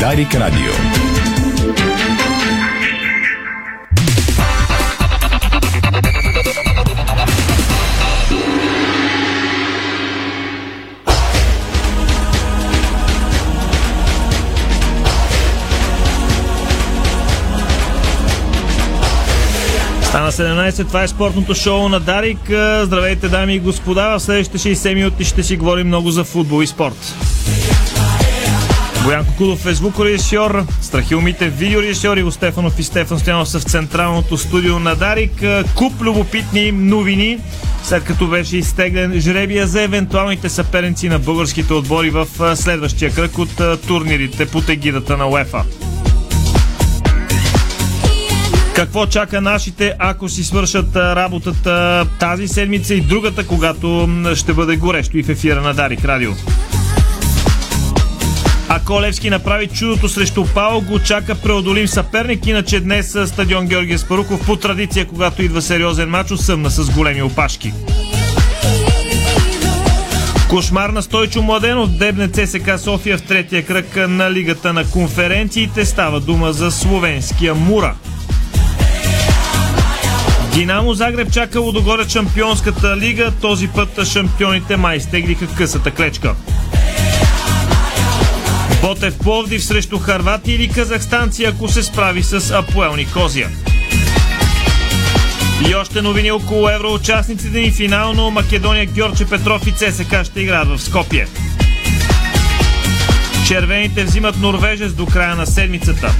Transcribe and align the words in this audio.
Дарик 0.00 0.34
Радио. 0.34 0.72
Стана 20.02 20.32
17, 20.32 20.86
това 20.86 21.02
е 21.02 21.08
спортното 21.08 21.54
шоу 21.54 21.88
на 21.88 22.00
Дарик. 22.00 22.38
Здравейте, 22.82 23.28
дами 23.28 23.54
и 23.54 23.58
господа. 23.58 24.18
В 24.18 24.20
следващите 24.20 24.58
60 24.58 24.94
минути 24.94 25.24
ще 25.24 25.42
си 25.42 25.56
говорим 25.56 25.86
много 25.86 26.10
за 26.10 26.24
футбол 26.24 26.62
и 26.62 26.66
спорт. 26.66 27.14
Боян 29.08 29.26
Кокудов 29.26 29.66
е 29.66 29.74
звукорежисьор, 29.74 30.64
Страхил 30.80 31.20
Мите 31.20 31.48
видеорежисьор 31.48 32.16
и 32.16 32.32
Стефанов 32.32 32.78
и 32.78 32.82
Стефан 32.82 33.18
Стоянов 33.18 33.48
са 33.48 33.60
в 33.60 33.62
централното 33.62 34.36
студио 34.36 34.78
на 34.78 34.96
Дарик. 34.96 35.44
Куп 35.74 36.02
любопитни 36.02 36.72
новини, 36.72 37.38
след 37.82 38.04
като 38.04 38.26
беше 38.26 38.56
изтеглен 38.56 39.20
жребия 39.20 39.66
за 39.66 39.82
евентуалните 39.82 40.48
съперници 40.48 41.08
на 41.08 41.18
българските 41.18 41.74
отбори 41.74 42.10
в 42.10 42.26
следващия 42.56 43.14
кръг 43.14 43.38
от 43.38 43.62
турнирите 43.86 44.46
под 44.46 44.68
егидата 44.68 45.16
на 45.16 45.28
УЕФА. 45.28 45.64
Какво 48.74 49.06
чака 49.06 49.40
нашите, 49.40 49.94
ако 49.98 50.28
си 50.28 50.44
свършат 50.44 50.96
работата 50.96 52.06
тази 52.18 52.48
седмица 52.48 52.94
и 52.94 53.00
другата, 53.00 53.46
когато 53.46 54.08
ще 54.34 54.52
бъде 54.52 54.76
горещо 54.76 55.18
и 55.18 55.22
в 55.22 55.28
ефира 55.28 55.60
на 55.60 55.74
Дарик 55.74 56.04
Радио? 56.04 56.30
Ако 58.68 59.02
Левски 59.02 59.30
направи 59.30 59.66
чудото 59.66 60.08
срещу 60.08 60.44
Пао, 60.54 60.80
го 60.80 60.98
чака 60.98 61.34
преодолим 61.34 61.88
съперник, 61.88 62.46
иначе 62.46 62.80
днес 62.80 63.16
стадион 63.26 63.66
Георгия 63.66 63.98
Спаруков 63.98 64.46
по 64.46 64.56
традиция, 64.56 65.06
когато 65.06 65.42
идва 65.42 65.62
сериозен 65.62 66.08
мач, 66.08 66.26
съмна 66.36 66.70
с 66.70 66.90
големи 66.90 67.22
опашки. 67.22 67.72
Кошмар 70.48 70.90
на 70.90 71.02
Стойчо 71.02 71.42
Младенов 71.42 71.90
дебне 71.90 72.28
ЦСК 72.28 72.78
София 72.78 73.18
в 73.18 73.22
третия 73.22 73.62
кръг 73.62 73.96
на 74.08 74.32
Лигата 74.32 74.72
на 74.72 74.84
конференциите. 74.84 75.84
Става 75.84 76.20
дума 76.20 76.52
за 76.52 76.70
словенския 76.70 77.54
Мура. 77.54 77.94
Динамо 80.54 80.94
Загреб 80.94 81.32
чака 81.32 81.60
Лудогорец 81.60 82.12
Шампионската 82.12 82.96
лига. 82.96 83.32
Този 83.40 83.68
път 83.68 84.06
шампионите 84.06 84.76
май 84.76 85.00
стеглиха 85.00 85.46
късата 85.46 85.90
клечка. 85.90 86.34
Ботев 88.82 89.18
Пловдив 89.18 89.64
срещу 89.64 89.98
Харвати 89.98 90.52
или 90.52 90.68
казахстанци, 90.68 91.44
ако 91.44 91.68
се 91.68 91.82
справи 91.82 92.22
с 92.22 92.50
Апоел 92.50 92.96
Никозия. 92.96 93.48
И 95.68 95.74
още 95.74 96.02
новини 96.02 96.30
около 96.30 96.68
евроучастниците 96.68 97.60
ни 97.60 97.70
финално 97.70 98.30
Македония 98.30 98.86
Георче 98.86 99.24
Петров 99.24 99.66
и 99.66 99.72
ЦСК 99.72 100.24
ще 100.24 100.40
играят 100.40 100.68
в 100.68 100.78
Скопие. 100.78 101.26
Червените 103.46 104.04
взимат 104.04 104.36
Норвежец 104.36 104.92
до 104.92 105.06
края 105.06 105.36
на 105.36 105.46
седмицата. 105.46 106.14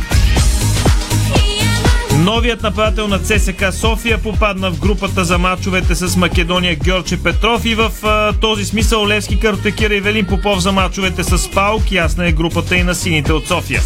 Новият 2.39 2.62
нападател 2.62 3.08
на 3.08 3.19
ЦСК 3.19 3.64
София 3.72 4.19
попадна 4.19 4.70
в 4.70 4.78
групата 4.78 5.25
за 5.25 5.39
мачовете 5.39 5.94
с 5.94 6.17
Македония 6.17 6.77
Георче 6.77 7.22
Петров 7.22 7.64
и 7.64 7.75
в 7.75 7.92
а, 8.05 8.33
този 8.33 8.64
смисъл 8.64 9.06
Левски 9.06 9.41
картотекира 9.41 9.94
и 9.94 10.00
Велин 10.00 10.27
Попов 10.27 10.61
за 10.61 10.72
мачовете 10.72 11.25
с 11.25 11.50
Паук. 11.50 11.92
Ясна 11.92 12.28
е 12.28 12.33
групата 12.33 12.77
и 12.77 12.83
на 12.83 12.94
сините 12.94 13.33
от 13.33 13.47
София. 13.47 13.81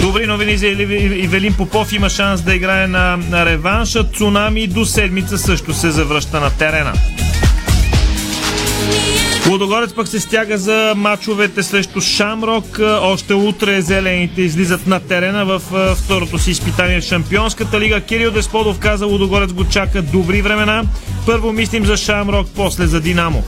Добри 0.00 0.26
новини 0.26 0.56
за 0.56 0.66
Ивелин 0.66 1.54
Попов 1.54 1.92
има 1.92 2.10
шанс 2.10 2.42
да 2.42 2.54
играе 2.54 2.86
на, 2.86 3.16
на 3.16 3.46
реванша. 3.46 4.04
Цунами 4.04 4.66
до 4.66 4.84
седмица 4.84 5.38
също 5.38 5.74
се 5.74 5.90
завръща 5.90 6.40
на 6.40 6.50
терена. 6.50 6.92
Лудогорец 9.50 9.94
пък 9.94 10.08
се 10.08 10.20
стяга 10.20 10.58
за 10.58 10.92
мачовете 10.96 11.62
срещу 11.62 12.00
Шамрок. 12.00 12.80
Още 13.02 13.34
утре 13.34 13.80
зелените 13.82 14.42
излизат 14.42 14.86
на 14.86 15.00
терена 15.00 15.44
в 15.44 15.62
второто 15.94 16.38
си 16.38 16.50
изпитание 16.50 17.00
в 17.00 17.04
Шампионската 17.04 17.80
лига. 17.80 18.00
Кирил 18.00 18.30
Десподов 18.30 18.78
каза 18.78 19.06
Лудогорец 19.06 19.52
го 19.52 19.64
чака 19.64 20.02
добри 20.02 20.42
времена. 20.42 20.82
Първо 21.26 21.52
мислим 21.52 21.86
за 21.86 21.96
Шамрок, 21.96 22.48
после 22.56 22.86
за 22.86 23.00
Динамо. 23.00 23.44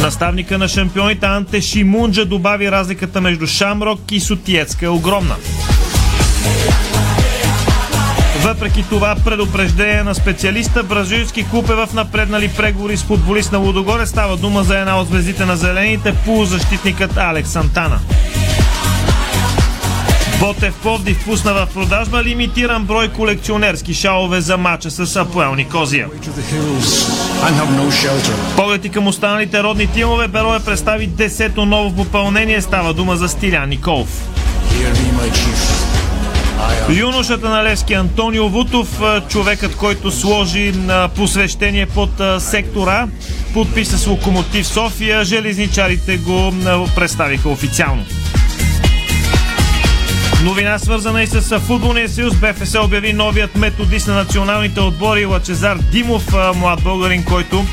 Наставника 0.00 0.58
на 0.58 0.68
шампионите 0.68 1.26
Анте 1.26 1.60
Шимунджа 1.60 2.24
добави 2.24 2.70
разликата 2.70 3.20
между 3.20 3.46
Шамрок 3.46 4.00
и 4.10 4.20
Сотиецка 4.20 4.86
е 4.86 4.88
огромна. 4.88 5.36
Въпреки 8.42 8.84
това 8.88 9.16
предупреждение 9.24 10.02
на 10.02 10.14
специалиста, 10.14 10.82
бразилски 10.82 11.48
клуб 11.50 11.70
е 11.70 11.74
в 11.74 11.88
напреднали 11.94 12.50
преговори 12.56 12.96
с 12.96 13.02
футболист 13.02 13.52
на 13.52 13.58
Лудогоре. 13.58 14.06
Става 14.06 14.36
дума 14.36 14.62
за 14.62 14.78
една 14.78 15.00
от 15.00 15.08
звездите 15.08 15.44
на 15.44 15.56
зелените, 15.56 16.14
полузащитникът 16.24 17.16
Алекс 17.16 17.50
Сантана. 17.50 17.98
Ботев 20.40 20.74
Пловдив 20.82 21.24
пусна 21.24 21.52
в 21.52 21.68
продажба 21.74 22.24
лимитиран 22.24 22.84
брой 22.84 23.08
колекционерски 23.08 23.94
шалове 23.94 24.40
за 24.40 24.56
мача 24.56 24.90
с 24.90 25.16
Апоел 25.16 25.54
Никозия. 25.54 26.08
Погледи 28.56 28.88
към 28.88 29.06
останалите 29.06 29.62
родни 29.62 29.86
тимове, 29.86 30.28
Берое 30.28 30.60
представи 30.60 31.08
10-то 31.08 31.66
ново 31.66 31.96
попълнение. 31.96 32.60
Става 32.60 32.94
дума 32.94 33.16
за 33.16 33.28
Стилян 33.28 33.68
Николов. 33.68 34.08
Юношата 36.90 37.48
на 37.48 37.64
Левски 37.64 37.94
Антонио 37.94 38.48
Вутов, 38.48 39.00
човекът, 39.28 39.76
който 39.76 40.10
сложи 40.10 40.72
посвещение 41.16 41.86
под 41.86 42.10
сектора, 42.38 43.06
подписа 43.54 43.98
с 43.98 44.06
Локомотив 44.06 44.66
София. 44.66 45.24
Железничарите 45.24 46.16
го 46.16 46.52
представиха 46.96 47.48
официално. 47.48 48.04
Новина 50.44 50.78
свързана 50.78 51.22
и 51.22 51.26
с 51.26 51.58
футболния 51.58 52.08
съюз. 52.08 52.34
БФС 52.34 52.74
обяви 52.74 53.12
новият 53.12 53.56
методист 53.56 54.06
на 54.06 54.14
националните 54.14 54.80
отбори 54.80 55.24
Лачезар 55.24 55.78
Димов, 55.78 56.26
млад 56.56 56.82
българин, 56.82 57.24
който 57.24 57.64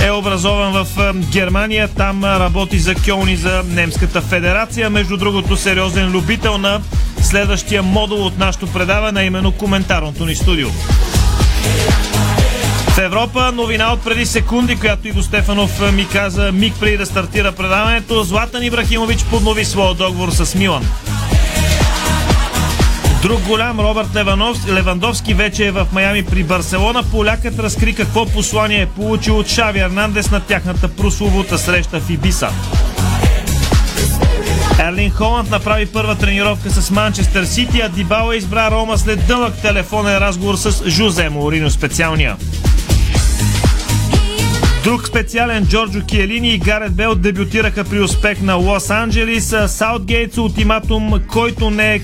е 0.00 0.10
образован 0.10 0.72
в 0.72 1.14
Германия. 1.14 1.88
Там 1.88 2.24
работи 2.24 2.78
за 2.78 2.94
Кьолни 2.94 3.36
за 3.36 3.62
Немската 3.66 4.20
федерация. 4.20 4.90
Между 4.90 5.16
другото, 5.16 5.56
сериозен 5.56 6.10
любител 6.10 6.58
на 6.58 6.80
следващия 7.20 7.82
модул 7.82 8.26
от 8.26 8.38
нашото 8.38 8.66
предаване, 8.66 9.20
а 9.20 9.24
именно 9.24 9.52
коментарното 9.52 10.26
ни 10.26 10.34
студио. 10.34 10.68
В 12.88 12.98
Европа 12.98 13.52
новина 13.52 13.92
от 13.92 14.04
преди 14.04 14.26
секунди, 14.26 14.76
която 14.76 15.08
Иво 15.08 15.22
Стефанов 15.22 15.92
ми 15.92 16.08
каза 16.08 16.52
миг 16.52 16.74
преди 16.80 16.96
да 16.96 17.06
стартира 17.06 17.52
предаването. 17.52 18.22
Златан 18.22 18.62
Ибрахимович 18.62 19.24
поднови 19.24 19.64
своя 19.64 19.94
договор 19.94 20.30
с 20.30 20.54
Милан. 20.54 20.84
Друг 23.22 23.40
голям, 23.40 23.80
Робърт 23.80 24.08
Левандовски, 24.68 25.34
вече 25.34 25.66
е 25.66 25.70
в 25.70 25.86
Майами 25.92 26.24
при 26.24 26.44
Барселона. 26.44 27.02
Полякът 27.02 27.58
разкри 27.58 27.94
какво 27.94 28.26
послание 28.26 28.80
е 28.80 28.86
получил 28.86 29.38
от 29.38 29.46
Шави 29.48 29.80
Арнандес 29.80 30.30
на 30.30 30.40
тяхната 30.40 30.88
прословута 30.88 31.58
среща 31.58 32.00
в 32.00 32.10
Ибиса. 32.10 32.48
Ерлин 34.80 35.10
Холанд 35.10 35.50
направи 35.50 35.86
първа 35.86 36.14
тренировка 36.14 36.70
с 36.70 36.90
Манчестър 36.90 37.44
Сити, 37.44 37.80
а 37.80 37.88
Дибала 37.88 38.36
избра 38.36 38.70
Рома 38.70 38.98
след 38.98 39.26
дълъг 39.26 39.54
телефонен 39.62 40.18
разговор 40.18 40.54
с 40.54 40.90
Жузе 40.90 41.28
Морино 41.28 41.70
специалния. 41.70 42.36
Друг 44.84 45.08
специален 45.08 45.66
Джорджо 45.66 46.06
Киелини 46.06 46.54
и 46.54 46.58
Гарет 46.58 46.92
Бел 46.92 47.14
дебютираха 47.14 47.84
при 47.84 48.00
успех 48.00 48.40
на 48.40 48.54
Лос 48.54 48.90
Анджелис. 48.90 49.54
Саутгейтс 49.66 50.38
ултиматум, 50.38 51.20
който 51.28 51.70
не 51.70 51.94
е 51.94 52.00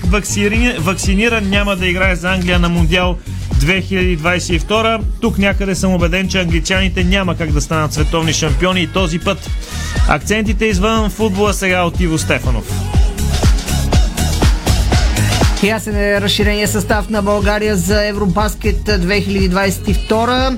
вакциниран, 0.79 1.49
няма 1.49 1.75
да 1.75 1.87
играе 1.87 2.15
за 2.15 2.33
Англия 2.33 2.59
на 2.59 2.69
Мундиал 2.69 3.17
2022. 3.55 5.01
Тук 5.21 5.37
някъде 5.37 5.75
съм 5.75 5.93
убеден, 5.93 6.29
че 6.29 6.39
англичаните 6.39 7.03
няма 7.03 7.37
как 7.37 7.51
да 7.51 7.61
станат 7.61 7.93
световни 7.93 8.33
шампиони 8.33 8.81
и 8.81 8.87
този 8.87 9.19
път. 9.19 9.49
Акцентите 10.07 10.65
извън 10.65 11.09
футбола 11.09 11.53
сега 11.53 11.83
от 11.83 11.99
Иво 11.99 12.17
Стефанов. 12.17 12.71
Ясен 15.63 15.95
е 15.95 16.21
разширения 16.21 16.67
състав 16.67 17.09
на 17.09 17.21
България 17.21 17.75
за 17.75 18.07
Евробаскет 18.07 18.81
2022. 18.81 20.57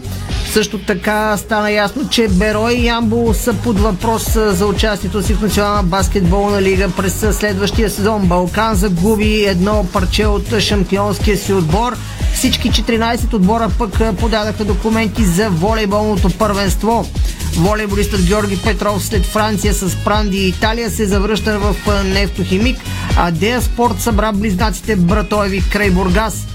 Също 0.54 0.80
така 0.80 1.38
стана 1.38 1.72
ясно, 1.72 2.10
че 2.10 2.28
Беро 2.28 2.70
и 2.70 2.86
Ямбо 2.86 3.34
са 3.34 3.54
под 3.54 3.80
въпрос 3.80 4.34
за 4.34 4.66
участието 4.66 5.24
си 5.24 5.34
в 5.34 5.42
Национална 5.42 5.84
баскетболна 5.84 6.62
лига 6.62 6.90
през 6.90 7.26
следващия 7.32 7.90
сезон. 7.90 8.28
Балкан 8.28 8.76
загуби 8.76 9.46
едно 9.46 9.86
парче 9.94 10.26
от 10.26 10.60
шампионския 10.60 11.38
си 11.38 11.54
отбор. 11.54 11.98
Всички 12.34 12.72
14 12.72 13.34
отбора 13.34 13.70
пък 13.78 14.18
подадаха 14.20 14.66
документи 14.66 15.26
за 15.26 15.50
волейболното 15.50 16.30
първенство. 16.30 17.06
Волейболистът 17.56 18.26
Георги 18.26 18.58
Петров 18.58 19.06
след 19.06 19.26
Франция 19.26 19.74
с 19.74 19.96
Пранди 20.04 20.38
и 20.38 20.48
Италия 20.48 20.90
се 20.90 21.06
завръща 21.06 21.60
в 21.60 21.76
нефтохимик, 22.04 22.78
а 23.18 23.32
Дея 23.32 23.62
Спорт 23.62 24.02
събра 24.02 24.32
близнаците 24.32 24.96
Братоеви 24.96 25.64
край 25.72 25.92
Бургас. 25.92 26.48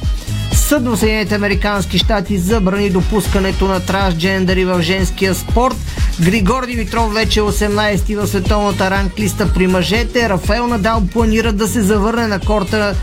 Съд 0.52 0.87
в 0.87 0.96
Съединените 0.96 1.34
Американски 1.34 1.99
щати 1.99 2.38
забрани 2.38 2.90
допускането 2.90 3.69
на 3.69 3.81
трансджендери 3.81 4.64
в 4.64 4.82
женския 4.82 5.34
спорт. 5.34 5.76
Григор 6.20 6.67
Димитров 6.67 7.14
вече 7.14 7.40
е 7.40 7.43
18-ти 7.43 8.17
в 8.17 8.26
световната 8.26 8.90
ранглиста 8.90 9.52
при 9.55 9.67
мъжете. 9.67 10.28
Рафаел 10.28 10.67
Надал 10.67 11.02
планира 11.12 11.52
да 11.52 11.69
се 11.69 11.82
завърне 11.82 12.26
на 12.26 12.40
корта 12.40 12.94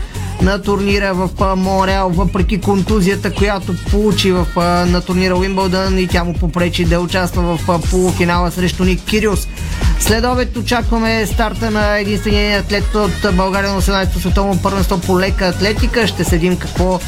на 0.42 0.62
турнира 0.62 1.14
в 1.14 1.56
Монреал, 1.56 2.10
въпреки 2.10 2.60
контузията, 2.60 3.30
която 3.30 3.74
получи 3.90 4.32
в, 4.32 4.46
на 4.86 5.00
турнира 5.00 5.36
Уимбълдън 5.36 5.98
и 5.98 6.06
тя 6.06 6.24
му 6.24 6.34
попречи 6.34 6.84
да 6.84 7.00
участва 7.00 7.42
в 7.42 7.80
полуфинала 7.90 8.50
срещу 8.50 8.84
Ник 8.84 9.00
Кириус. 9.04 9.48
След 10.00 10.24
обед 10.24 10.56
очакваме 10.56 11.26
старта 11.26 11.70
на 11.70 11.98
единствения 11.98 12.58
атлет 12.60 12.94
от 12.94 13.36
България 13.36 13.72
на 13.72 13.82
18-то 13.82 14.20
световно 14.20 14.62
първенство 14.62 15.00
по 15.00 15.20
лека 15.20 15.46
атлетика. 15.46 16.06
Ще 16.06 16.24
седим 16.24 16.56
какво 16.56 17.00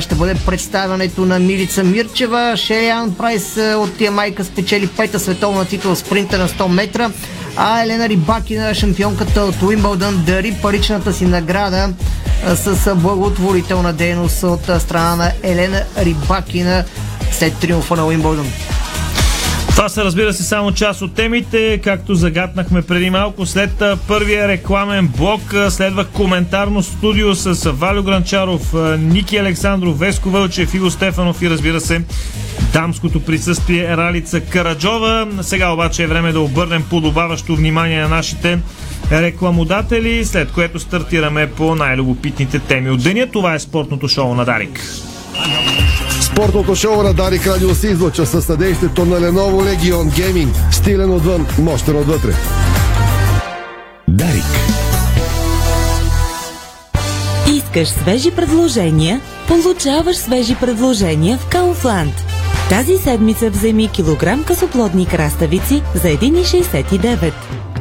ще 0.00 0.14
бъде 0.14 0.34
представянето 0.34 1.26
на 1.26 1.38
Милица 1.38 1.84
Мирчева. 1.84 2.56
Шериан 2.56 3.14
Прайс 3.14 3.56
от 3.56 4.00
Ямайка 4.00 4.44
спечели 4.44 4.86
пета 4.86 5.20
световна 5.20 5.64
титла 5.64 5.96
спринта 5.96 6.38
на 6.38 6.48
100 6.48 6.68
метра, 6.68 7.10
а 7.56 7.82
Елена 7.82 8.08
Рибакина, 8.08 8.74
шампионката 8.74 9.40
от 9.40 9.62
Уимбълдън, 9.62 10.24
дари 10.26 10.56
паричната 10.62 11.12
си 11.12 11.24
награда 11.24 11.92
с 12.54 12.94
благотворителна 12.94 13.92
дейност 13.92 14.42
от 14.42 14.70
страна 14.78 15.16
на 15.16 15.32
Елена 15.42 15.82
Рибакина 15.98 16.84
след 17.32 17.58
триумфа 17.58 17.96
на 17.96 18.06
Уимбълдън. 18.06 18.46
Това 19.74 19.88
са 19.88 20.04
разбира 20.04 20.32
се 20.32 20.42
само 20.42 20.72
част 20.72 21.02
от 21.02 21.14
темите, 21.14 21.80
както 21.84 22.14
загаднахме 22.14 22.82
преди 22.82 23.10
малко. 23.10 23.46
След 23.46 23.82
първия 24.08 24.48
рекламен 24.48 25.08
блок 25.16 25.54
следва 25.68 26.04
коментарно 26.04 26.82
студио 26.82 27.34
с 27.34 27.72
Валю 27.72 28.02
Гранчаров, 28.02 28.74
Ники 28.98 29.36
Александров, 29.36 29.98
Веско 29.98 30.30
Вълчев, 30.30 30.74
Иго 30.74 30.90
Стефанов 30.90 31.42
и 31.42 31.50
разбира 31.50 31.80
се 31.80 32.02
дамското 32.72 33.20
присъствие 33.20 33.96
Ралица 33.96 34.40
Караджова. 34.40 35.28
Сега 35.42 35.70
обаче 35.70 36.02
е 36.02 36.06
време 36.06 36.32
да 36.32 36.40
обърнем 36.40 36.84
подобаващо 36.90 37.56
внимание 37.56 38.00
на 38.00 38.08
нашите 38.08 38.58
рекламодатели, 39.12 40.24
след 40.24 40.52
което 40.52 40.78
стартираме 40.78 41.50
по 41.50 41.74
най-любопитните 41.74 42.58
теми 42.58 42.90
от 42.90 43.02
деня. 43.02 43.26
Това 43.32 43.54
е 43.54 43.58
спортното 43.58 44.08
шоу 44.08 44.34
на 44.34 44.44
Дарик. 44.44 44.80
Спортното 46.20 46.74
шоу 46.74 47.02
на 47.02 47.14
Дарик 47.14 47.46
Радио 47.46 47.74
се 47.74 47.88
излъчва 47.88 48.26
със 48.26 48.44
съдействието 48.44 49.04
на 49.04 49.20
Lenovo 49.20 49.76
Legion 49.76 50.20
Gaming. 50.20 50.72
Стилен 50.72 51.10
отвън, 51.10 51.46
мощен 51.58 51.96
отвътре. 51.96 52.34
Дарик. 54.08 54.44
Искаш 57.50 57.88
свежи 57.88 58.30
предложения? 58.30 59.20
Получаваш 59.48 60.16
свежи 60.16 60.56
предложения 60.60 61.38
в 61.38 61.50
Kaufland. 61.50 62.12
Тази 62.68 62.98
седмица 62.98 63.50
вземи 63.50 63.88
килограм 63.88 64.44
късоплодни 64.44 65.06
краставици 65.06 65.82
за 65.94 66.08
1,69 66.08 67.32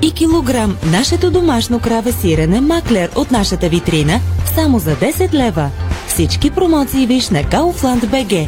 и 0.01 0.11
килограм 0.11 0.77
нашето 0.91 1.31
домашно 1.31 1.79
краве 1.79 2.11
сирене 2.11 2.61
Маклер 2.61 3.09
от 3.15 3.31
нашата 3.31 3.69
витрина 3.69 4.19
само 4.55 4.79
за 4.79 4.95
10 4.95 5.33
лева. 5.33 5.69
Всички 6.13 6.51
промоции 6.51 7.07
виж 7.07 7.29
на 7.29 7.43
Kaufland 7.43 8.05
BG. 8.05 8.47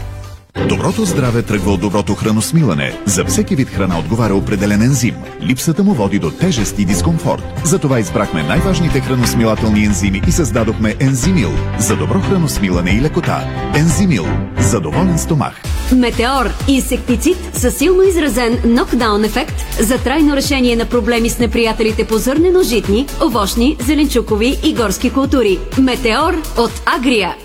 Доброто 0.69 1.05
здраве 1.05 1.41
тръгва 1.41 1.71
от 1.71 1.81
доброто 1.81 2.15
храносмилане. 2.15 2.99
За 3.05 3.25
всеки 3.25 3.55
вид 3.55 3.69
храна 3.69 3.99
отговаря 3.99 4.35
определен 4.35 4.81
ензим. 4.81 5.15
Липсата 5.41 5.83
му 5.83 5.93
води 5.93 6.19
до 6.19 6.31
тежест 6.31 6.79
и 6.79 6.85
дискомфорт. 6.85 7.43
Затова 7.63 7.99
избрахме 7.99 8.43
най-важните 8.43 8.99
храносмилателни 8.99 9.85
ензими 9.85 10.21
и 10.27 10.31
създадохме 10.31 10.95
Ензимил 10.99 11.49
за 11.79 11.95
добро 11.95 12.19
храносмилане 12.19 12.91
и 12.91 13.01
лекота. 13.01 13.43
Ензимил 13.75 14.25
за 14.59 14.79
доволен 14.79 15.19
стомах. 15.19 15.61
Метеор– 15.95 16.49
инсектицид 16.67 17.37
със 17.53 17.77
силно 17.77 18.01
изразен 18.01 18.57
нокдаун 18.65 19.23
ефект 19.23 19.55
за 19.79 19.97
трайно 19.97 20.35
решение 20.35 20.75
на 20.75 20.85
проблеми 20.85 21.29
с 21.29 21.39
неприятелите 21.39 22.07
по 22.07 22.17
зърнено-житни, 22.17 23.07
овощни, 23.21 23.77
зеленчукови 23.85 24.59
и 24.63 24.73
горски 24.73 25.09
култури. 25.09 25.59
Метеор 25.77 26.33
от 26.57 26.71
Агрия. 26.97 27.35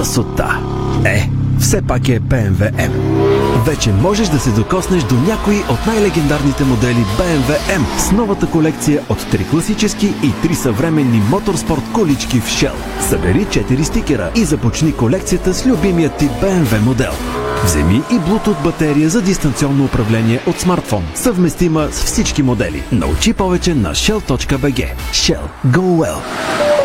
Красота! 0.00 0.58
Е, 1.04 1.30
все 1.58 1.82
пак 1.82 2.08
е 2.08 2.20
BMW 2.20 2.72
M. 2.72 2.90
Вече 3.66 3.92
можеш 3.92 4.28
да 4.28 4.38
се 4.38 4.50
докоснеш 4.50 5.02
до 5.02 5.14
някои 5.14 5.58
от 5.58 5.86
най-легендарните 5.86 6.64
модели 6.64 7.04
BMW 7.18 7.78
M 7.78 7.98
с 7.98 8.12
новата 8.12 8.46
колекция 8.46 9.02
от 9.08 9.18
3 9.18 9.50
класически 9.50 10.06
и 10.06 10.48
3 10.48 10.52
съвременни 10.54 11.22
моторспорт 11.30 11.82
колички 11.92 12.40
в 12.40 12.48
Shell. 12.48 12.74
Събери 13.08 13.46
4 13.46 13.82
стикера 13.82 14.30
и 14.34 14.44
започни 14.44 14.92
колекцията 14.92 15.54
с 15.54 15.66
любимия 15.66 16.10
ти 16.10 16.28
BMW 16.28 16.84
модел. 16.84 17.12
Вземи 17.64 18.02
и 18.10 18.14
Bluetooth 18.14 18.64
батерия 18.64 19.08
за 19.08 19.22
дистанционно 19.22 19.84
управление 19.84 20.40
от 20.46 20.60
смартфон, 20.60 21.04
съвместима 21.14 21.88
с 21.90 22.04
всички 22.04 22.42
модели. 22.42 22.82
Научи 22.92 23.32
повече 23.32 23.74
на 23.74 23.94
shell.bg. 23.94 24.88
Shell. 25.12 25.42
Go 25.66 25.80
well! 25.80 26.79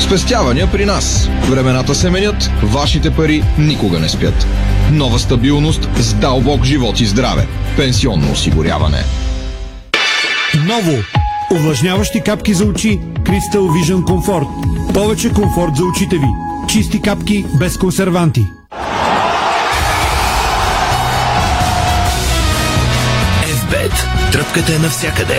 Спестявания 0.00 0.70
при 0.72 0.84
нас. 0.84 1.28
Времената 1.50 1.94
се 1.94 2.10
менят, 2.10 2.50
вашите 2.62 3.10
пари 3.10 3.44
никога 3.58 3.98
не 3.98 4.08
спят. 4.08 4.46
Нова 4.92 5.18
стабилност 5.18 5.88
с 5.96 6.14
дълбок 6.14 6.64
живот 6.64 7.00
и 7.00 7.06
здраве. 7.06 7.46
Пенсионно 7.76 8.32
осигуряване. 8.32 9.04
Ново! 10.66 10.98
Увлажняващи 11.52 12.20
капки 12.20 12.54
за 12.54 12.64
очи 12.64 13.00
Crystal 13.14 13.56
Vision 13.56 14.02
Comfort. 14.02 14.46
Повече 14.94 15.32
комфорт 15.32 15.76
за 15.76 15.84
очите 15.84 16.16
ви. 16.16 16.26
Чисти 16.68 17.02
капки 17.02 17.44
без 17.54 17.76
консерванти. 17.76 18.46
FBET. 23.44 23.92
Тръпката 24.32 24.74
е 24.74 24.78
навсякъде. 24.78 25.38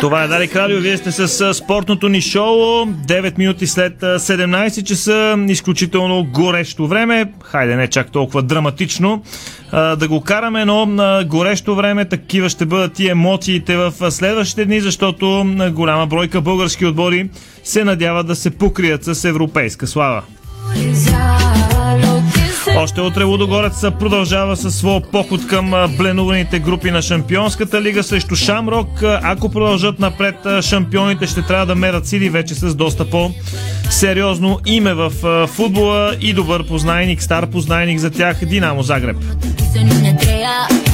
Това 0.00 0.24
е 0.24 0.28
Дарик 0.28 0.56
Радио. 0.56 0.80
Вие 0.80 0.96
сте 0.96 1.12
с 1.12 1.54
спортното 1.54 2.08
ни 2.08 2.20
шоу. 2.20 2.86
9 2.86 3.38
минути 3.38 3.66
след 3.66 4.00
17 4.00 4.82
часа. 4.82 5.36
Изключително 5.48 6.24
горещо 6.24 6.86
време. 6.86 7.32
Хайде, 7.42 7.76
не 7.76 7.88
чак 7.88 8.10
толкова 8.10 8.42
драматично 8.42 9.22
да 9.72 10.08
го 10.08 10.20
караме, 10.20 10.64
но 10.64 10.86
на 10.86 11.24
горещо 11.24 11.74
време 11.74 12.04
такива 12.04 12.48
ще 12.48 12.66
бъдат 12.66 12.98
и 12.98 13.08
емоциите 13.08 13.76
в 13.76 14.10
следващите 14.10 14.64
дни, 14.64 14.80
защото 14.80 15.46
голяма 15.72 16.06
бройка 16.06 16.40
български 16.40 16.86
отбори 16.86 17.30
се 17.64 17.84
надяват 17.84 18.26
да 18.26 18.36
се 18.36 18.50
покрият 18.50 19.04
с 19.04 19.24
европейска 19.24 19.86
слава. 19.86 20.22
Още 22.76 23.00
утре 23.00 23.24
Лудогорец 23.24 23.80
продължава 23.80 24.56
със 24.56 24.74
своя 24.74 25.00
поход 25.00 25.46
към 25.46 25.94
бленуваните 25.98 26.58
групи 26.58 26.90
на 26.90 27.02
Шампионската 27.02 27.82
лига 27.82 28.02
срещу 28.02 28.36
Шамрок. 28.36 28.88
Ако 29.02 29.48
продължат 29.48 29.98
напред, 29.98 30.34
шампионите 30.60 31.26
ще 31.26 31.42
трябва 31.42 31.66
да 31.66 31.74
мерят 31.74 32.06
сили 32.06 32.30
вече 32.30 32.54
с 32.54 32.74
доста 32.74 33.10
по-сериозно 33.10 34.58
име 34.66 34.94
в 34.94 35.10
футбола 35.46 36.16
и 36.20 36.32
добър 36.32 36.66
познайник, 36.66 37.22
стар 37.22 37.46
познайник 37.46 37.98
за 37.98 38.10
тях 38.10 38.44
Динамо 38.44 38.82
Загреб. 38.82 39.16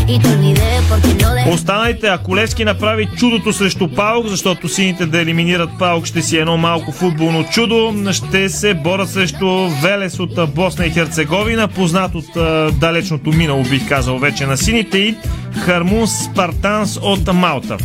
Y 0.08 0.18
te 0.18 0.28
olvidé 0.28 0.80
porque 0.88 1.14
no 1.22 1.34
dejé 1.34 1.50
Останалите, 1.50 2.06
ако 2.06 2.36
Левски 2.36 2.64
направи 2.64 3.08
чудото 3.16 3.52
срещу 3.52 3.88
Паук, 3.88 4.26
защото 4.26 4.68
сините 4.68 5.06
да 5.06 5.20
елиминират 5.20 5.70
Паук 5.78 6.06
ще 6.06 6.22
си 6.22 6.36
едно 6.36 6.56
малко 6.56 6.92
футболно 6.92 7.44
чудо, 7.44 7.94
ще 8.12 8.48
се 8.48 8.74
борят 8.74 9.10
срещу 9.10 9.68
Велес 9.82 10.20
от 10.20 10.38
а, 10.38 10.46
Босна 10.46 10.86
и 10.86 10.90
Херцеговина, 10.90 11.68
познат 11.68 12.14
от 12.14 12.36
а, 12.36 12.70
далечното 12.72 13.30
минало, 13.30 13.62
бих 13.62 13.88
казал 13.88 14.18
вече 14.18 14.46
на 14.46 14.56
сините 14.56 14.98
и 14.98 15.14
Хармун 15.60 16.06
Спартанс 16.06 16.98
от 17.02 17.34
Малта. 17.34 17.76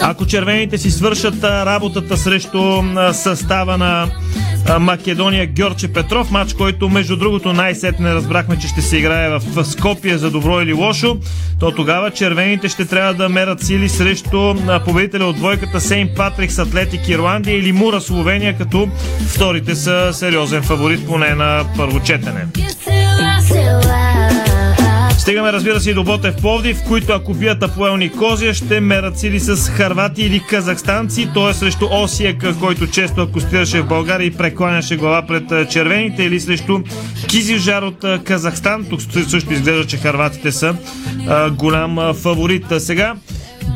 Ако 0.00 0.26
червените 0.26 0.78
си 0.78 0.90
свършат 0.90 1.44
работата 1.44 2.16
срещу 2.16 2.82
състава 3.12 3.78
на 3.78 4.08
Македония 4.80 5.46
Георче 5.46 5.92
Петров, 5.92 6.30
матч, 6.30 6.54
който 6.54 6.88
между 6.88 7.16
другото 7.16 7.52
най-сетне 7.52 8.14
разбрахме, 8.14 8.58
че 8.58 8.68
ще 8.68 8.82
се 8.82 8.96
играе 8.96 9.28
в 9.30 9.64
Скопие 9.64 10.18
за 10.18 10.30
добро 10.30 10.60
или 10.60 10.72
лошо, 10.72 11.16
то 11.60 11.70
тогава 11.70 12.10
червените 12.10 12.68
ще 12.68 12.84
трябва 12.84 13.14
да 13.14 13.28
мерят 13.28 13.62
сили 13.62 13.88
срещу 13.88 14.54
победителя 14.84 15.24
от 15.24 15.36
двойката 15.36 15.80
Сейн 15.80 16.08
Патрикс 16.16 16.58
Атлетик 16.58 17.08
Ирландия 17.08 17.58
или 17.58 17.72
Мура 17.72 18.00
Словения, 18.00 18.58
като 18.58 18.88
вторите 19.28 19.74
са 19.74 20.10
сериозен 20.12 20.62
фаворит 20.62 21.06
поне 21.06 21.34
на 21.34 21.64
първо 21.76 22.00
четене. 22.00 22.46
Стигаме, 25.18 25.52
разбира 25.52 25.80
се, 25.80 25.90
и 25.90 25.94
до 25.94 26.04
Ботев 26.04 26.36
Пловдив, 26.36 26.78
които 26.88 27.12
ако 27.12 27.34
бият 27.34 27.62
Апоел 27.62 27.96
Никозия, 27.96 28.54
ще 28.54 28.80
мерят 28.80 29.18
сили 29.18 29.40
с 29.40 29.70
харвати 29.70 30.22
или 30.22 30.40
казахстанци. 30.48 31.28
Той 31.34 31.50
е 31.50 31.54
срещу 31.54 31.88
Осиек, 31.90 32.44
който 32.60 32.86
често 32.86 33.20
акустираше 33.20 33.82
в 33.82 33.88
България 33.88 34.26
и 34.26 34.34
прекланяше 34.34 34.96
глава 34.96 35.22
пред 35.22 35.70
червените, 35.70 36.22
или 36.24 36.40
срещу 36.40 36.80
Кизилжар 37.28 37.82
от 37.82 38.24
Казахстан. 38.24 38.86
Тук 38.90 39.00
също 39.28 39.52
изглежда, 39.52 39.86
че 39.86 39.96
харватите 39.96 40.52
са 40.52 40.74
а, 41.28 41.50
голям 41.50 42.14
фаворит. 42.14 42.72
А 42.72 42.80
Сега 42.80 43.14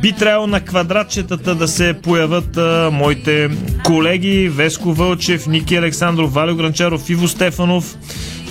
би 0.03 0.13
трябвало 0.13 0.47
на 0.47 0.61
квадратчетата 0.61 1.55
да 1.55 1.69
се 1.69 1.95
появят 2.03 2.57
а, 2.57 2.91
моите 2.93 3.51
колеги 3.85 4.49
Веско 4.49 4.93
Вълчев, 4.93 5.47
Ники 5.47 5.77
Александров, 5.77 6.33
Валио 6.33 6.57
Гранчаров, 6.57 7.11
Иво 7.11 7.29
Стефанов. 7.29 7.97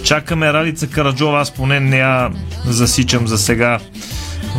Чакаме 0.08 0.54
Ралица 0.54 0.88
Караджова, 0.88 1.40
аз 1.40 1.52
поне 1.52 1.80
не 1.80 1.98
я 1.98 2.30
засичам 2.66 3.28
за 3.28 3.38
сега 3.38 3.80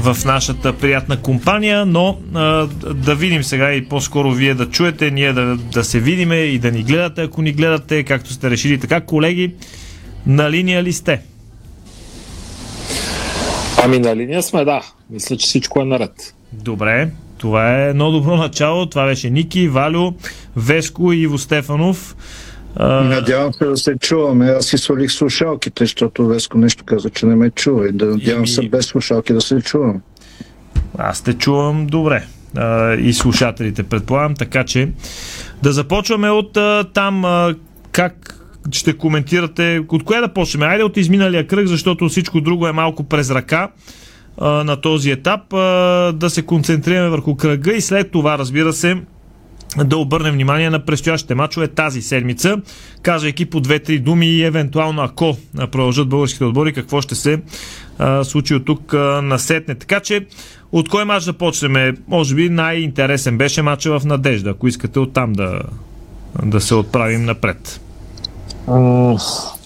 в 0.02 0.16
нашата 0.24 0.72
приятна 0.72 1.22
компания, 1.22 1.86
но 1.86 2.18
а, 2.34 2.66
да 2.94 3.14
видим 3.14 3.44
сега 3.44 3.72
и 3.72 3.88
по-скоро 3.88 4.30
вие 4.30 4.54
да 4.54 4.70
чуете, 4.70 5.10
ние 5.10 5.32
да, 5.32 5.56
да 5.56 5.84
се 5.84 6.00
видиме 6.00 6.36
и 6.36 6.58
да 6.58 6.70
ни 6.70 6.82
гледате, 6.82 7.22
ако 7.22 7.42
ни 7.42 7.52
гледате, 7.52 8.02
както 8.02 8.32
сте 8.32 8.50
решили. 8.50 8.80
Така, 8.80 9.00
колеги, 9.00 9.54
на 10.26 10.50
линия 10.50 10.82
ли 10.82 10.92
сте? 10.92 11.20
Ами 13.84 13.98
на 13.98 14.16
линия 14.16 14.42
сме, 14.42 14.64
да. 14.64 14.80
Мисля, 15.10 15.36
че 15.36 15.46
всичко 15.46 15.80
е 15.80 15.84
наред. 15.84 16.34
Добре, 16.52 17.10
това 17.38 17.76
е 17.76 17.88
едно 17.88 18.10
добро 18.10 18.36
начало. 18.36 18.86
Това 18.86 19.06
беше 19.06 19.30
Ники, 19.30 19.68
Валю, 19.68 20.12
Веско 20.56 21.12
и 21.12 21.22
Иво 21.22 21.38
Стефанов. 21.38 22.16
Надявам 22.78 23.52
се 23.52 23.64
да 23.64 23.76
се 23.76 23.96
чуваме. 24.00 24.46
Аз 24.46 24.66
си 24.66 24.78
свалих 24.78 25.10
слушалките, 25.10 25.84
защото 25.84 26.26
Веско 26.26 26.58
нещо 26.58 26.84
каза, 26.84 27.10
че 27.10 27.26
не 27.26 27.36
ме 27.36 27.50
чува. 27.50 27.88
И 27.88 27.92
да 27.92 28.06
надявам 28.06 28.46
се 28.46 28.68
без 28.68 28.86
слушалки 28.86 29.32
да 29.32 29.40
се 29.40 29.60
чувам. 29.60 30.00
Аз 30.98 31.22
те 31.22 31.34
чувам 31.34 31.86
добре. 31.86 32.24
А, 32.56 32.94
и 32.94 33.12
слушателите, 33.12 33.82
предполагам. 33.82 34.34
Така 34.34 34.64
че 34.64 34.88
да 35.62 35.72
започваме 35.72 36.30
от 36.30 36.56
а, 36.56 36.84
там 36.94 37.24
а, 37.24 37.54
как 37.92 38.34
ще 38.72 38.92
коментирате. 38.92 39.84
От 39.88 40.04
кое 40.04 40.20
да 40.20 40.28
почнем? 40.28 40.62
Айде 40.62 40.84
от 40.84 40.96
изминалия 40.96 41.46
кръг, 41.46 41.66
защото 41.66 42.08
всичко 42.08 42.40
друго 42.40 42.66
е 42.66 42.72
малко 42.72 43.04
през 43.04 43.30
ръка 43.30 43.68
на 44.40 44.80
този 44.80 45.10
етап. 45.10 45.40
Да 46.18 46.26
се 46.28 46.42
концентрираме 46.42 47.08
върху 47.08 47.36
кръга 47.36 47.72
и 47.72 47.80
след 47.80 48.10
това, 48.10 48.38
разбира 48.38 48.72
се, 48.72 48.96
да 49.76 49.96
обърнем 49.96 50.34
внимание 50.34 50.70
на 50.70 50.84
предстоящите 50.84 51.34
мачове 51.34 51.68
тази 51.68 52.02
седмица, 52.02 52.56
казвайки 53.02 53.46
по 53.46 53.60
две-три 53.60 53.98
думи 53.98 54.26
и 54.26 54.44
евентуално 54.44 55.02
ако 55.02 55.36
продължат 55.56 56.08
българските 56.08 56.44
отбори, 56.44 56.72
какво 56.72 57.00
ще 57.00 57.14
се 57.14 57.40
а, 57.98 58.24
случи 58.24 58.54
от 58.54 58.64
тук 58.64 58.94
а, 58.94 59.22
насетне. 59.22 59.74
Така 59.74 60.00
че, 60.00 60.26
от 60.72 60.88
кой 60.88 61.04
мач 61.04 61.24
да 61.24 61.32
почнем? 61.32 61.96
Може 62.08 62.34
би 62.34 62.48
най-интересен 62.48 63.38
беше 63.38 63.62
мача 63.62 63.98
в 63.98 64.04
Надежда, 64.04 64.50
ако 64.50 64.68
искате 64.68 64.98
оттам 64.98 65.32
да, 65.32 65.60
да 66.44 66.60
се 66.60 66.74
отправим 66.74 67.24
напред. 67.24 67.80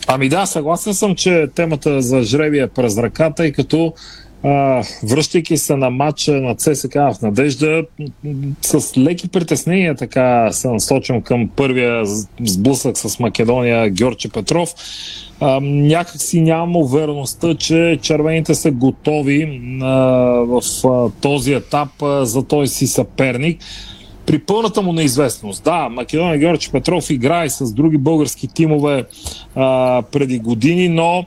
Ами 0.06 0.28
да, 0.28 0.46
съгласен 0.46 0.94
съм, 0.94 1.14
че 1.14 1.48
темата 1.54 2.02
за 2.02 2.22
жреби 2.22 2.58
е 2.58 2.68
през 2.68 2.98
ръката, 2.98 3.46
и 3.46 3.52
като 3.52 3.94
а, 4.44 4.82
връщайки 5.02 5.56
се 5.56 5.76
на 5.76 5.90
матча 5.90 6.32
на 6.32 6.54
ЦСК 6.54 6.94
в 6.94 7.14
Надежда, 7.22 7.84
с 8.62 8.98
леки 8.98 9.28
притеснения 9.28 9.94
така 9.94 10.52
се 10.52 10.68
насочвам 10.68 11.22
към 11.22 11.48
първия 11.56 12.02
сблъсък 12.40 12.98
с 12.98 13.18
Македония 13.18 13.90
Георче 13.90 14.28
Петров. 14.28 14.74
А, 15.40 15.60
някак 15.62 16.22
си 16.22 16.40
нямам 16.40 16.76
увереността, 16.76 17.54
че 17.54 17.98
червените 18.02 18.54
са 18.54 18.70
готови 18.70 19.60
а, 19.82 19.86
в 20.46 20.62
а, 20.84 21.10
този 21.20 21.52
етап 21.52 22.02
а, 22.02 22.26
за 22.26 22.42
този 22.42 22.74
си 22.74 22.86
съперник 22.86 23.60
при 24.32 24.38
пълната 24.38 24.82
му 24.82 24.92
неизвестност. 24.92 25.64
Да, 25.64 25.88
Македония 25.88 26.38
Георги 26.38 26.68
Петров 26.72 27.10
играе 27.10 27.48
с 27.48 27.72
други 27.72 27.98
български 27.98 28.48
тимове 28.48 29.04
а, 29.54 30.02
преди 30.02 30.38
години, 30.38 30.88
но 30.88 31.26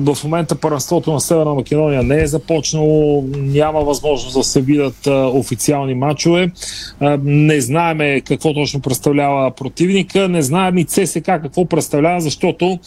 в 0.00 0.16
момента 0.24 0.54
първенството 0.54 1.12
на 1.12 1.20
Северна 1.20 1.54
Македония 1.54 2.02
не 2.02 2.22
е 2.22 2.26
започнало, 2.26 3.24
няма 3.36 3.80
възможност 3.80 4.36
да 4.36 4.44
се 4.44 4.60
видят 4.60 5.06
официални 5.34 5.94
матчове. 5.94 6.50
Не 7.22 7.60
знаеме 7.60 8.20
какво 8.20 8.54
точно 8.54 8.80
представлява 8.80 9.50
противника, 9.50 10.28
не 10.28 10.42
знаем 10.42 10.78
и 10.78 10.84
ЦСК 10.84 11.24
какво 11.24 11.64
представлява, 11.64 12.20
защото 12.20 12.78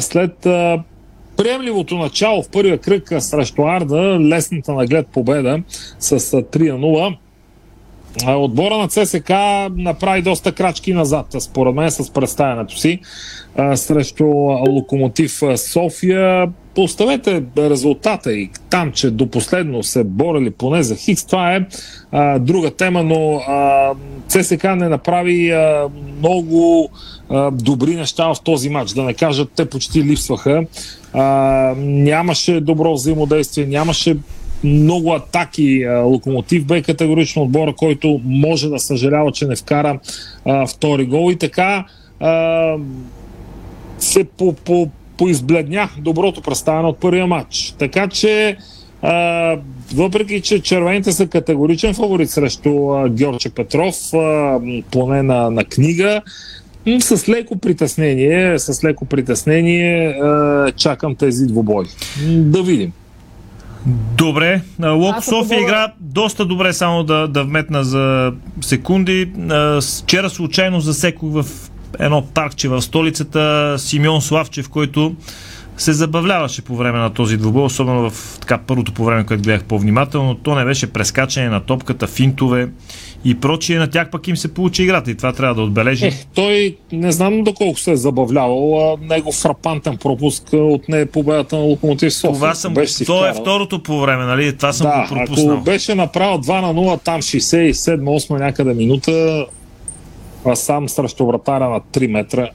след 0.00 0.46
приемливото 1.36 1.98
начало 1.98 2.42
в 2.42 2.48
първия 2.48 2.78
кръг 2.78 3.12
срещу 3.18 3.62
Арда, 3.62 4.20
лесната 4.20 4.72
наглед 4.72 5.06
победа 5.06 5.62
с 5.98 6.12
а, 6.12 6.16
3 6.16 6.72
на 6.72 6.78
0, 6.78 7.06
а, 7.12 7.25
Отбора 8.24 8.76
на 8.76 8.88
ЦСК 8.88 9.30
направи 9.76 10.22
доста 10.22 10.52
крачки 10.52 10.92
назад, 10.92 11.26
според 11.38 11.74
мен, 11.74 11.90
с 11.90 12.10
представянето 12.10 12.78
си 12.78 13.00
а, 13.56 13.76
срещу 13.76 14.24
Локомотив 14.68 15.42
а, 15.42 15.56
София. 15.56 16.48
Поставете 16.74 17.42
резултата 17.58 18.32
и 18.32 18.50
там, 18.70 18.92
че 18.92 19.10
до 19.10 19.30
последно 19.30 19.82
се 19.82 20.04
борели 20.04 20.50
поне 20.50 20.82
за 20.82 20.96
Хикс, 20.96 21.24
това 21.24 21.54
е 21.54 21.66
а, 22.12 22.38
друга 22.38 22.70
тема, 22.70 23.02
но 23.02 23.36
а, 23.36 23.92
ЦСК 24.28 24.64
не 24.64 24.88
направи 24.88 25.50
а, 25.50 25.88
много 26.18 26.88
а, 27.30 27.50
добри 27.50 27.96
неща 27.96 28.34
в 28.34 28.40
този 28.44 28.68
матч. 28.68 28.90
Да 28.90 29.02
не 29.02 29.14
кажат, 29.14 29.50
те 29.56 29.64
почти 29.64 30.04
липсваха. 30.04 30.66
А, 31.12 31.22
нямаше 31.78 32.60
добро 32.60 32.94
взаимодействие, 32.94 33.66
нямаше 33.66 34.16
много 34.64 35.12
атаки. 35.12 35.86
Локомотив 36.04 36.64
бе 36.64 36.82
категорично 36.82 37.42
отбора, 37.42 37.72
който 37.72 38.20
може 38.24 38.68
да 38.68 38.78
съжалява, 38.78 39.32
че 39.32 39.46
не 39.46 39.56
вкара 39.56 39.98
а, 40.44 40.66
втори 40.66 41.06
гол 41.06 41.32
и 41.32 41.36
така 41.36 41.84
а, 42.20 42.74
се 43.98 44.24
по, 44.24 44.52
по, 44.52 44.88
поизбледня 45.18 45.88
доброто 45.98 46.42
представяне 46.42 46.88
от 46.88 46.98
първия 46.98 47.26
матч. 47.26 47.74
Така 47.78 48.08
че 48.08 48.56
а, 49.02 49.56
въпреки, 49.94 50.40
че 50.40 50.62
червените 50.62 51.12
са 51.12 51.26
категоричен 51.26 51.94
фаворит 51.94 52.30
срещу 52.30 52.92
а, 52.92 53.08
Георче 53.08 53.50
Петров, 53.50 54.14
а, 54.14 54.60
поне 54.90 55.22
на, 55.22 55.50
на 55.50 55.64
книга, 55.64 56.22
с 57.00 57.28
леко 57.28 57.58
притеснение, 57.58 58.58
с 58.58 58.84
леко 58.84 59.04
притеснение 59.04 60.08
а, 60.08 60.72
чакам 60.76 61.16
тези 61.16 61.46
двубои. 61.46 61.86
М, 62.26 62.42
Да 62.42 62.62
видим. 62.62 62.92
Добре, 64.16 64.62
а, 64.82 64.90
Лок 64.90 65.16
Аз 65.16 65.28
ако 65.28 65.36
София 65.36 65.60
игра 65.60 65.92
доста 66.00 66.44
добре, 66.44 66.72
само 66.72 67.04
да, 67.04 67.28
да 67.28 67.44
вметна 67.44 67.84
за 67.84 68.32
секунди. 68.60 69.32
Вчера 70.02 70.30
случайно 70.30 70.80
засекох 70.80 71.32
в 71.32 71.46
едно 71.98 72.22
паркче 72.22 72.68
в 72.68 72.82
столицата 72.82 73.74
Симеон 73.78 74.22
Славчев, 74.22 74.68
който 74.68 75.14
се 75.76 75.92
забавляваше 75.92 76.62
по 76.62 76.76
време 76.76 76.98
на 76.98 77.10
този 77.10 77.36
двубой, 77.36 77.62
особено 77.62 78.10
в 78.10 78.38
така 78.40 78.58
първото 78.58 78.92
по 78.92 79.04
време, 79.04 79.26
което 79.26 79.42
гледах 79.42 79.64
по-внимателно. 79.64 80.34
То 80.34 80.54
не 80.54 80.64
беше 80.64 80.92
прескачане 80.92 81.48
на 81.48 81.60
топката, 81.60 82.06
финтове 82.06 82.68
и 83.24 83.34
прочие. 83.40 83.78
На 83.78 83.90
тях 83.90 84.10
пък 84.10 84.28
им 84.28 84.36
се 84.36 84.54
получи 84.54 84.82
играта 84.82 85.10
и 85.10 85.14
това 85.14 85.32
трябва 85.32 85.54
да 85.54 85.62
отбележим. 85.62 86.08
Е, 86.08 86.12
той 86.34 86.76
не 86.92 87.12
знам 87.12 87.44
доколко 87.44 87.78
се 87.78 87.92
е 87.92 87.96
забавлявал. 87.96 88.92
А, 88.92 89.14
него 89.14 89.32
фрапантен 89.32 89.96
пропуск 89.96 90.48
от 90.52 90.88
не 90.88 91.06
победата 91.06 91.56
на 91.56 91.62
Локомотив 91.62 92.14
София. 92.14 92.34
Това 92.34 92.54
съм, 92.54 92.74
Беше 92.74 93.04
то 93.04 93.26
е 93.26 93.32
второто 93.32 93.82
по 93.82 94.00
време, 94.00 94.24
нали? 94.24 94.56
Това 94.56 94.72
съм 94.72 94.86
да, 94.86 95.02
го 95.02 95.14
пропуснал. 95.14 95.54
ако 95.54 95.64
беше 95.64 95.94
направил 95.94 96.38
2 96.38 96.60
на 96.60 96.74
0, 96.74 97.02
там 97.02 97.22
67-8 97.22 98.38
някъде 98.38 98.74
минута, 98.74 99.46
а 100.46 100.56
сам 100.56 100.88
срещу 100.88 101.26
вратаря 101.26 101.68
на 101.68 101.80
3 101.80 102.06
метра. 102.06 102.48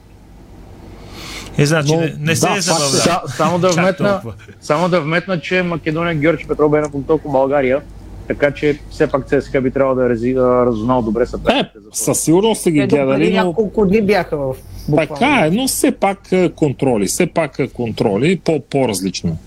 Е, 1.58 1.66
значи, 1.66 1.96
Но, 1.96 2.02
не, 2.02 2.16
не 2.20 2.36
се 2.36 2.48
да, 2.48 2.52
е 2.52 2.56
факт 2.56 2.58
е. 2.58 2.62
забавлява. 2.62 3.28
Са, 3.28 3.38
само, 3.38 3.60
да 3.60 3.70
вметна, 3.70 4.22
само 4.62 4.90
да 4.90 5.02
вметна, 5.02 5.40
че 5.40 5.64
Македония 5.64 6.16
Георги 6.16 6.48
Петров 6.48 6.72
бе 6.72 6.82
на 6.82 6.90
толкова 7.08 7.32
България, 7.32 7.82
така 8.28 8.52
че 8.52 8.80
все 8.90 9.08
пак 9.08 9.28
ЦСКА 9.28 9.62
би 9.62 9.72
трябвало 9.72 9.96
да 9.96 10.04
е 10.04 10.34
а, 10.34 10.66
разузнал 10.66 11.02
добре 11.02 11.24
Е, 11.24 11.26
съперниците. 11.26 11.80
със 11.92 12.20
сигурност 12.20 12.62
са 12.62 12.72
ги 12.72 12.88
гледали, 12.88 13.34
но 13.34 13.44
няколко 13.46 13.86
дни 13.86 14.02
бяха 14.02 14.38
в 14.38 14.56
буквално. 14.90 15.16
така 15.16 15.46
е, 15.46 15.50
но 15.52 15.68
все 15.68 15.92
пак 15.92 16.32
е, 16.32 16.50
контроли, 16.50 17.06
все 17.06 17.28
пак 17.28 17.60
е 17.60 17.68
контроли, 17.68 18.40
по, 18.40 18.60
по-различно. 18.60 19.38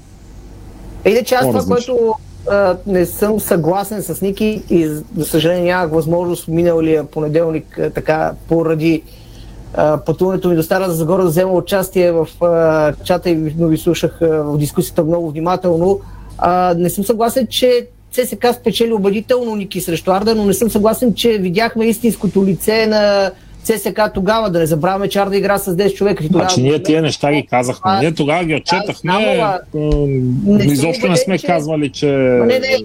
Иначе 1.05 1.35
аз 1.35 1.47
това, 1.47 1.63
което 1.65 2.15
а, 2.51 2.77
не 2.87 3.07
съм 3.07 3.41
съгласен 3.41 4.03
с 4.03 4.21
Ники 4.21 4.63
и 4.71 4.87
за 4.87 5.25
съжаление 5.25 5.65
нямах 5.65 5.91
възможност 5.93 6.49
миналия 6.49 7.05
понеделник 7.05 7.79
а, 7.79 7.91
така 7.91 8.33
поради 8.49 9.03
пътуването 9.99 10.49
ми 10.49 10.57
до 10.57 10.63
Стара 10.63 10.91
Загора 10.91 11.23
да 11.23 11.29
взема 11.29 11.53
участие 11.53 12.13
в 12.13 12.29
а, 12.43 12.93
чата 12.95 13.31
и 13.31 13.53
но 13.59 13.69
ви 13.69 13.77
слушах 13.79 14.23
а, 14.23 14.27
в 14.27 14.59
дискусията 14.59 15.05
много 15.05 15.31
внимателно. 15.31 16.01
А, 16.39 16.75
не 16.75 16.91
съм 16.91 17.05
съгласен, 17.05 17.47
че 17.47 17.87
ЦСКА 18.13 18.53
спечели 18.53 18.93
убедително 18.93 19.57
Ники 19.57 19.81
срещу 19.81 20.11
Арда, 20.11 20.35
но 20.35 20.45
не 20.45 20.55
съм 20.55 20.71
съгласен, 20.71 21.15
че 21.15 21.29
видяхме 21.31 21.85
истинското 21.85 22.47
лице 22.47 22.87
на 22.87 23.31
ЦСКА 23.63 24.11
тогава. 24.11 24.51
Да 24.51 24.59
не 24.59 24.67
забравяме, 24.67 25.09
че 25.09 25.19
Арда 25.19 25.37
игра 25.37 25.59
с 25.59 25.77
10 25.77 25.95
човека. 25.95 26.23
Тогава- 26.23 26.41
Значи 26.41 26.63
ние 26.63 26.83
тия 26.83 27.03
неща 27.03 27.33
ги 27.33 27.47
казахме. 27.47 27.99
Ние 28.01 28.15
тогава 28.15 28.45
ги 28.45 28.55
отчетахме. 28.55 29.13
съм 29.73 30.61
Изобщо 30.63 31.09
не 31.09 31.17
сме 31.17 31.39
че- 31.39 31.47
казвали, 31.47 31.91
че... 31.91 32.07
Не, 32.07 32.59
не, 32.59 32.77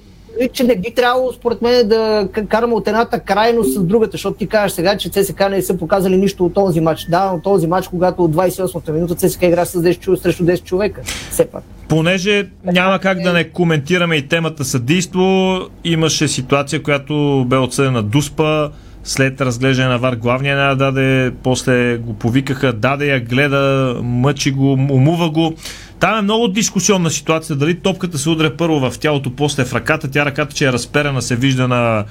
че 0.47 0.63
не 0.63 0.75
би 0.75 0.93
трябвало, 0.93 1.31
според 1.33 1.61
мен, 1.61 1.87
да 1.87 2.27
караме 2.49 2.73
от 2.73 2.87
едната 2.87 3.19
крайност 3.19 3.73
с 3.73 3.83
другата, 3.83 4.11
защото 4.11 4.37
ти 4.37 4.47
кажеш 4.47 4.75
сега, 4.75 4.97
че 4.97 5.09
ЦСКА 5.09 5.49
не 5.49 5.61
са 5.61 5.77
показали 5.77 6.17
нищо 6.17 6.45
от 6.45 6.53
този 6.53 6.81
матч. 6.81 7.05
Да, 7.09 7.31
но 7.31 7.41
този 7.41 7.67
матч, 7.67 7.87
когато 7.87 8.23
от 8.23 8.31
28-та 8.31 8.91
минута 8.91 9.15
ЦСКА 9.15 9.45
игра 9.45 9.65
с 9.65 9.81
10 9.81 9.99
човека 9.99 10.21
срещу 10.21 10.43
10 10.43 10.63
човека. 10.63 11.01
Все 11.31 11.45
пак. 11.45 11.63
Понеже 11.87 12.47
няма 12.65 12.99
как 12.99 13.21
да 13.21 13.33
не 13.33 13.43
коментираме 13.43 14.15
и 14.15 14.27
темата 14.27 14.65
съдийство, 14.65 15.59
имаше 15.83 16.27
ситуация, 16.27 16.83
която 16.83 17.45
бе 17.47 17.57
отсъдена 17.57 18.03
Дуспа, 18.03 18.69
след 19.03 19.41
разглеждане 19.41 19.89
на 19.89 19.97
ВАР 19.97 20.15
главния 20.15 20.57
я 20.57 20.75
даде, 20.75 21.31
после 21.43 21.97
го 21.97 22.13
повикаха, 22.13 22.73
даде 22.73 23.07
я, 23.07 23.19
гледа, 23.19 23.95
мъчи 24.03 24.51
го, 24.51 24.71
умува 24.71 25.29
го. 25.29 25.53
Там 25.99 26.19
е 26.19 26.21
много 26.21 26.47
дискусионна 26.47 27.09
ситуация, 27.09 27.55
дали 27.55 27.79
топката 27.79 28.17
се 28.17 28.29
удря 28.29 28.57
първо 28.57 28.79
в 28.79 28.99
тялото, 28.99 29.35
после 29.35 29.65
в 29.65 29.73
ръката, 29.73 30.11
тя 30.11 30.25
ръката, 30.25 30.55
че 30.55 30.65
е 30.65 30.71
разперена, 30.71 31.21
се 31.21 31.35
вижда 31.35 31.67
на 31.67 32.05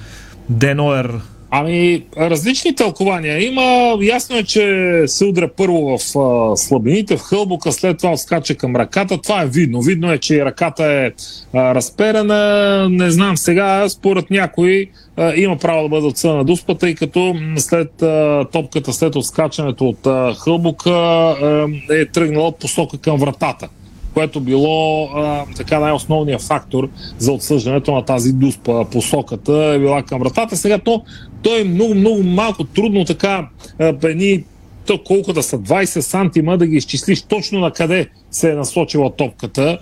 Деноер. 0.49 1.11
Ами, 1.51 2.03
различни 2.17 2.75
тълкования. 2.75 3.45
Има, 3.47 3.97
ясно 4.01 4.37
е, 4.37 4.43
че 4.43 5.03
се 5.07 5.25
удря 5.25 5.49
първо 5.57 5.97
в 5.97 6.19
а, 6.19 6.57
слабините, 6.57 7.17
в 7.17 7.21
хълбока, 7.21 7.71
след 7.71 7.97
това 7.97 8.11
отскача 8.11 8.55
към 8.55 8.75
ръката. 8.75 9.17
Това 9.17 9.41
е 9.41 9.47
видно. 9.47 9.81
Видно 9.81 10.11
е, 10.11 10.17
че 10.17 10.45
ръката 10.45 10.85
е 10.85 11.11
а, 11.53 11.75
разперена. 11.75 12.87
Не 12.89 13.11
знам 13.11 13.37
сега, 13.37 13.89
според 13.89 14.29
някой 14.29 14.89
а, 15.17 15.33
има 15.35 15.57
право 15.57 15.83
да 15.83 15.89
бъде 15.89 16.07
отсъдена 16.07 16.45
дуспа, 16.45 16.75
тъй 16.75 16.95
като 16.95 17.35
след 17.57 18.01
а, 18.01 18.45
топката, 18.51 18.93
след 18.93 19.15
отскачането 19.15 19.85
от 19.85 20.07
а, 20.07 20.33
хълбока 20.33 20.89
а, 20.89 21.67
е 21.89 22.05
тръгнала 22.05 22.51
посока 22.51 22.97
към 22.97 23.17
вратата 23.17 23.69
което 24.13 24.39
било 24.39 25.05
а, 25.05 25.45
така 25.55 25.79
най-основният 25.79 26.41
фактор 26.41 26.89
за 27.17 27.31
отсъждането 27.31 27.91
на 27.91 28.05
тази 28.05 28.33
дуспа. 28.33 28.85
Посоката 28.91 29.53
е 29.53 29.79
била 29.79 30.03
към 30.03 30.19
вратата. 30.19 30.57
Сега 30.57 30.77
то, 30.77 31.03
то 31.41 31.57
е 31.57 31.63
много, 31.63 31.93
много 31.93 32.23
малко 32.23 32.63
трудно 32.63 33.05
така 33.05 33.47
а, 33.79 33.93
едни 34.03 34.43
то 34.89 35.03
колко 35.03 35.33
да 35.33 35.43
са 35.43 35.59
20 35.59 35.99
сантима 35.99 36.57
да 36.57 36.67
ги 36.67 36.75
изчислиш 36.75 37.21
точно 37.21 37.59
на 37.59 37.71
къде 37.71 38.07
се 38.31 38.51
е 38.51 38.55
насочила 38.55 39.15
топката. 39.15 39.79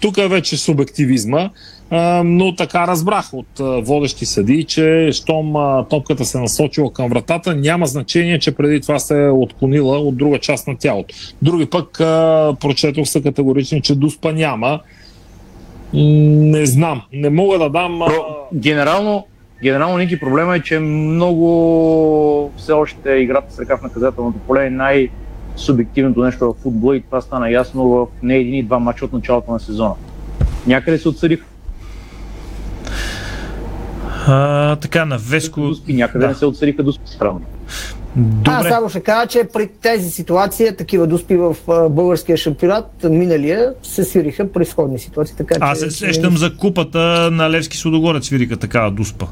Тук 0.00 0.18
е 0.18 0.28
вече 0.28 0.56
субективизма. 0.56 1.50
Но 2.24 2.54
така 2.56 2.86
разбрах 2.86 3.34
от 3.34 3.86
водещи 3.86 4.26
съди, 4.26 4.64
че 4.64 5.10
щом 5.12 5.54
топката 5.90 6.24
се 6.24 6.38
е 6.38 6.40
насочила 6.40 6.92
към 6.92 7.08
вратата, 7.08 7.56
няма 7.56 7.86
значение, 7.86 8.38
че 8.38 8.54
преди 8.54 8.80
това 8.80 8.98
се 8.98 9.24
е 9.24 9.30
отклонила 9.30 9.98
от 9.98 10.16
друга 10.16 10.38
част 10.38 10.66
на 10.66 10.76
тялото. 10.78 11.14
Други 11.42 11.66
пък 11.66 11.98
прочетох 12.60 13.06
са 13.06 13.22
категорични, 13.22 13.82
че 13.82 13.94
дуспа 13.94 14.32
няма. 14.32 14.80
Не 15.94 16.66
знам. 16.66 17.02
Не 17.12 17.30
мога 17.30 17.58
да 17.58 17.70
дам. 17.70 18.02
А... 18.02 18.10
Генерално, 18.54 19.24
генерално 19.64 19.98
Ники 19.98 20.20
проблема 20.20 20.56
е, 20.56 20.60
че 20.60 20.78
много 20.78 22.52
все 22.56 22.72
още 22.72 23.10
играта 23.10 23.54
с 23.54 23.58
ръка 23.58 23.76
в 23.76 23.82
наказателното 23.82 24.38
поле 24.38 24.66
е 24.66 24.70
най-субективното 24.70 26.20
нещо 26.20 26.52
в 26.52 26.62
футбола 26.62 26.96
и 26.96 27.02
това 27.02 27.20
стана 27.20 27.50
ясно 27.50 27.88
в 27.88 28.06
не 28.22 28.36
един 28.36 28.54
и 28.54 28.62
два 28.62 28.78
мача 28.78 29.04
от 29.04 29.12
началото 29.12 29.52
на 29.52 29.60
сезона. 29.60 29.94
Някъде 30.66 30.98
се 30.98 31.08
отсъдих 31.08 31.44
А, 34.26 34.76
така, 34.76 35.04
на 35.04 35.18
Веско... 35.18 35.60
някъде 35.88 36.24
Да. 36.24 36.28
не 36.28 36.34
се 36.34 36.46
отсъдиха 36.46 36.82
до 36.82 36.92
странно. 36.92 37.40
Аз 38.46 38.68
само 38.68 38.88
ще 38.88 39.00
кажа, 39.00 39.26
че 39.26 39.44
при 39.52 39.68
тези 39.82 40.10
ситуации, 40.10 40.76
такива 40.76 41.06
дуспи 41.06 41.36
в 41.36 41.56
а, 41.68 41.88
българския 41.88 42.36
шампионат, 42.36 42.86
миналия, 43.10 43.74
се 43.82 44.04
свириха 44.04 44.52
при 44.52 44.64
сходни 44.64 44.98
ситуации. 44.98 45.36
Така, 45.36 45.56
Аз 45.60 45.78
се 45.78 45.90
сещам 45.90 46.36
за 46.36 46.56
купата 46.56 47.30
на 47.32 47.50
Левски 47.50 47.76
с 47.76 47.84
Лудогорец 47.84 48.26
свирика 48.26 48.56
такава 48.56 48.90
дуспа. 48.90 49.26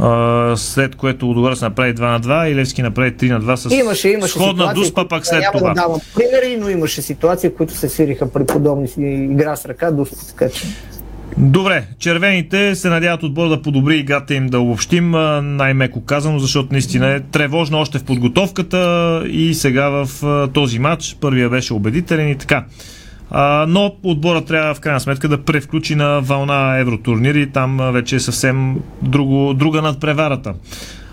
А, 0.00 0.54
след 0.56 0.94
което 0.94 1.26
Лудогорец 1.26 1.60
направи 1.60 1.94
2 1.94 2.00
на 2.00 2.20
2 2.20 2.50
и 2.50 2.54
Левски 2.54 2.82
направи 2.82 3.16
3 3.16 3.30
на 3.30 3.40
2 3.40 3.54
с 3.54 3.74
Имаше, 3.74 4.08
имаше 4.08 4.32
сходна 4.32 4.62
ситуации, 4.62 4.82
дуспа 4.82 5.08
пак 5.08 5.26
след 5.26 5.40
няма 5.40 5.58
това. 5.58 5.68
да 5.68 5.74
давам 5.74 6.00
примери, 6.14 6.56
но 6.60 6.68
имаше 6.68 7.02
ситуации, 7.02 7.50
които 7.50 7.74
се 7.74 7.88
свириха 7.88 8.30
при 8.32 8.46
подобни 8.46 8.88
игра 9.32 9.56
с 9.56 9.66
ръка, 9.66 9.90
дуспа, 9.90 10.16
така 10.28 10.48
че. 10.48 10.66
Добре, 11.36 11.86
червените 11.98 12.74
се 12.74 12.88
надяват 12.88 13.22
отбор 13.22 13.48
да 13.48 13.62
подобри 13.62 13.96
играта 13.96 14.34
им 14.34 14.46
да 14.46 14.60
обобщим, 14.60 15.10
най-меко 15.42 16.04
казано, 16.04 16.38
защото 16.38 16.68
наистина 16.72 17.08
е 17.08 17.20
тревожно 17.20 17.78
още 17.78 17.98
в 17.98 18.04
подготовката 18.04 19.22
и 19.26 19.54
сега 19.54 19.88
в 19.88 20.48
този 20.54 20.78
матч. 20.78 21.16
Първия 21.20 21.50
беше 21.50 21.74
убедителен 21.74 22.28
и 22.28 22.38
така. 22.38 22.64
Но 23.68 23.94
отбора 24.02 24.44
трябва 24.44 24.74
в 24.74 24.80
крайна 24.80 25.00
сметка 25.00 25.28
да 25.28 25.42
превключи 25.44 25.94
на 25.94 26.20
вълна 26.20 26.78
евротурнири. 26.78 27.50
Там 27.50 27.78
вече 27.92 28.16
е 28.16 28.20
съвсем 28.20 28.76
друго, 29.02 29.54
друга 29.54 29.82
надпреварата. 29.82 30.54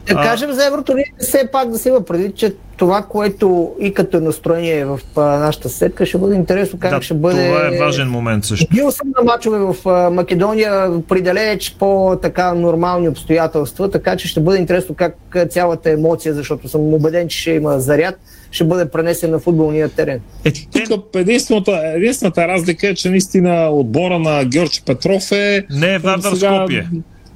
Да 0.07 0.15
кажем 0.15 0.51
за 0.51 0.65
евротурнир, 0.67 1.05
все 1.19 1.49
пак 1.51 1.69
да 1.69 1.77
се 1.77 1.89
има 1.89 2.01
преди, 2.01 2.31
че 2.31 2.53
това, 2.77 3.01
което 3.01 3.71
и 3.79 3.93
като 3.93 4.19
настроение 4.19 4.85
в 4.85 4.99
а, 5.15 5.21
нашата 5.21 5.69
сетка, 5.69 6.05
ще 6.05 6.17
бъде 6.17 6.35
интересно 6.35 6.79
как 6.79 6.91
Да, 6.91 7.01
ще 7.01 7.13
бъде. 7.13 7.47
Това 7.47 7.67
е 7.67 7.77
важен 7.79 8.09
момент 8.09 8.45
също. 8.45 8.67
Бил 8.73 8.91
съм 8.91 9.07
на 9.17 9.23
мачове 9.23 9.59
в 9.59 9.75
а, 9.85 10.09
Македония 10.09 10.91
при 11.07 11.21
далеч 11.21 11.75
по 11.79 12.19
така 12.21 12.53
нормални 12.53 13.09
обстоятелства, 13.09 13.91
така 13.91 14.15
че 14.15 14.27
ще 14.27 14.39
бъде 14.39 14.57
интересно 14.59 14.95
как 14.95 15.15
цялата 15.49 15.89
емоция, 15.91 16.33
защото 16.33 16.69
съм 16.69 16.93
убеден, 16.93 17.27
че 17.27 17.39
ще 17.39 17.51
има 17.51 17.79
заряд, 17.79 18.15
ще 18.51 18.63
бъде 18.63 18.89
пренесен 18.89 19.31
на 19.31 19.39
футболния 19.39 19.89
терен. 19.89 20.19
Е, 20.45 20.51
Тук 20.85 21.05
единствената, 21.15 21.81
единствената 21.85 22.47
разлика 22.47 22.87
е, 22.87 22.93
че 22.93 23.09
наистина 23.09 23.69
отбора 23.69 24.19
на 24.19 24.45
Георги 24.45 24.81
Петров 24.85 25.31
е... 25.31 25.65
Не 25.69 25.93
е 25.93 25.97
Вардар 25.99 26.33
сега- 26.33 26.55
Скопие. 26.55 26.87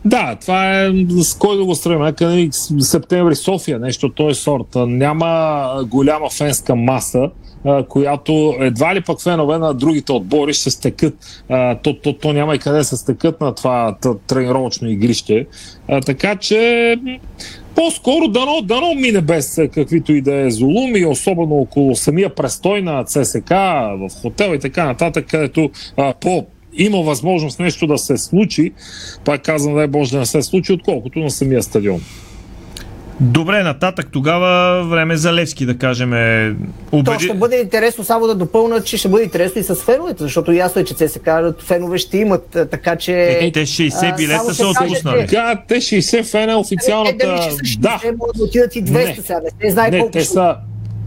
Да, 0.06 0.36
това 0.42 0.84
е 0.84 0.92
с 1.10 1.38
кой 1.38 1.58
да 1.58 1.66
го 1.66 1.76
сравним. 1.76 2.06
Нека 2.06 2.26
нали, 2.26 2.50
с- 2.52 2.76
септември 2.80 3.36
София, 3.36 3.80
нещо 3.80 4.10
този 4.10 4.36
сорт. 4.42 4.68
Няма 4.76 5.84
голяма 5.88 6.30
фенска 6.30 6.76
маса, 6.76 7.30
която 7.90 8.56
едва 8.60 8.96
ли 8.96 9.02
пък 9.02 9.22
фенове 9.22 9.58
на 9.58 9.74
другите 9.74 10.12
отбори 10.12 10.54
ще 10.54 10.70
стекат. 10.70 11.14
То, 11.84 11.94
то, 12.04 12.14
то 12.14 12.34
няма 12.34 12.56
и 12.56 12.60
къде 12.60 12.84
се 12.84 12.98
стекат 12.98 13.42
на 13.42 13.56
това 13.56 13.96
тренировъчно 14.28 14.90
игрище. 14.90 15.46
Така 16.06 16.36
че 16.36 16.96
по-скоро 17.76 18.28
дано, 18.28 18.62
дано 18.64 18.94
мине 18.96 19.22
без 19.22 19.60
каквито 19.74 20.14
и 20.14 20.22
да 20.22 20.36
е 20.36 20.52
зулуми, 20.52 21.06
особено 21.06 21.56
около 21.56 21.96
самия 21.96 22.36
престой 22.36 22.82
на 22.82 23.04
ЦСК, 23.04 23.50
в 23.50 24.10
хотел 24.22 24.54
и 24.54 24.60
така 24.60 24.86
нататък, 24.86 25.26
където 25.28 25.70
а, 25.98 26.14
по 26.14 26.46
има 26.74 26.98
възможност 27.00 27.60
нещо 27.60 27.88
да 27.88 27.98
се 27.98 28.18
случи, 28.18 28.72
пак 29.26 29.42
казвам, 29.42 29.76
дай 29.76 29.88
Боже 29.88 30.12
да 30.12 30.20
не 30.20 30.26
се 30.26 30.42
случи, 30.42 30.74
отколкото 30.74 31.20
на 31.20 31.30
самия 31.32 31.64
стадион. 31.64 32.02
Добре, 33.22 33.64
нататък 33.64 34.08
тогава 34.12 34.48
време 34.84 35.18
за 35.18 35.34
Левски, 35.34 35.66
да 35.66 35.78
кажем. 35.78 36.14
е 36.14 36.56
То 36.92 36.98
Убеди... 36.98 37.24
ще 37.24 37.34
бъде 37.34 37.56
интересно 37.58 38.04
само 38.04 38.28
да 38.28 38.36
допълна, 38.36 38.82
че 38.82 38.98
ще 38.98 39.10
бъде 39.10 39.24
интересно 39.24 39.62
и 39.62 39.64
с 39.64 39.76
феновете, 39.76 40.24
защото 40.24 40.52
ясно 40.52 40.82
е, 40.82 40.86
че 40.86 40.94
ЦСК 40.96 41.30
фенове 41.60 41.98
ще 41.98 42.18
имат, 42.18 42.48
така 42.72 42.96
че... 42.96 43.14
Е, 43.42 43.52
те 43.52 43.62
60 43.62 44.14
а, 44.14 44.16
билета 44.16 44.40
са 44.46 44.64
кажа, 44.64 44.70
отпуснали. 44.84 45.20
че- 45.22 45.28
Да, 45.28 45.62
те 45.68 45.76
60 45.76 46.24
фена 46.24 46.52
Е, 46.52 46.56
официалната... 46.56 47.38
ще 47.42 47.52
са 47.52 47.58
60, 47.58 47.80
Да, 47.80 48.00
могат 48.14 48.38
да 48.38 48.44
отидат 48.44 48.76
и 48.76 48.84
200 48.84 48.92
Не. 49.08 49.16
сега, 49.16 49.40
не 49.40 49.68
се 49.68 49.74
знае 49.74 49.92
не, 49.92 50.00
колко 50.00 50.12
те 50.12 50.20
ще 50.20 50.30
са, 50.30 50.56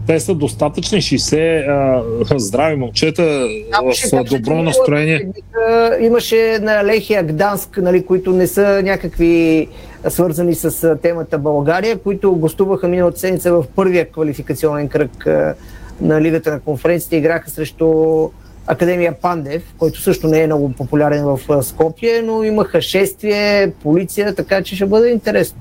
те 0.07 0.19
са 0.19 0.35
достатъчни 0.35 1.01
60 1.01 2.31
а, 2.31 2.39
здрави 2.39 2.75
момчета 2.75 3.47
ще 3.91 4.07
в 4.07 4.11
кажа, 4.11 4.23
добро 4.23 4.63
настроение. 4.63 5.27
а, 5.69 5.97
Имаше 5.99 6.59
на 6.61 6.85
Лехия 6.85 7.23
Гданск, 7.23 7.77
нали, 7.77 8.05
които 8.05 8.31
не 8.31 8.47
са 8.47 8.81
някакви 8.83 9.67
а, 10.03 10.09
свързани 10.09 10.55
с 10.55 10.83
а, 10.83 10.95
темата 10.95 11.37
България, 11.37 11.97
които 11.97 12.35
гостуваха 12.35 12.87
миналата 12.87 13.19
седмица 13.19 13.53
в 13.53 13.65
първия 13.75 14.11
квалификационен 14.11 14.87
кръг 14.87 15.27
а, 15.27 15.55
на 16.01 16.21
Лигата 16.21 16.51
на 16.51 16.59
конференциите 16.59 17.15
играха 17.15 17.49
срещу 17.49 18.29
Академия 18.67 19.13
Пандев, 19.21 19.63
който 19.77 20.01
също 20.01 20.27
не 20.27 20.41
е 20.41 20.45
много 20.45 20.71
популярен 20.71 21.25
в 21.25 21.39
а, 21.49 21.63
Скопие, 21.63 22.21
но 22.21 22.43
имаха 22.43 22.81
шествие, 22.81 23.71
полиция, 23.83 24.35
така 24.35 24.61
че 24.61 24.75
ще 24.75 24.85
бъде 24.85 25.09
интересно. 25.09 25.59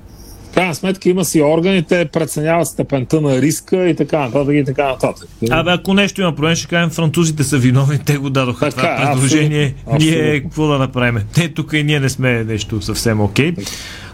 Крайна 0.54 0.74
сметка 0.74 1.08
има 1.08 1.24
си 1.24 1.42
органите, 1.42 2.08
преценяват 2.12 2.68
степента 2.68 3.20
на 3.20 3.42
риска 3.42 3.88
и 3.88 3.96
така 3.96 4.18
нататък 4.18 4.54
и 4.54 4.64
така 4.64 4.88
нататък. 4.88 5.28
Абе, 5.50 5.70
ако 5.70 5.94
нещо 5.94 6.20
има 6.20 6.34
проблем, 6.34 6.54
ще 6.54 6.66
кажем, 6.68 6.90
французите 6.90 7.44
са 7.44 7.58
виновни, 7.58 7.98
те 7.98 8.16
го 8.16 8.30
дадоха 8.30 8.70
Така, 8.70 8.96
това 8.96 9.12
предложение. 9.12 9.74
абсолютно, 9.86 10.06
Ние 10.06 10.40
какво 10.40 10.66
да 10.66 10.78
направим? 10.78 11.22
Те 11.34 11.48
тук 11.48 11.72
и 11.72 11.82
ние 11.82 12.00
не 12.00 12.08
сме 12.08 12.44
нещо 12.44 12.82
съвсем 12.82 13.20
окей. 13.20 13.54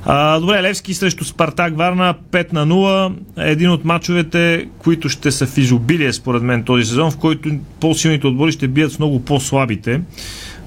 А, 0.05 0.40
добре, 0.40 0.62
Левски 0.62 0.94
срещу 0.94 1.24
Спартак 1.24 1.77
Варна 1.77 2.14
5 2.31 2.53
на 2.53 2.66
0. 2.66 3.12
Един 3.38 3.70
от 3.70 3.85
мачовете, 3.85 4.66
които 4.79 5.09
ще 5.09 5.31
са 5.31 5.46
в 5.46 5.59
изобилие 5.59 6.12
според 6.12 6.42
мен 6.42 6.64
този 6.64 6.85
сезон, 6.85 7.11
в 7.11 7.16
който 7.16 7.51
по-силните 7.81 8.27
отбори 8.27 8.53
ще 8.53 8.68
бият 8.68 8.92
с 8.92 8.98
много 8.98 9.24
по-слабите. 9.24 10.01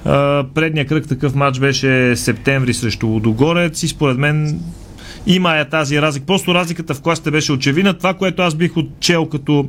А, 0.05 0.43
предния 0.55 0.85
кръг 0.87 1.07
такъв 1.07 1.35
матч 1.35 1.59
беше 1.59 2.15
септември 2.15 2.73
срещу 2.73 3.07
Лудогорец 3.07 3.83
и 3.83 3.87
според 3.87 4.17
мен 4.17 4.59
има 5.27 5.55
я 5.55 5.69
тази 5.69 6.01
разлика. 6.01 6.25
Просто 6.25 6.53
разликата 6.53 6.93
в 6.93 7.01
класите 7.01 7.31
беше 7.31 7.51
очевидна. 7.51 7.97
Това, 7.97 8.13
което 8.13 8.41
аз 8.41 8.55
бих 8.55 8.77
отчел 8.77 9.25
като 9.25 9.65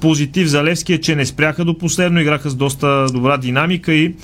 позитив 0.00 0.48
за 0.48 0.64
Левски 0.64 0.92
е, 0.92 1.00
че 1.00 1.16
не 1.16 1.26
спряха 1.26 1.64
до 1.64 1.78
последно, 1.78 2.20
играха 2.20 2.50
с 2.50 2.54
доста 2.54 3.06
добра 3.12 3.36
динамика 3.36 3.94
и 3.94 4.14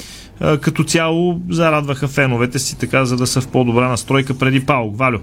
а, 0.40 0.58
като 0.58 0.84
цяло 0.84 1.40
зарадваха 1.50 2.08
феновете 2.08 2.58
си, 2.58 2.78
така 2.78 3.04
за 3.04 3.16
да 3.16 3.26
са 3.26 3.40
в 3.40 3.48
по-добра 3.48 3.88
настройка 3.88 4.38
преди 4.38 4.66
Паук. 4.66 4.98
Валю. 4.98 5.18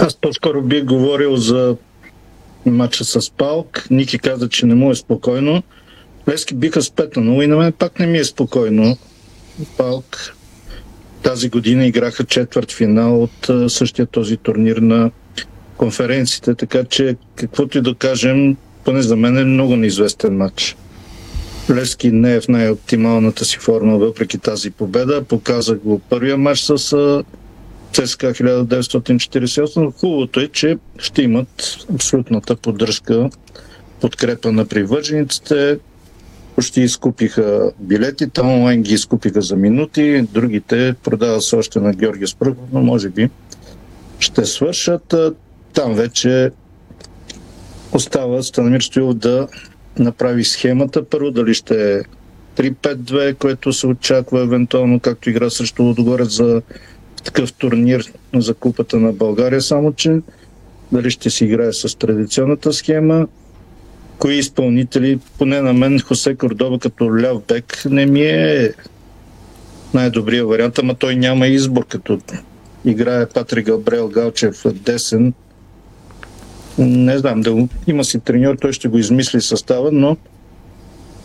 Аз 0.00 0.16
по-скоро 0.16 0.62
бих 0.62 0.84
говорил 0.84 1.36
за 1.36 1.76
матча 2.66 3.04
с 3.04 3.30
Палк. 3.30 3.86
Ники 3.90 4.18
каза, 4.18 4.48
че 4.48 4.66
не 4.66 4.74
му 4.74 4.90
е 4.90 4.94
спокойно. 4.94 5.62
Лески 6.28 6.54
биха 6.54 6.82
с 6.82 6.90
5 6.90 7.16
на 7.16 7.32
0 7.32 7.44
и 7.44 7.46
на 7.46 7.56
мен 7.56 7.72
пак 7.72 7.98
не 7.98 8.06
ми 8.06 8.18
е 8.18 8.24
спокойно. 8.24 8.96
Палк 9.76 10.34
тази 11.22 11.48
година 11.48 11.86
играха 11.86 12.24
четвърт 12.24 12.72
финал 12.72 13.22
от 13.22 13.72
същия 13.72 14.06
този 14.06 14.36
турнир 14.36 14.76
на 14.76 15.10
конференциите, 15.76 16.54
така 16.54 16.84
че 16.84 17.16
каквото 17.34 17.78
и 17.78 17.80
да 17.80 17.94
кажем, 17.94 18.56
поне 18.84 19.02
за 19.02 19.16
мен 19.16 19.38
е 19.38 19.44
много 19.44 19.76
неизвестен 19.76 20.36
матч. 20.36 20.76
Левски 21.70 22.10
не 22.10 22.34
е 22.34 22.40
в 22.40 22.48
най-оптималната 22.48 23.44
си 23.44 23.58
форма, 23.58 23.98
въпреки 23.98 24.38
тази 24.38 24.70
победа. 24.70 25.24
Показах 25.24 25.78
го 25.78 25.98
първия 25.98 26.38
матч 26.38 26.60
с 26.60 26.74
ЦСКА 27.92 28.32
1948. 28.32 29.92
Хубавото 29.94 30.40
е, 30.40 30.48
че 30.48 30.78
ще 30.98 31.22
имат 31.22 31.78
абсолютната 31.94 32.56
поддръжка, 32.56 33.30
подкрепа 34.00 34.52
на 34.52 34.64
привържениците. 34.64 35.78
Почти 36.54 36.80
изкупиха 36.80 37.72
билетите, 37.78 38.40
онлайн 38.40 38.82
ги 38.82 38.94
изкупиха 38.94 39.42
за 39.42 39.56
минути, 39.56 40.26
другите 40.32 40.94
продават 41.04 41.42
се 41.42 41.56
още 41.56 41.80
на 41.80 41.92
Георгия 41.92 42.28
Спръгов, 42.28 42.64
но 42.72 42.80
може 42.80 43.08
би 43.08 43.30
ще 44.18 44.44
свършат. 44.44 45.14
Там 45.72 45.94
вече 45.94 46.50
остава 47.92 48.42
Станамир 48.42 48.80
Стоилов 48.80 49.14
да 49.14 49.48
направи 49.98 50.44
схемата. 50.44 51.04
Първо 51.04 51.30
дали 51.30 51.54
ще 51.54 51.98
е 51.98 52.02
3-5-2, 52.56 53.34
което 53.34 53.72
се 53.72 53.86
очаква 53.86 54.40
евентуално, 54.40 55.00
както 55.00 55.30
игра 55.30 55.50
срещу 55.50 55.82
Лодогорец 55.82 56.36
за 56.36 56.62
такъв 57.24 57.52
турнир 57.52 58.12
за 58.34 58.54
Купата 58.54 58.96
на 58.96 59.12
България, 59.12 59.62
само 59.62 59.92
че 59.92 60.20
дали 60.92 61.10
ще 61.10 61.30
си 61.30 61.44
играе 61.44 61.72
с 61.72 61.98
традиционната 61.98 62.72
схема, 62.72 63.26
кои 64.22 64.34
изпълнители, 64.34 65.18
поне 65.38 65.60
на 65.60 65.72
мен 65.72 66.00
Хосе 66.00 66.34
Кордоба 66.34 66.78
като 66.78 67.20
ляв 67.20 67.42
бек 67.48 67.82
не 67.90 68.06
ми 68.06 68.22
е 68.22 68.72
най-добрият 69.94 70.48
вариант, 70.48 70.78
ама 70.78 70.94
той 70.94 71.16
няма 71.16 71.46
избор, 71.46 71.86
като 71.86 72.18
играе 72.84 73.26
Патрик 73.26 73.66
Габриел 73.66 74.08
Галчев 74.08 74.62
десен. 74.72 75.32
Не 76.78 77.18
знам, 77.18 77.40
да 77.40 77.68
има 77.86 78.04
си 78.04 78.20
треньор, 78.20 78.56
той 78.60 78.72
ще 78.72 78.88
го 78.88 78.98
измисли 78.98 79.40
състава, 79.40 79.90
но 79.92 80.16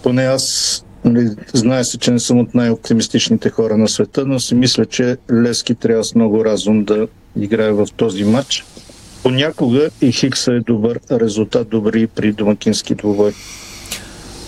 поне 0.03 0.23
аз 0.23 0.85
нали, 1.05 1.29
знае 1.53 1.83
се, 1.83 1.97
че 1.97 2.11
не 2.11 2.19
съм 2.19 2.39
от 2.39 2.55
най-оптимистичните 2.55 3.49
хора 3.49 3.77
на 3.77 3.87
света, 3.87 4.25
но 4.25 4.39
си 4.39 4.55
мисля, 4.55 4.85
че 4.85 5.17
Лески 5.31 5.75
трябва 5.75 6.03
с 6.03 6.15
много 6.15 6.45
разум 6.45 6.83
да 6.83 7.07
играе 7.39 7.71
в 7.71 7.87
този 7.97 8.23
матч. 8.23 8.65
Понякога 9.27 9.89
и 10.01 10.11
Хикса 10.11 10.53
е 10.53 10.59
добър 10.59 10.99
резултат, 11.11 11.69
добри 11.69 12.07
при 12.07 12.31
домакински 12.31 12.95
двубой. 12.95 13.31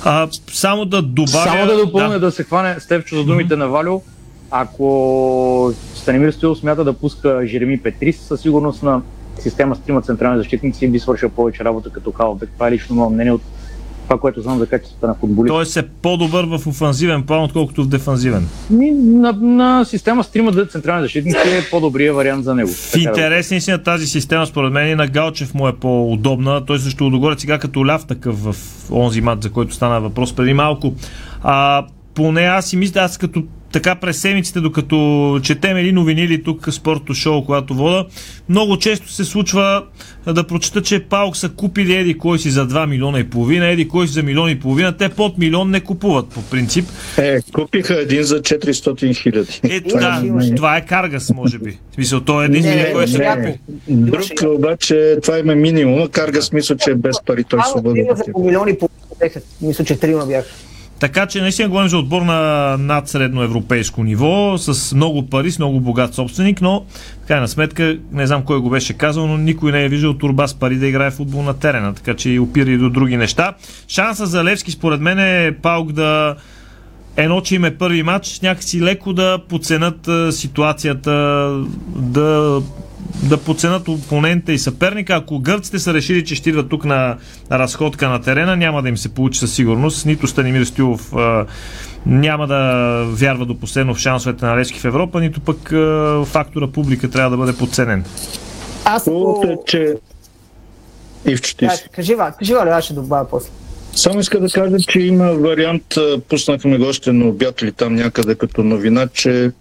А, 0.04 0.28
само 0.52 0.86
да 0.86 1.02
добавя... 1.02 1.44
Само 1.44 1.65
да 1.65 1.86
допълня 1.86 2.13
да. 2.13 2.20
да 2.20 2.32
се 2.32 2.44
хване 2.44 2.80
Стевчо 2.80 3.15
за 3.15 3.24
думите 3.24 3.56
на 3.56 3.68
Валю. 3.68 4.02
Ако 4.52 5.74
Станимир 5.96 6.32
Стоил 6.32 6.56
смята 6.56 6.84
да 6.84 6.94
пуска 6.94 7.42
Жереми 7.46 7.82
Петрис, 7.82 8.20
със 8.20 8.42
сигурност 8.42 8.84
на 8.84 9.02
система 9.39 9.76
с 9.76 9.80
трима 9.80 10.02
централни 10.02 10.38
защитници 10.38 10.88
би 10.88 11.00
свършил 11.00 11.30
повече 11.30 11.63
работа 11.63 11.89
като 11.89 12.12
халбек. 12.12 12.50
Това 12.54 12.68
е 12.68 12.72
лично 12.72 12.96
мое 12.96 13.10
мнение 13.10 13.32
от 13.32 13.42
това, 14.10 14.19
което 14.19 14.41
знам 14.41 14.60
за 14.60 14.67
качеството 14.67 15.08
на 15.08 15.13
футболиста. 15.13 15.54
Тоест 15.54 15.78
е 15.78 15.88
по-добър 16.02 16.45
в 16.45 16.67
офанзивен 16.67 17.24
план, 17.24 17.43
отколкото 17.43 17.84
в 17.84 17.88
дефанзивен. 17.88 18.48
Ми, 18.69 18.91
на, 18.91 19.32
на 19.32 19.86
система 19.86 20.24
с 20.24 20.32
трима 20.32 20.65
централни 20.65 21.02
защитници 21.02 21.38
е 21.38 21.69
по-добрия 21.72 22.13
вариант 22.13 22.43
за 22.43 22.56
него. 22.56 22.69
В 22.69 22.95
интерес 22.95 23.52
наистина 23.52 23.84
тази 23.84 24.08
система, 24.08 24.45
според 24.45 24.74
мен 24.74 24.91
и 24.91 24.95
на 24.95 25.08
Галчев 25.08 25.54
му 25.54 25.67
е 25.67 25.74
по-удобна. 25.74 26.65
Той 26.65 26.80
също 26.80 27.04
Лудогорец 27.04 27.41
сега 27.41 27.58
като 27.60 27.88
ляв 27.88 28.06
такъв 28.06 28.43
в 28.43 28.56
онзи 28.91 29.22
мат, 29.22 29.43
за 29.43 29.50
който 29.50 29.74
стана 29.74 30.02
въпрос 30.02 30.36
преди 30.36 30.54
малко. 30.54 30.93
А, 31.43 31.86
поне 32.13 32.41
аз 32.41 32.65
си 32.65 32.78
мисля, 32.78 33.02
аз 33.02 33.17
като 33.17 33.43
така 33.71 33.95
през 33.95 34.17
седмиците, 34.21 34.60
докато 34.60 35.39
четем 35.43 35.77
или 35.77 35.91
новини 35.91 36.21
или 36.21 36.43
тук 36.43 36.73
спорто 36.73 37.13
шоу, 37.13 37.45
когато 37.45 37.73
вода, 37.73 38.05
много 38.49 38.77
често 38.77 39.12
се 39.12 39.25
случва 39.25 39.84
да 40.27 40.43
прочета, 40.43 40.82
че 40.82 40.99
Паук 40.99 41.38
са 41.38 41.49
купили 41.49 41.95
еди 41.95 42.17
кой 42.17 42.39
си 42.39 42.49
за 42.49 42.67
2 42.67 42.86
милиона 42.86 43.19
и 43.19 43.23
половина, 43.23 43.67
еди 43.67 43.88
кой 43.88 44.08
си 44.08 44.13
за 44.13 44.23
милион 44.23 44.49
и 44.49 44.60
половина. 44.60 44.97
Те 44.97 45.10
под 45.10 45.38
милион 45.38 45.69
не 45.69 45.79
купуват 45.79 46.27
по 46.27 46.41
принцип. 46.41 46.86
Е, 47.17 47.41
купиха 47.41 48.01
един 48.01 48.23
за 48.23 48.41
400 48.41 49.15
хиляди. 49.15 49.60
Ето 49.63 49.97
да, 49.97 50.23
това 50.55 50.77
е 50.77 50.86
Каргас, 50.86 51.34
може 51.34 51.60
би. 51.60 51.71
В 51.91 51.95
смисъл, 51.95 52.19
той 52.19 52.43
е 52.43 52.45
един 52.45 52.63
Не, 52.63 52.91
който 52.93 53.12
се 53.12 53.17
не. 53.17 53.60
Друг 53.88 54.23
обаче, 54.45 55.17
това 55.23 55.39
има 55.39 55.55
минимума. 55.55 56.10
Карга 56.10 56.41
смисъл, 56.41 56.77
че 56.77 56.91
е 56.91 56.95
без 56.95 57.15
пари, 57.25 57.43
той 57.43 57.60
половина. 57.73 58.15
Мисля, 59.62 59.86
че 59.86 59.99
трима 59.99 60.25
бяха. 60.25 60.49
Така 60.99 61.25
че 61.25 61.41
наистина 61.41 61.69
говорим 61.69 61.89
за 61.89 61.97
отбор 61.97 62.21
на 62.21 62.77
над 62.77 63.09
средно 63.09 63.43
европейско 63.43 64.03
ниво, 64.03 64.57
с 64.57 64.95
много 64.95 65.27
пари, 65.27 65.51
с 65.51 65.59
много 65.59 65.79
богат 65.79 66.15
собственик, 66.15 66.62
но 66.62 66.85
в 67.23 67.27
крайна 67.27 67.47
сметка, 67.47 67.97
не 68.12 68.27
знам 68.27 68.43
кой 68.43 68.59
го 68.59 68.69
беше 68.69 68.93
казал, 68.93 69.27
но 69.27 69.38
никой 69.38 69.71
не 69.71 69.85
е 69.85 69.89
виждал 69.89 70.13
турба 70.13 70.47
с 70.47 70.53
пари 70.53 70.75
да 70.75 70.88
играе 70.88 71.12
футбол 71.12 71.41
на 71.41 71.53
терена, 71.53 71.93
така 71.93 72.13
че 72.13 72.29
и 72.29 72.39
опира 72.39 72.69
и 72.69 72.77
до 72.77 72.89
други 72.89 73.17
неща. 73.17 73.53
Шанса 73.88 74.25
за 74.25 74.43
Левски 74.43 74.71
според 74.71 75.01
мен 75.01 75.19
е 75.19 75.55
Паук 75.62 75.91
да 75.91 76.35
едно, 77.17 77.41
че 77.41 77.55
им 77.55 77.65
е 77.65 77.77
първи 77.77 78.03
матч, 78.03 78.39
някакси 78.39 78.81
леко 78.81 79.13
да 79.13 79.39
подценят 79.49 80.07
а, 80.07 80.31
ситуацията, 80.31 81.12
да, 81.95 82.62
да 83.23 83.38
подценят 83.38 83.88
опонента 83.88 84.53
и 84.53 84.60
съперника. 84.60 85.13
Ако 85.13 85.39
гърците 85.39 85.79
са 85.79 85.93
решили, 85.93 86.25
че 86.25 86.36
ще 86.36 86.49
идват 86.49 86.69
тук 86.69 86.86
на 86.86 87.17
разходка 87.51 88.10
на 88.10 88.21
терена, 88.21 88.55
няма 88.55 88.82
да 88.82 88.89
им 88.89 88.97
се 88.97 89.13
получи 89.13 89.39
със 89.39 89.53
сигурност. 89.53 90.05
Нито 90.05 90.27
Станимир 90.27 90.63
Стилов 90.63 91.13
а, 91.15 91.45
няма 92.05 92.47
да 92.47 93.03
вярва 93.10 93.45
до 93.45 93.60
последно 93.60 93.93
в 93.93 93.99
шансовете 93.99 94.45
на 94.45 94.58
Левски 94.58 94.79
в 94.79 94.86
Европа, 94.86 95.19
нито 95.19 95.41
пък 95.41 95.71
а, 95.71 96.23
фактора 96.25 96.67
публика 96.67 97.10
трябва 97.10 97.29
да 97.29 97.38
бъде 97.38 97.58
подценен. 97.58 98.05
Аз 98.86 99.03
Хубавото 99.03 99.47
е, 99.47 99.58
че 99.67 99.95
Ивчо 101.25 101.55
ти 101.58 101.65
Да, 101.65 101.71
си. 101.71 101.89
кажи, 101.91 102.15
Ва, 102.15 102.34
кажи, 102.39 102.53
Валя, 102.53 102.69
аз 102.69 102.84
ще 102.84 102.93
добавя 102.93 103.27
после. 103.29 103.49
Само 103.95 104.19
иска 104.19 104.39
да 104.39 104.49
кажа, 104.49 104.77
че 104.79 104.99
има 104.99 105.34
вариант, 105.34 105.84
пуснахме 106.29 106.77
го 106.77 106.86
още 106.86 107.12
на 107.12 107.25
обяд 107.27 107.62
или 107.62 107.71
там 107.71 107.95
някъде 107.95 108.36
като 108.36 108.63
новина, 108.63 109.08
че 109.08 109.51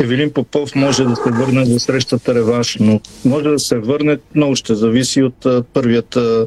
Евелин 0.00 0.30
Попов 0.30 0.74
може 0.74 1.04
да 1.04 1.16
се 1.16 1.30
върне 1.30 1.64
за 1.64 1.80
срещата 1.80 2.34
реванш, 2.34 2.76
но 2.80 3.00
може 3.24 3.48
да 3.48 3.58
се 3.58 3.78
върне, 3.78 4.18
много 4.34 4.56
ще 4.56 4.74
зависи 4.74 5.22
от 5.22 5.46
първият 5.72 6.16
а, 6.16 6.46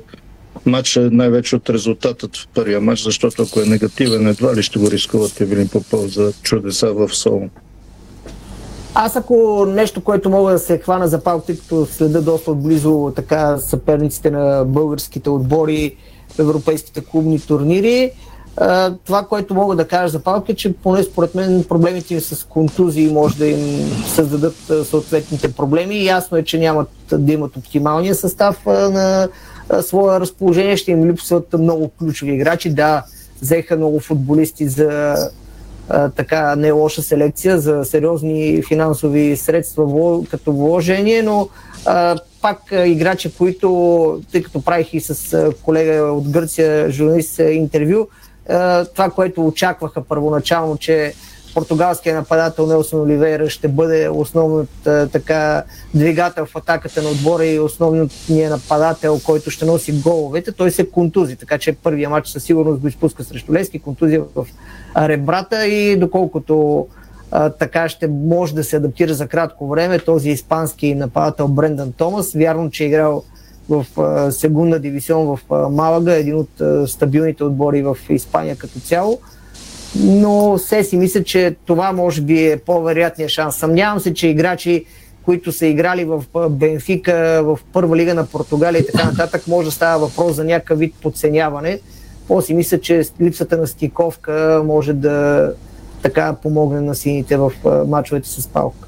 матч, 0.65 0.99
най-вече 1.01 1.55
от 1.55 1.69
резултатът 1.69 2.37
в 2.37 2.47
първия 2.53 2.81
матч, 2.81 3.03
защото 3.03 3.41
ако 3.43 3.59
е 3.59 3.65
негативен, 3.65 4.27
едва 4.27 4.55
ли 4.55 4.63
ще 4.63 4.79
го 4.79 4.91
рискуват 4.91 5.41
Евелин 5.41 5.67
Попов 5.67 6.05
за 6.07 6.33
чудеса 6.41 6.93
в 6.93 7.15
Соло. 7.15 7.49
Аз 8.93 9.15
ако 9.15 9.65
нещо, 9.65 10.01
което 10.01 10.29
мога 10.29 10.51
да 10.51 10.59
се 10.59 10.77
хвана 10.77 11.07
за 11.07 11.23
палк, 11.23 11.45
тъй 11.45 11.57
като 11.57 11.85
следа 11.85 12.21
доста 12.21 12.51
отблизо 12.51 13.13
така 13.15 13.57
съперниците 13.57 14.31
на 14.31 14.65
българските 14.65 15.29
отбори 15.29 15.95
в 16.29 16.39
европейските 16.39 17.01
клубни 17.01 17.39
турнири, 17.39 18.11
Това, 19.05 19.25
което 19.29 19.53
мога 19.53 19.75
да 19.75 19.87
кажа 19.87 20.07
за 20.07 20.19
Палк 20.19 20.49
е, 20.49 20.55
че 20.55 20.73
поне 20.73 21.03
според 21.03 21.35
мен 21.35 21.65
проблемите 21.69 22.13
им 22.13 22.21
с 22.21 22.47
контузии 22.47 23.13
може 23.13 23.37
да 23.37 23.47
им 23.47 23.91
създадат 24.07 24.55
съответните 24.83 25.53
проблеми. 25.53 26.05
Ясно 26.05 26.37
е, 26.37 26.43
че 26.43 26.59
нямат 26.59 26.89
да 27.11 27.33
имат 27.33 27.57
оптималния 27.57 28.15
състав 28.15 28.65
на 28.65 29.27
своя 29.81 30.19
разположение. 30.19 30.77
Ще 30.77 30.91
им 30.91 31.05
липсват 31.05 31.53
много 31.53 31.91
ключови 31.99 32.31
играчи. 32.31 32.69
Да, 32.69 33.03
взеха 33.41 33.77
много 33.77 33.99
футболисти 33.99 34.67
за 34.67 35.15
а, 35.89 36.09
така 36.09 36.55
не 36.55 36.71
лоша 36.71 37.01
селекция, 37.01 37.59
за 37.59 37.85
сериозни 37.85 38.63
финансови 38.67 39.37
средства 39.37 40.23
като 40.31 40.53
вложение, 40.53 41.23
но 41.23 41.49
а, 41.85 42.17
пак 42.41 42.71
а, 42.71 42.87
играчи, 42.87 43.31
които, 43.37 44.21
тъй 44.31 44.43
като 44.43 44.61
правих 44.61 44.93
и 44.93 44.99
с 44.99 45.51
колега 45.63 46.03
от 46.03 46.29
Гърция, 46.29 46.91
журналист, 46.91 47.39
а, 47.39 47.51
интервю, 47.51 48.07
това, 48.93 49.09
което 49.15 49.47
очакваха 49.47 50.01
първоначално, 50.01 50.77
че 50.77 51.13
португалския 51.53 52.15
нападател 52.15 52.67
Нелсон 52.67 53.01
Оливейра 53.01 53.49
ще 53.49 53.67
бъде 53.67 54.09
основният 54.09 54.87
а, 54.87 55.07
така 55.07 55.63
двигател 55.93 56.45
в 56.45 56.55
атаката 56.55 57.01
на 57.01 57.09
отбора 57.09 57.45
и 57.45 57.59
основният 57.59 58.11
нападател, 58.29 59.19
който 59.25 59.51
ще 59.51 59.65
носи 59.65 59.91
головете, 59.91 60.51
той 60.51 60.71
се 60.71 60.89
контузи, 60.89 61.35
така 61.35 61.57
че 61.57 61.73
първия 61.73 62.09
матч 62.09 62.27
със 62.27 62.43
сигурност 62.43 62.81
го 62.81 62.87
изпуска 62.87 63.23
срещу 63.23 63.53
Лески, 63.53 63.79
контузия 63.79 64.23
в 64.35 64.47
ребрата 64.97 65.67
и 65.67 65.97
доколкото 65.97 66.87
а, 67.31 67.49
така 67.49 67.89
ще 67.89 68.07
може 68.07 68.55
да 68.55 68.63
се 68.63 68.75
адаптира 68.75 69.13
за 69.13 69.27
кратко 69.27 69.67
време 69.67 69.99
този 69.99 70.29
испански 70.29 70.95
нападател 70.95 71.47
Брендан 71.47 71.91
Томас. 71.91 72.33
Вярно, 72.33 72.71
че 72.71 72.83
е 72.83 72.87
играл 72.87 73.23
в 73.71 73.85
а, 74.01 74.31
сегунда 74.31 74.79
дивизион 74.79 75.25
в 75.25 75.39
Малага, 75.71 76.13
един 76.13 76.35
от 76.35 76.49
стабилните 76.89 77.43
отбори 77.43 77.81
в 77.81 77.97
Испания 78.09 78.55
като 78.55 78.79
цяло. 78.79 79.19
Но 79.95 80.57
все 80.57 80.83
си 80.83 80.97
мисля, 80.97 81.23
че 81.23 81.55
това 81.65 81.91
може 81.91 82.21
би 82.21 82.47
е 82.47 82.57
по-вероятният 82.57 83.31
шанс. 83.31 83.55
Съмнявам 83.55 83.99
се, 83.99 84.13
че 84.13 84.27
играчи, 84.27 84.85
които 85.25 85.51
са 85.51 85.65
играли 85.65 86.05
в 86.05 86.23
Бенфика, 86.49 87.41
в 87.43 87.59
първа 87.73 87.95
лига 87.95 88.13
на 88.13 88.25
Португалия 88.25 88.81
и 88.81 88.85
така 88.85 89.05
нататък, 89.05 89.47
може 89.47 89.65
да 89.65 89.71
става 89.71 90.07
въпрос 90.07 90.35
за 90.35 90.43
някакъв 90.43 90.79
вид 90.79 90.95
подценяване. 91.01 91.79
По 92.27 92.41
си 92.41 92.53
мисля, 92.53 92.79
че 92.79 93.03
липсата 93.21 93.57
на 93.57 93.67
стиковка 93.67 94.61
може 94.65 94.93
да 94.93 95.53
така 96.01 96.35
помогне 96.43 96.81
на 96.81 96.95
сините 96.95 97.37
в 97.37 97.51
мачовете 97.87 98.29
с 98.29 98.47
Палк. 98.47 98.87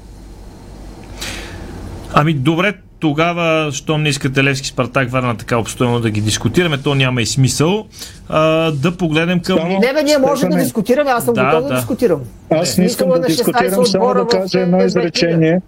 Ами 2.12 2.34
добре, 2.34 2.74
тогава, 3.04 3.72
щом 3.72 4.02
не 4.02 4.08
искате 4.08 4.44
Левски 4.44 4.68
Спартак 4.68 5.10
Варна 5.10 5.36
така 5.36 5.58
обстойно 5.58 6.00
да 6.00 6.10
ги 6.10 6.20
дискутираме, 6.20 6.78
то 6.78 6.94
няма 6.94 7.22
и 7.22 7.26
смисъл. 7.26 7.86
А, 8.28 8.70
да 8.70 8.96
погледнем 8.96 9.40
към... 9.40 9.58
Не, 9.68 9.92
бе, 9.94 10.02
ние 10.02 10.18
можем 10.18 10.50
да 10.50 10.56
дискутираме, 10.56 11.10
аз 11.10 11.24
съм 11.24 11.34
Да, 11.34 11.44
готов 11.44 11.62
да, 11.62 11.68
да. 11.68 11.74
дискутирам. 11.74 12.20
Аз 12.50 12.78
не 12.78 12.84
искам 12.84 13.08
да 13.08 13.18
на 13.18 13.24
16 13.24 13.26
дискутирам, 13.26 13.86
само 13.86 14.14
да 14.14 14.26
кажа 14.26 14.60
едно 14.60 14.78
Премиер 14.78 14.86
изречение. 14.86 15.60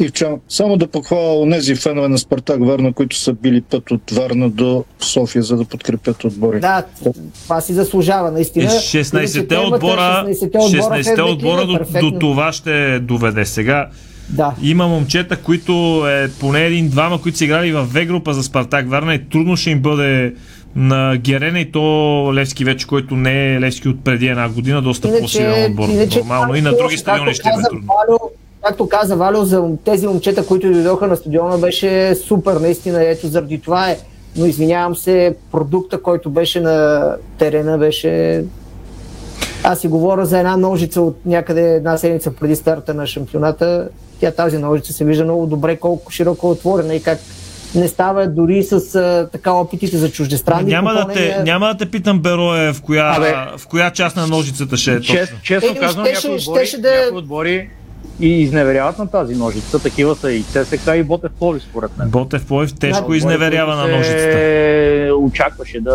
И 0.00 0.08
в 0.08 0.12
чам, 0.12 0.36
само 0.48 0.76
да 0.76 0.86
похваля 0.86 1.40
онези 1.40 1.74
фенове 1.74 2.08
на 2.08 2.18
Спартак 2.18 2.66
Варна, 2.66 2.92
които 2.92 3.16
са 3.16 3.32
били 3.32 3.60
път 3.60 3.90
от 3.90 4.10
Варна 4.10 4.50
до 4.50 4.84
София, 5.00 5.42
за 5.42 5.56
да 5.56 5.64
подкрепят 5.64 6.24
отбори. 6.24 6.60
Да, 6.60 6.82
това 7.42 7.60
си 7.60 7.72
заслужава, 7.72 8.30
наистина. 8.30 8.64
И 8.64 8.68
16-те 8.68 9.18
Иначе 9.18 9.48
темата, 9.48 9.74
отбора, 9.74 10.24
16-те 10.28 10.58
отбора, 10.58 11.02
16-те 11.02 11.22
в 11.22 11.24
отбора 11.24 11.66
до, 11.66 11.78
перфектно. 11.78 12.10
до 12.10 12.18
това 12.18 12.52
ще 12.52 13.00
доведе. 13.00 13.44
Сега 13.44 13.88
Да. 14.30 14.54
има 14.62 14.88
момчета, 14.88 15.36
които 15.36 16.04
е 16.08 16.30
поне 16.40 16.66
един-двама, 16.66 17.22
които 17.22 17.38
са 17.38 17.44
играли 17.44 17.72
в 17.72 17.84
В 17.84 18.06
група 18.06 18.34
за 18.34 18.42
Спартак 18.42 18.90
Варна 18.90 19.14
и 19.14 19.28
трудно 19.28 19.56
ще 19.56 19.70
им 19.70 19.80
бъде 19.80 20.34
на 20.76 21.16
Герена 21.16 21.60
и 21.60 21.72
то 21.72 21.80
Левски 22.34 22.64
вече, 22.64 22.86
който 22.86 23.16
не 23.16 23.54
е 23.54 23.60
Левски 23.60 23.88
от 23.88 24.04
преди 24.04 24.26
една 24.26 24.48
година, 24.48 24.82
доста 24.82 25.18
по-силен 25.20 25.70
отбор. 25.70 25.88
Нормално 26.16 26.54
и 26.54 26.60
на 26.60 26.76
други 26.76 26.96
стадиони 26.96 27.34
ще 27.34 27.48
им 27.48 27.52
е 27.52 27.56
каза 27.56 27.68
трудно. 27.68 27.86
Валю, 27.86 28.18
както 28.64 28.88
каза 28.88 29.16
Валю, 29.16 29.44
за 29.44 29.64
тези 29.84 30.06
момчета, 30.06 30.46
които 30.46 30.72
дойдоха 30.72 31.06
на 31.06 31.16
стадиона, 31.16 31.58
беше 31.58 32.14
супер, 32.14 32.56
наистина. 32.56 33.04
Ето 33.04 33.28
заради 33.28 33.60
това 33.60 33.90
е. 33.90 33.98
Но 34.36 34.46
извинявам 34.46 34.96
се, 34.96 35.36
продукта, 35.52 36.02
който 36.02 36.30
беше 36.30 36.60
на 36.60 37.02
терена, 37.38 37.78
беше 37.78 38.44
аз 39.62 39.80
си 39.80 39.88
говоря 39.88 40.26
за 40.26 40.38
една 40.38 40.56
ножица 40.56 41.00
от 41.00 41.16
някъде 41.26 41.74
една 41.74 41.96
седмица 41.96 42.30
преди 42.30 42.56
старта 42.56 42.94
на 42.94 43.06
шампионата. 43.06 43.88
Тя 44.20 44.30
тази 44.32 44.58
ножица 44.58 44.92
се 44.92 45.04
вижда 45.04 45.24
много 45.24 45.46
добре 45.46 45.76
колко 45.76 46.12
широко 46.12 46.46
е 46.46 46.50
отворена 46.50 46.94
и 46.94 47.02
как 47.02 47.18
не 47.74 47.88
става 47.88 48.26
дори 48.28 48.62
с 48.62 48.72
а, 48.94 49.28
така 49.32 49.52
опитите 49.52 49.96
за 49.96 50.10
чуждестранни 50.10 50.70
Няма 50.70 50.92
да, 50.92 50.98
те, 50.98 51.02
попълнения. 51.02 51.42
няма 51.44 51.66
да 51.66 51.76
те 51.76 51.86
питам, 51.86 52.20
Берое, 52.20 52.72
в 52.72 52.82
коя, 52.82 53.14
Абе. 53.16 53.34
в 53.56 53.66
коя 53.66 53.90
част 53.90 54.16
на 54.16 54.26
ножицата 54.26 54.76
ще 54.76 54.92
е 54.92 55.00
Чест, 55.00 55.32
честно 55.42 55.68
Еми, 55.70 55.78
казвам, 55.78 56.06
щеше- 56.06 56.28
някои 56.28 56.40
отбори, 56.40 56.58
щеше 56.58 56.80
да- 56.80 56.90
някои 56.96 57.18
отбори 57.18 57.70
и 58.20 58.42
изневеряват 58.42 58.98
на 58.98 59.06
тази 59.06 59.34
ножица. 59.34 59.78
Такива 59.78 60.16
са 60.16 60.32
и 60.32 60.42
ЦСКА 60.42 60.96
и 60.96 61.02
Ботев 61.02 61.30
Пловдив, 61.32 61.62
според 61.62 61.98
мен. 61.98 62.08
Ботев 62.08 62.46
Плоев 62.46 62.74
тежко 62.74 62.98
Отбори, 62.98 63.16
изневерява 63.16 63.76
на 63.76 63.88
ножицата. 63.88 64.22
се 64.22 65.10
очакваше 65.14 65.80
да, 65.80 65.90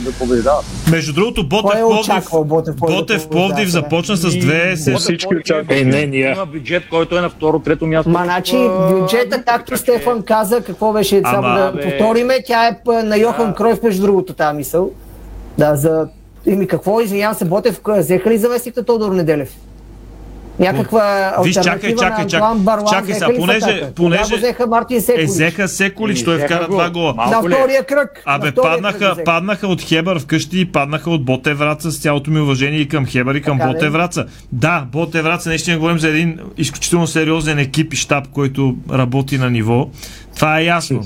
да 0.00 0.12
побеждават. 0.12 0.64
Между 0.90 1.12
другото, 1.12 1.48
Ботев 1.48 1.70
е 1.70 1.80
Пловдив, 1.80 2.24
Ботев 2.44 2.76
Пловдив 2.76 2.76
да 2.76 2.96
Ботев 2.96 3.28
Пловдив 3.28 3.68
започна 3.68 4.16
с 4.16 4.34
И 4.34 4.38
две... 4.38 4.76
Се- 4.76 4.94
Всички 4.94 5.36
очакват. 5.36 5.70
е- 5.70 5.84
не, 5.84 6.06
ние. 6.06 6.30
Има 6.30 6.46
бюджет, 6.46 6.82
който 6.90 7.18
е 7.18 7.20
на 7.20 7.30
второ, 7.30 7.58
трето 7.58 7.86
място. 7.86 8.10
Ма, 8.10 8.20
значи, 8.24 8.56
бюджета, 8.90 9.42
както 9.42 9.76
Стефан 9.76 10.22
каза, 10.22 10.60
какво 10.60 10.92
беше, 10.92 11.22
само 11.24 11.42
да 11.48 11.72
бе. 11.72 11.82
повториме, 11.82 12.38
тя 12.46 12.68
е 12.68 12.72
на 13.02 13.16
Йохан 13.16 13.48
Да. 13.48 13.54
Кройф, 13.54 13.82
между 13.82 14.02
другото, 14.02 14.32
тази 14.32 14.56
мисъл. 14.56 14.90
Да, 15.58 15.76
за... 15.76 16.08
Ими 16.46 16.66
какво, 16.66 17.00
извинявам 17.00 17.34
се, 17.34 17.44
Ботев, 17.44 17.80
взеха 17.88 18.30
ли 18.30 18.38
заместник 18.38 18.86
Тодор 18.86 19.12
Неделев? 19.12 19.50
Някаква 20.58 21.34
Виж, 21.44 21.54
чакай, 21.54 21.94
чакай, 21.96 22.26
чакай. 22.26 22.50
Чакай 22.90 23.14
сега, 23.14 23.26
в 23.28 23.36
понеже- 23.36 23.92
понеже- 23.92 24.36
взеха 24.36 24.66
Мартин 24.66 24.96
Е, 24.96 25.00
Секолич. 25.00 25.28
взеха 25.28 25.68
Секолич, 25.68 26.20
И 26.20 26.24
той 26.24 26.38
вкара 26.38 26.66
два 26.66 26.90
гола. 26.90 27.14
На 27.16 27.36
е? 27.36 27.40
втория 27.40 27.84
кръг. 27.84 28.22
Абе, 28.26 28.52
паднаха, 28.52 29.16
паднаха 29.24 29.68
от 29.68 29.82
Хебър 29.82 30.18
вкъщи 30.18 30.60
и 30.60 30.64
паднаха 30.64 31.10
от 31.10 31.24
Боте 31.24 31.54
Враца 31.54 31.90
с 31.90 31.98
цялото 31.98 32.30
ми 32.30 32.40
уважение 32.40 32.78
и 32.78 32.88
към 32.88 33.06
Хебър 33.06 33.34
и 33.34 33.42
към 33.42 33.58
Така 33.58 33.72
Боте? 33.72 33.88
Враца. 33.88 34.26
Да, 34.52 34.86
Боте 34.92 35.22
Враца, 35.22 35.48
наистина 35.48 35.78
говорим 35.78 35.98
за 35.98 36.08
един 36.08 36.38
изключително 36.58 37.06
сериозен 37.06 37.58
екип 37.58 37.92
и 37.92 37.96
щаб, 37.96 38.28
който 38.28 38.76
работи 38.92 39.38
на 39.38 39.50
ниво. 39.50 39.88
Това 40.34 40.60
е 40.60 40.64
ясно. 40.64 41.02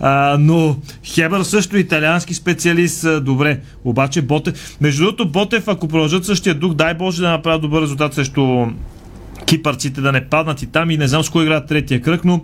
А, 0.00 0.36
но 0.40 0.76
Хебър 1.04 1.42
също 1.42 1.76
е 1.76 1.80
италиански 1.80 2.34
специалист, 2.34 3.24
добре. 3.24 3.60
Обаче 3.84 4.22
Ботев... 4.22 4.76
Между 4.80 5.04
другото, 5.04 5.28
Ботев, 5.28 5.68
ако 5.68 5.88
продължат 5.88 6.24
същия 6.24 6.54
дух, 6.54 6.74
дай 6.74 6.94
Боже 6.94 7.22
да 7.22 7.30
направят 7.30 7.62
добър 7.62 7.82
резултат 7.82 8.14
срещу 8.14 8.66
кипърците 9.46 10.00
да 10.00 10.12
не 10.12 10.28
паднат 10.28 10.62
и 10.62 10.66
там 10.66 10.90
и 10.90 10.96
не 10.96 11.08
знам 11.08 11.24
с 11.24 11.30
кой 11.30 11.44
играят 11.44 11.68
третия 11.68 12.02
кръг, 12.02 12.24
но 12.24 12.40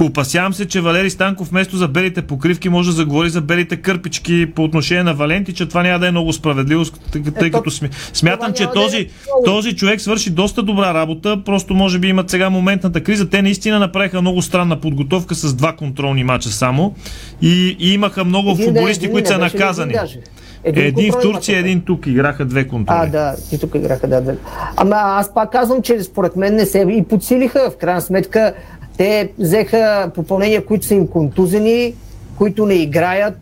опасявам 0.00 0.54
се, 0.54 0.66
че 0.66 0.80
Валери 0.80 1.10
Станков 1.10 1.48
вместо 1.48 1.76
за 1.76 1.88
белите 1.88 2.22
покривки 2.22 2.68
може 2.68 2.88
да 2.88 2.96
заговори 2.96 3.30
за 3.30 3.40
белите 3.40 3.76
кърпички 3.76 4.46
по 4.54 4.64
отношение 4.64 5.02
на 5.02 5.14
Валенти, 5.14 5.54
че 5.54 5.66
това 5.66 5.82
няма 5.82 5.98
да 5.98 6.08
е 6.08 6.10
много 6.10 6.32
справедливо, 6.32 6.84
тъй, 7.12 7.22
Ето, 7.36 7.58
като 7.58 7.70
сме, 7.70 7.90
смятам, 8.12 8.52
че 8.52 8.62
да 8.64 8.70
е 8.70 8.72
този, 8.72 9.08
този 9.44 9.76
човек 9.76 10.00
свърши 10.00 10.30
доста 10.30 10.62
добра 10.62 10.94
работа, 10.94 11.42
просто 11.44 11.74
може 11.74 11.98
би 11.98 12.08
имат 12.08 12.30
сега 12.30 12.50
моментната 12.50 13.02
криза. 13.02 13.30
Те 13.30 13.42
наистина 13.42 13.78
направиха 13.78 14.20
много 14.20 14.42
странна 14.42 14.80
подготовка 14.80 15.34
с 15.34 15.54
два 15.54 15.72
контролни 15.72 16.24
мача 16.24 16.48
само 16.48 16.94
и, 17.42 17.76
и 17.80 17.92
имаха 17.92 18.24
много 18.24 18.50
Един 18.50 18.56
да 18.56 18.62
е, 18.62 18.66
футболисти, 18.66 19.04
един 19.04 19.12
които 19.12 19.28
са 19.28 19.38
наказани. 19.38 19.92
един 19.92 20.02
даже? 20.02 20.18
Един, 20.64 21.12
в 21.12 21.14
контролен 21.14 21.34
Турция, 21.34 21.58
един 21.58 21.80
тук. 21.80 22.06
Играха 22.06 22.44
две 22.44 22.68
контроли. 22.68 22.98
А, 23.00 23.06
да, 23.06 23.34
и 23.52 23.58
тук 23.58 23.74
играха, 23.74 24.08
да, 24.08 24.20
да. 24.20 24.36
Ама 24.76 24.96
аз 24.96 25.34
пак 25.34 25.52
казвам, 25.52 25.82
че 25.82 26.02
според 26.02 26.36
мен 26.36 26.54
не 26.54 26.66
се 26.66 26.78
и 26.78 27.04
подсилиха. 27.04 27.70
В 27.70 27.76
крайна 27.76 28.00
сметка 28.00 28.54
те 28.96 29.32
взеха 29.38 30.10
попълнения, 30.14 30.64
които 30.64 30.86
са 30.86 30.94
им 30.94 31.06
контузени, 31.06 31.94
които 32.38 32.66
не 32.66 32.74
играят. 32.74 33.38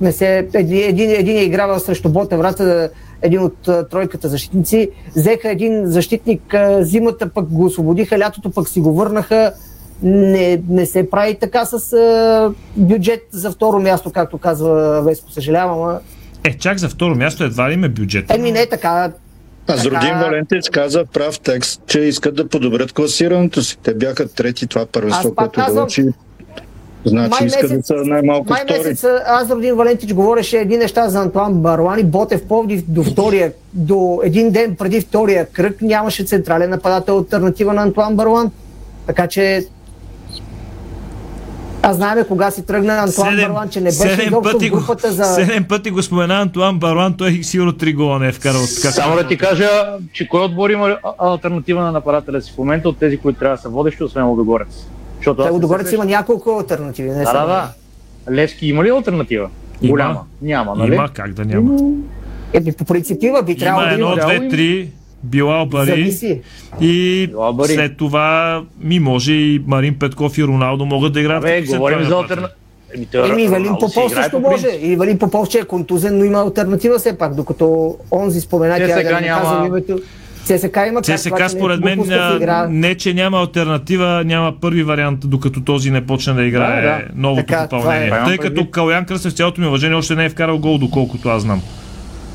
Не 0.00 0.12
се, 0.12 0.48
един, 0.54 0.88
един, 0.88 1.10
един 1.10 1.36
е 1.36 1.42
играл 1.42 1.78
срещу 1.78 2.08
Бота 2.08 2.38
врата, 2.38 2.88
един 3.22 3.40
от 3.42 3.56
тройката 3.90 4.28
защитници. 4.28 4.90
Взеха 5.16 5.50
един 5.50 5.86
защитник 5.86 6.54
зимата, 6.80 7.28
пък 7.28 7.48
го 7.48 7.64
освободиха, 7.64 8.18
лятото 8.18 8.50
пък 8.50 8.68
си 8.68 8.80
го 8.80 8.94
върнаха. 8.94 9.52
Не, 10.02 10.62
не 10.68 10.86
се 10.86 11.10
прави 11.10 11.34
така 11.34 11.64
с 11.64 12.52
бюджет 12.76 13.22
за 13.30 13.50
второ 13.50 13.80
място, 13.80 14.10
както 14.10 14.38
казва 14.38 15.02
Веско. 15.02 15.30
Съжалявам, 15.30 15.98
Е, 16.44 16.58
чак 16.58 16.78
за 16.78 16.88
второ 16.88 17.14
място 17.14 17.44
едва 17.44 17.70
ли 17.70 17.74
има 17.74 17.88
бюджет. 17.88 18.24
Еми 18.30 18.52
не 18.52 18.60
е 18.60 18.68
така. 18.68 19.12
Азродин 19.68 20.00
Така- 20.00 20.18
Валентич 20.20 20.68
каза 20.72 21.04
прав 21.04 21.40
текст, 21.40 21.82
че 21.86 22.00
искат 22.00 22.34
да 22.34 22.48
подобрят 22.48 22.92
класирането 22.92 23.62
си. 23.62 23.78
Те 23.82 23.94
бяха 23.94 24.28
трети 24.28 24.66
това 24.66 24.86
първенство, 24.86 25.34
което 25.34 25.60
казвам- 25.60 25.74
дълчи. 25.74 26.04
Значи 27.04 27.44
искат 27.44 27.70
да 27.70 27.82
са 27.82 27.94
най-малко 27.94 28.50
май 28.50 28.62
втори. 28.64 28.78
месец 28.78 29.04
аз 29.26 29.50
Родин 29.50 29.74
Валентич 29.74 30.12
говореше 30.12 30.58
едни 30.58 30.76
неща 30.76 31.08
за 31.08 31.20
Антуан 31.20 31.54
Барлани. 31.54 32.04
Ботев 32.04 32.44
Пловдив 32.44 32.82
до 32.88 33.04
втория, 33.04 33.52
до 33.72 34.20
един 34.24 34.50
ден 34.50 34.76
преди 34.76 35.00
втория 35.00 35.46
кръг 35.46 35.82
нямаше 35.82 36.24
централен 36.24 36.70
нападател 36.70 37.18
альтернатива 37.18 37.72
на 37.72 37.82
Антуан 37.82 38.16
Барлан. 38.16 38.50
Така 39.06 39.26
че 39.26 39.64
А 41.82 41.94
знаем 41.94 42.24
кога 42.28 42.50
си 42.50 42.66
тръгна 42.66 42.92
Антуан 42.92 43.36
Барлан, 43.36 43.68
че 43.68 43.80
не 43.80 43.84
беше 43.84 44.22
изобщо 44.22 44.40
в 44.40 44.52
пъти, 44.52 44.70
го, 44.70 44.76
групата 44.76 45.12
за... 45.12 45.24
седем 45.24 45.64
пъти 45.64 45.90
го 45.90 46.02
спомена 46.02 46.34
Антуан 46.34 46.78
Барлан, 46.78 47.14
той 47.16 47.40
сигурно 47.42 47.72
три 47.72 47.92
гола 47.92 48.18
не 48.18 48.28
е 48.28 48.32
вкарал. 48.32 48.60
Така, 48.76 48.92
Само 48.92 49.16
да 49.16 49.26
ти 49.26 49.36
кажа, 49.36 49.68
че 50.12 50.28
кой 50.28 50.44
отбор 50.44 50.70
има 50.70 50.96
альтернатива 51.18 51.82
на 51.82 51.92
нападателя 51.92 52.42
си 52.42 52.52
в 52.54 52.58
момента 52.58 52.88
от 52.88 52.98
тези, 52.98 53.16
които 53.16 53.38
трябва 53.38 53.56
да 53.56 53.62
са 53.62 53.68
водещи, 53.68 54.04
освен 54.04 54.26
Лудогорец? 54.26 54.86
Защото 55.16 55.42
Те 55.42 55.50
Лудогорец 55.50 55.92
има 55.92 56.04
няколко 56.04 56.58
альтернативи. 56.58 57.08
Не 57.10 57.24
Да, 57.24 57.32
да, 57.32 57.46
да. 57.46 57.68
Левски 58.34 58.66
има 58.66 58.84
ли 58.84 58.90
альтернатива? 58.90 59.48
Има. 59.82 59.90
Голяма. 59.90 60.20
Няма, 60.42 60.74
нали? 60.74 60.94
Има, 60.94 61.08
как 61.08 61.32
да 61.32 61.44
няма. 61.44 61.78
Еми, 62.52 62.72
по 62.72 62.84
принцип 62.84 63.22
има, 63.22 63.42
би 63.42 63.56
трябвало 63.56 63.82
Има 63.82 63.88
да 63.88 63.94
едно, 63.94 64.12
има. 64.12 64.16
две, 64.26 64.48
три, 64.48 64.88
Билал 65.22 65.66
Бари 65.66 65.86
Зависи. 65.86 66.40
и 66.80 67.28
Бари. 67.54 67.68
след 67.68 67.96
това 67.96 68.60
ми 68.80 69.00
може 69.00 69.32
и 69.32 69.62
Марин 69.66 69.94
Петков 69.94 70.38
и 70.38 70.44
Роналдо 70.44 70.84
могат 70.84 71.12
да 71.12 71.20
играят. 71.20 71.44
Абе, 71.44 71.62
говорим 71.62 71.98
за 72.00 72.14
альтернатива. 72.14 72.48
Еми, 72.94 73.06
той 73.06 73.30
Еми, 73.30 73.48
Валин 73.48 73.72
Попов 73.72 74.12
също 74.12 74.40
може. 74.40 74.66
И 74.80 74.96
Валин 74.96 75.18
Попов, 75.18 75.48
че 75.48 75.58
е 75.58 75.64
контузен, 75.64 76.18
но 76.18 76.24
има 76.24 76.38
альтернатива 76.38 76.98
все 76.98 77.18
пак, 77.18 77.34
докато 77.34 77.96
онзи 78.12 78.40
спомена, 78.40 78.76
тя 78.76 78.86
да 78.86 78.96
не 78.96 79.20
няма- 79.20 79.42
казвам 79.42 79.66
името. 79.66 79.98
ЦСК 80.44 80.76
има 80.78 80.94
как, 80.94 81.04
това, 81.04 81.16
ЦСК 81.16 81.36
че 81.36 81.42
не 81.42 81.48
според 81.48 81.80
мен 81.80 82.00
игра. 82.00 82.66
не, 82.68 82.94
че 82.94 83.14
няма 83.14 83.38
альтернатива, 83.38 84.22
няма 84.24 84.52
първи 84.52 84.82
вариант, 84.82 85.20
докато 85.20 85.60
този 85.60 85.90
не 85.90 86.06
почне 86.06 86.32
да 86.32 86.42
играе 86.44 86.82
Да, 86.82 86.88
да. 86.88 87.00
новото 87.14 87.46
Така, 87.46 87.66
това 87.66 87.78
попълнение. 87.78 88.08
е. 88.08 88.24
Тъй 88.24 88.38
като. 88.38 88.70
Калян 88.70 89.04
Кръстев, 89.04 89.32
с 89.32 89.36
цялото 89.36 89.60
ми 89.60 89.66
уважение, 89.66 89.96
още 89.96 90.14
не 90.14 90.24
е 90.24 90.28
вкарал 90.28 90.58
гол, 90.58 90.78
доколкото 90.78 91.28
аз 91.28 91.42
знам. 91.42 91.62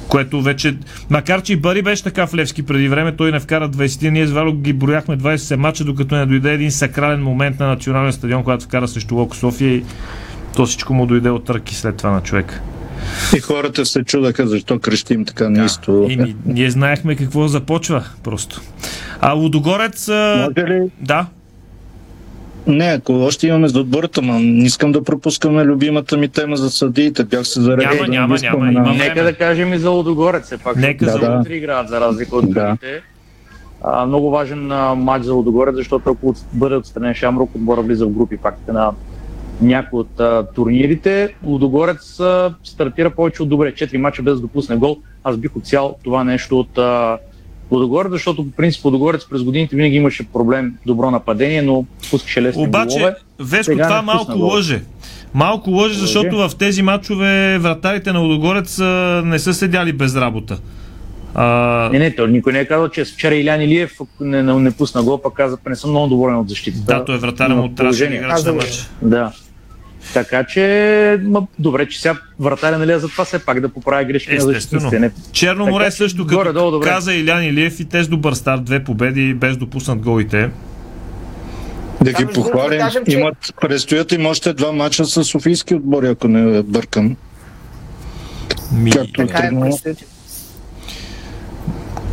Което 0.08 0.41
вече, 0.41 0.78
макар 1.10 1.41
че 1.41 1.54
и 1.54 1.56
Бари 1.56 1.82
беше 1.82 2.04
така 2.04 2.28
в 2.28 2.34
Левски 2.34 2.63
преди 2.63 2.89
време, 2.89 3.15
той 3.15 3.32
не 3.32 3.39
вкара 3.39 3.70
20. 3.70 4.10
Ние 4.10 4.28
с 4.28 4.32
Вало 4.32 4.54
ги 4.54 4.74
брояхме 4.74 5.18
20 5.18 5.56
мача, 5.56 5.84
докато 5.84 6.15
не 6.15 6.26
дойде 6.26 6.54
един 6.54 6.72
сакрален 6.72 7.24
момент 7.24 7.60
на 7.60 7.68
национален 7.68 8.13
стадион, 8.13 8.44
когато 8.44 8.65
вкара 8.65 8.88
срещу 8.88 9.15
Локо 9.15 9.36
София 9.36 9.74
и 9.74 9.84
то 10.56 10.65
всичко 10.65 10.94
му 10.94 11.06
дойде 11.06 11.30
от 11.30 11.50
ръки 11.50 11.76
след 11.76 11.98
това 11.98 12.12
на 12.12 12.22
човек. 12.22 12.62
И 13.36 13.39
хората 13.39 13.86
се 13.86 14.04
чудаха 14.04 14.48
защо 14.48 14.80
крещим 14.80 15.26
така 15.26 15.50
неистово. 15.50 16.10
И 16.10 16.15
ни, 16.15 16.36
ние 16.46 16.70
знаехме 16.70 17.15
какво 17.15 17.48
започва 17.48 18.04
просто. 18.24 18.62
А 19.22 19.34
Лудогорец... 19.34 20.08
Може 20.08 20.68
ли? 20.68 20.91
Да. 21.02 21.26
Не, 22.67 22.86
ако 22.86 23.13
още 23.13 23.47
имаме 23.47 23.67
за 23.67 23.80
отбората, 23.80 24.21
но 24.21 24.34
не 24.34 24.63
искам 24.63 24.91
да 24.91 25.04
пропускаме 25.04 25.65
любимата 25.65 26.17
ми 26.17 26.28
тема 26.28 26.58
за 26.58 26.69
съдиите. 26.69 27.23
Бях 27.23 27.47
се 27.47 27.62
заредил. 27.62 27.89
Няма, 27.89 28.06
да 28.06 28.12
няма, 28.12 28.38
няма, 28.41 28.67
има 28.71 28.93
Нека 28.93 29.23
да 29.23 29.34
кажем 29.34 29.73
и 29.73 29.78
за 29.78 29.89
Лудогорец, 29.89 30.43
все 30.43 30.58
пак. 30.58 30.75
Нека 30.75 31.06
защото 31.06 31.25
за- 31.25 31.38
утре 31.39 31.54
играят 31.54 31.89
за 31.89 32.01
разлика 32.01 32.36
от 32.36 32.45
Да. 32.45 32.65
другите. 32.65 33.01
А, 33.84 34.06
много 34.06 34.30
важен 34.30 34.71
а, 34.71 34.95
матч 34.95 35.25
за 35.25 35.34
Лудогорец, 35.34 35.75
защото 35.75 36.10
ако 36.10 36.34
бъде 36.54 36.75
отстранен 36.75 37.13
Шамрок, 37.13 37.56
отбора 37.56 37.82
влиза 37.82 38.06
в 38.06 38.10
групи 38.10 38.38
пак 38.38 38.56
на 38.67 38.91
някои 39.62 39.99
от 39.99 40.19
а, 40.19 40.45
турнирите. 40.45 41.36
Лудогорец 41.45 42.19
а, 42.19 42.54
стартира 42.63 43.10
повече 43.10 43.43
от 43.43 43.49
добре. 43.49 43.75
Четири 43.75 43.97
мача 43.97 44.21
без 44.21 44.36
да 44.36 44.41
допусне 44.41 44.75
гол. 44.75 44.97
Аз 45.23 45.38
бих 45.38 45.56
отсял 45.56 45.95
това 46.04 46.23
нещо 46.23 46.60
от 46.60 46.78
а, 46.78 47.17
Лудогорец, 47.71 48.12
защото 48.12 48.45
по 48.45 48.51
принцип 48.51 48.86
Лудогорец 48.86 49.25
през 49.30 49.43
годините 49.43 49.75
винаги 49.75 49.95
имаше 49.95 50.23
проблем 50.23 50.73
добро 50.86 51.12
нападение, 51.12 51.62
но 51.62 51.86
пускаше 52.12 52.41
лесни 52.41 52.63
Обаче, 52.63 52.97
голове. 52.97 53.15
Сега 53.63 53.84
това 53.84 54.01
малко 54.01 54.38
гол. 54.38 54.47
лъже. 54.49 54.82
Малко 55.34 55.71
лъже, 55.71 55.99
защото 55.99 56.38
в 56.38 56.51
тези 56.60 56.82
матчове 56.82 57.58
вратарите 57.62 58.13
на 58.13 58.19
Лудогорец 58.19 58.78
не 59.25 59.39
са 59.39 59.54
седяли 59.54 59.93
без 59.93 60.15
работа. 60.15 60.60
А, 61.38 61.89
Не, 61.91 61.99
не, 61.99 62.15
той 62.15 62.32
никой 62.32 62.54
не 62.54 62.60
е 62.60 62.65
казал, 62.65 62.89
че 62.89 63.06
вчера 63.06 63.36
Илян 63.36 63.62
Илиев 63.62 63.99
не, 64.19 64.43
не, 64.43 64.54
не 64.54 64.71
пусна 64.71 65.04
гол, 65.04 65.21
пък 65.21 65.34
каза, 65.34 65.58
не 65.69 65.75
съм 65.75 65.89
много 65.89 66.08
доволен 66.08 66.36
от 66.36 66.49
защитата. 66.49 66.84
да, 66.86 67.06
той 67.06 67.15
е 67.15 67.17
вратаря 67.17 67.56
му 67.56 67.63
от 67.63 67.71
играч 68.01 68.43
на 68.43 68.54
матч. 68.54 68.89
Да. 69.01 69.32
Така 70.13 70.44
че, 70.44 71.20
ма, 71.24 71.48
добре, 71.60 71.88
че 71.88 72.02
сега 72.02 72.15
вратаря 72.39 72.78
нали, 72.78 72.91
е 72.91 73.00
за 73.00 73.08
това 73.08 73.26
все 73.26 73.39
пак 73.39 73.60
да 73.60 73.70
поправи 73.70 74.06
грешки 74.06 74.34
на 74.34 74.41
защитниците. 74.41 75.00
Не, 75.00 75.12
Черно 75.32 75.68
море 75.68 75.91
също, 75.91 76.26
като 76.26 76.38
горе-долу 76.38 76.72
добре. 76.72 76.88
каза 76.88 77.13
Илян 77.13 77.44
Илиев 77.44 77.80
и 77.80 77.86
теж 77.86 78.08
добър 78.08 78.34
старт, 78.34 78.63
две 78.63 78.84
победи 78.84 79.34
без 79.34 79.58
допуснат 79.58 80.00
голите. 80.00 80.50
Да 82.02 82.12
ги 82.12 82.24
другото, 82.24 82.41
да 82.41 82.52
похвалим. 82.52 82.80
кажем, 82.80 83.04
че- 83.06 83.18
Имат, 83.20 83.54
предстоят 83.62 84.12
им 84.12 84.26
още 84.26 84.54
два 84.54 84.72
мача 84.72 85.06
с 85.06 85.24
Софийски 85.24 85.76
отбори, 85.76 86.08
ако 86.08 86.28
не 86.28 86.62
бъркам. 86.63 87.15
Ми, 88.74 88.91
Както 88.91 89.28
Така 89.28 89.38
е, 89.39 89.52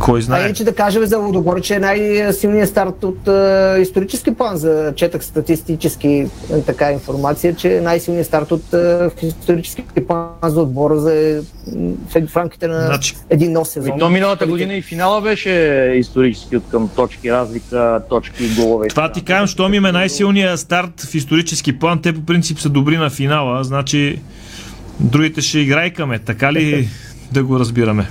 кой 0.03 0.19
А 0.19 0.21
знае? 0.21 0.41
иначе 0.41 0.63
да 0.63 0.75
кажем 0.75 1.05
за 1.05 1.17
Лудогорец, 1.17 1.65
че 1.65 1.75
е 1.75 1.79
най-силният 1.79 2.69
старт 2.69 3.03
от 3.03 3.27
а, 3.27 3.77
исторически 3.79 4.33
план 4.33 4.57
за 4.57 4.93
четах 4.95 5.25
статистически 5.25 6.27
а, 6.53 6.61
така 6.61 6.91
информация, 6.91 7.55
че 7.55 7.77
е 7.77 7.81
най-силният 7.81 8.27
старт 8.27 8.51
от 8.51 8.73
а, 8.73 8.77
в 9.09 9.23
исторически 9.23 9.83
план 10.07 10.27
за 10.43 10.61
отбора 10.61 10.99
за, 10.99 11.41
в, 12.07 12.27
в 12.27 12.37
рамките 12.37 12.67
на 12.67 12.81
Значи- 12.81 13.15
един 13.29 13.51
нов 13.51 13.67
сезон. 13.67 13.99
То 13.99 14.09
миналата 14.09 14.47
година 14.47 14.73
и 14.73 14.81
финала 14.81 15.21
беше 15.21 15.49
исторически 15.95 16.57
от 16.57 16.63
към 16.71 16.89
точки, 16.89 17.31
разлика, 17.31 18.01
точки, 18.09 18.49
голове. 18.55 18.85
и 18.85 18.89
Това 18.89 19.03
така 19.03 19.13
ти 19.13 19.21
кажем, 19.23 19.47
щом 19.47 19.73
им 19.73 19.85
е 19.85 19.91
най-силният 19.91 20.59
старт 20.59 21.01
в 21.01 21.15
исторически 21.15 21.79
план, 21.79 22.01
те 22.01 22.13
по 22.13 22.21
принцип 22.21 22.59
са 22.59 22.69
добри 22.69 22.97
на 22.97 23.09
финала, 23.09 23.63
значи 23.63 24.19
другите 24.99 25.41
ще 25.41 25.59
играйкаме, 25.59 26.19
така 26.19 26.53
ли 26.53 26.89
да 27.31 27.43
го 27.43 27.59
разбираме? 27.59 28.07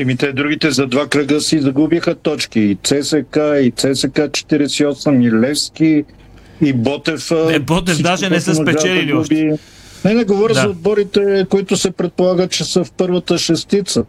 Еми 0.00 0.16
те 0.16 0.32
другите 0.32 0.70
за 0.70 0.86
два 0.86 1.06
кръга 1.06 1.40
си 1.40 1.58
загубиха 1.60 2.14
точки. 2.14 2.60
И 2.60 2.78
ЦСК, 2.82 3.36
и 3.62 3.72
ЦСК 3.76 4.18
48, 4.18 5.26
и 5.28 5.32
Левски, 5.32 6.04
и 6.60 6.72
Ботев. 6.72 7.30
Не, 7.30 7.58
Ботев 7.58 8.02
даже 8.02 8.30
не 8.30 8.40
са 8.40 8.50
да 8.50 8.56
спечелили 8.56 9.12
губи. 9.12 9.52
Не, 10.04 10.14
не 10.14 10.24
говоря 10.24 10.54
Да. 10.54 10.60
за 10.60 10.68
отборите, 10.68 11.46
които 11.50 11.76
се 11.76 11.90
предполагат, 11.90 12.50
че 12.50 12.64
са 12.64 12.84
в 12.84 12.92
първата 12.92 13.38
шестица. 13.38 14.04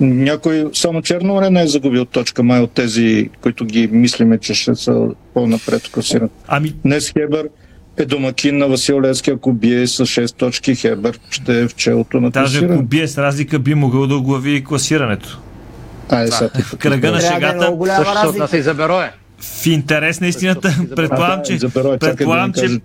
Някой, 0.00 0.64
само 0.72 1.02
Черно 1.02 1.34
море 1.34 1.50
не 1.50 1.62
е 1.62 1.66
загубил 1.66 2.04
точка 2.04 2.42
май 2.42 2.60
от 2.60 2.70
тези, 2.70 3.30
които 3.40 3.64
ги 3.64 3.86
мислиме, 3.86 4.38
че 4.38 4.54
ще 4.54 4.74
са 4.74 5.08
по-напред 5.34 5.88
класират. 5.92 6.30
Ами, 6.48 6.74
Днес 6.84 7.12
Хебър 7.12 7.48
е 7.96 8.04
домакин 8.04 8.58
на 8.58 8.68
Васил 8.68 9.00
Левски, 9.00 9.30
ако 9.30 9.52
бие 9.52 9.86
с 9.86 10.06
6 10.06 10.36
точки, 10.36 10.74
Хебър 10.74 11.18
ще 11.30 11.60
е 11.60 11.68
в 11.68 11.74
челото 11.74 12.20
на 12.20 12.30
даже 12.30 12.64
ако 12.64 12.82
бие 12.82 13.08
с 13.08 13.18
разлика, 13.18 13.58
би 13.58 13.74
могъл 13.74 14.06
да 14.06 14.16
оглави 14.16 14.64
класирането. 14.64 15.40
Ай, 16.10 16.28
сега. 16.28 16.48
ти 16.48 16.62
В 16.62 16.76
кръга 16.76 17.10
на 17.10 17.18
е 17.18 17.20
шегата, 17.20 17.72
голяма 17.72 18.04
Също 18.04 18.20
се 18.20 18.26
отнася 18.26 18.56
в 19.40 19.66
интерес 19.66 20.20
на 20.20 20.26
истината, 20.26 20.76
предполагам, 20.96 21.40
че, 21.44 21.58
предполагам, 22.00 22.52
че 22.52 22.78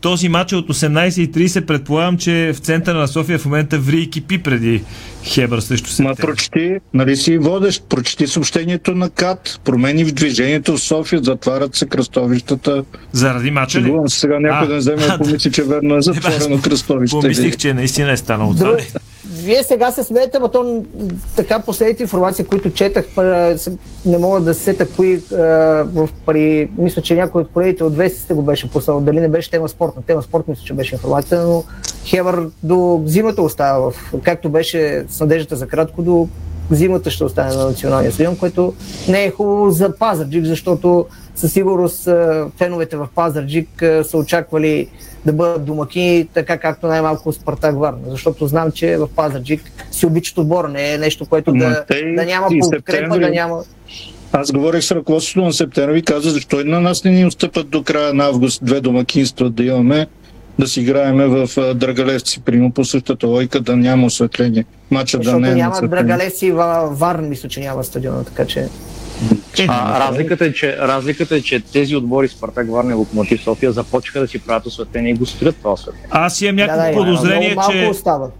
този 0.00 0.28
матч 0.28 0.52
е 0.52 0.56
от 0.56 0.68
18.30, 0.68 1.66
предполагам, 1.66 2.18
че 2.18 2.52
в 2.54 2.58
центъра 2.58 2.98
на 2.98 3.08
София 3.08 3.38
в 3.38 3.44
момента 3.44 3.78
ври 3.78 4.00
и 4.00 4.10
кипи 4.10 4.42
преди 4.42 4.82
Хебър 5.24 5.60
срещу 5.60 5.86
Ма 5.86 5.90
Септември. 5.90 6.22
прочети, 6.22 6.76
нали 6.94 7.16
си 7.16 7.38
водещ, 7.38 7.84
прочети 7.88 8.26
съобщението 8.26 8.94
на 8.94 9.10
КАТ, 9.10 9.60
промени 9.64 10.04
в 10.04 10.12
движението 10.12 10.76
в 10.76 10.80
София, 10.80 11.20
затварят 11.22 11.74
се 11.74 11.86
кръстовищата. 11.86 12.84
Заради 13.12 13.50
мача 13.50 13.80
ли? 13.80 13.92
Се 14.06 14.20
сега 14.20 14.40
някой 14.40 14.66
А, 14.66 14.66
да 14.66 14.72
не 14.72 14.78
вземе 14.78 15.02
помисли, 15.18 15.52
че 15.52 15.62
верно 15.62 15.96
е 15.96 16.02
затворено 16.02 16.60
кръстовище. 16.62 17.16
Помислих, 17.20 17.56
че 17.56 17.74
наистина 17.74 18.12
е 18.12 18.16
станало 18.16 18.54
това. 18.54 18.76
Вие 19.32 19.62
сега 19.62 19.90
се 19.90 20.04
смеете, 20.04 20.38
но 20.38 20.48
то 20.48 20.84
така 21.36 21.58
последните 21.58 22.02
информации, 22.02 22.44
които 22.44 22.70
четах, 22.70 23.04
не 24.06 24.18
мога 24.18 24.40
да 24.40 24.54
се 24.54 24.62
сета 24.62 24.88
кои 24.88 25.16
в, 25.16 26.08
при, 26.26 26.70
мисля, 26.78 27.02
че 27.02 27.14
някой 27.14 27.42
от 27.42 27.50
колегите 27.52 27.84
от 27.84 27.96
Вестите 27.96 28.34
го 28.34 28.42
беше 28.42 28.70
пуснал, 28.70 29.00
дали 29.00 29.20
не 29.20 29.28
беше 29.28 29.50
тема 29.50 29.68
спортна. 29.68 30.02
Тема 30.02 30.22
спорт 30.22 30.48
мисля, 30.48 30.62
че 30.64 30.74
беше 30.74 30.94
информация, 30.94 31.40
но 31.40 31.64
Хебър 32.04 32.48
до 32.62 33.02
зимата 33.06 33.42
остава, 33.42 33.90
в, 33.90 34.12
както 34.22 34.48
беше 34.48 35.04
с 35.08 35.20
надеждата 35.20 35.56
за 35.56 35.66
кратко, 35.66 36.02
до 36.02 36.28
зимата 36.70 37.10
ще 37.10 37.24
остане 37.24 37.54
на 37.54 37.64
националния 37.64 38.12
стадион, 38.12 38.36
което 38.36 38.74
не 39.08 39.24
е 39.24 39.30
хубаво 39.30 39.70
за 39.70 39.96
Пазарджик, 39.98 40.44
защото 40.44 41.06
със 41.34 41.52
сигурност 41.52 42.08
феновете 42.58 42.96
в 42.96 43.08
Пазарджик 43.14 43.68
са 44.02 44.18
очаквали 44.18 44.88
да 45.26 45.32
бъдат 45.32 45.64
домакини, 45.64 46.28
така 46.34 46.58
както 46.58 46.86
най-малко 46.86 47.32
Спартак 47.32 47.78
Варна. 47.78 47.98
Защото 48.06 48.46
знам, 48.46 48.72
че 48.72 48.96
в 48.96 49.08
Пазарджик 49.16 49.72
си 49.90 50.06
обичат 50.06 50.38
отбора, 50.38 50.68
не 50.68 50.92
е 50.92 50.98
нещо, 50.98 51.26
което 51.26 51.52
да, 51.52 51.84
да 52.16 52.24
няма 52.24 52.46
и 52.50 52.60
подкрепа, 52.60 53.18
да 53.18 53.30
няма... 53.30 53.62
Аз 54.32 54.52
говорих 54.52 54.82
с 54.82 54.90
ръководството 54.90 55.44
на 55.46 55.52
септември 55.52 55.98
и 55.98 56.02
каза, 56.02 56.30
защо 56.30 56.60
и 56.60 56.64
на 56.64 56.80
нас 56.80 57.04
не 57.04 57.10
ни 57.10 57.26
отстъпат 57.26 57.68
до 57.68 57.82
края 57.82 58.14
на 58.14 58.24
август 58.24 58.64
две 58.64 58.80
домакинства 58.80 59.50
да 59.50 59.64
имаме, 59.64 60.06
да 60.58 60.66
си 60.66 60.80
играеме 60.80 61.26
в 61.26 61.74
Драгалевци, 61.74 62.40
примерно 62.40 62.72
по 62.72 62.84
същата 62.84 63.26
лойка, 63.26 63.60
да 63.60 63.76
няма 63.76 64.06
осветление. 64.06 64.64
Мача 64.90 65.18
да 65.18 65.22
Защото 65.22 65.40
не 65.40 65.48
е 65.48 65.50
на 65.50 65.56
няма. 65.56 65.88
Драгалеси 65.88 66.50
във 66.50 66.98
Варна, 66.98 67.28
мисля, 67.28 67.48
че 67.48 67.60
няма 67.60 67.84
стадиона, 67.84 68.24
така 68.24 68.44
че... 68.44 68.68
А, 69.68 70.00
разликата, 70.00 70.44
е, 70.44 70.52
че, 70.52 70.78
разликата 70.78 71.36
е, 71.36 71.40
че 71.40 71.60
тези 71.60 71.96
отбори 71.96 72.28
Спартак 72.28 72.70
Варна 72.70 72.90
и 72.90 72.94
Локомотив 72.94 73.42
София 73.42 73.72
започнаха 73.72 74.20
да 74.20 74.28
си 74.28 74.38
правят 74.38 74.66
осветление 74.66 75.12
и 75.12 75.14
го 75.14 75.26
строят 75.26 75.56
това 75.56 75.72
осветление. 75.72 76.08
Аз 76.10 76.40
имам 76.40 76.56
някакво 76.56 76.82
Да, 76.82 76.88
да, 76.88 76.96
подозрение, 76.96 77.54
малко 77.54 77.72
че... 77.72 77.90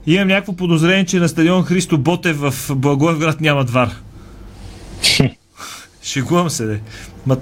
Имам 0.07 0.29
някакво 0.29 0.53
подозрение, 0.53 1.05
че 1.05 1.19
на 1.19 1.29
стадион 1.29 1.63
Христо 1.63 1.99
Ботев 1.99 2.37
в 2.37 2.55
Благоевград 2.77 3.41
няма 3.41 3.65
двар. 3.65 3.91
Шегувам 6.03 6.51
се, 6.51 6.67
де. 6.67 6.81
Ма, 7.27 7.37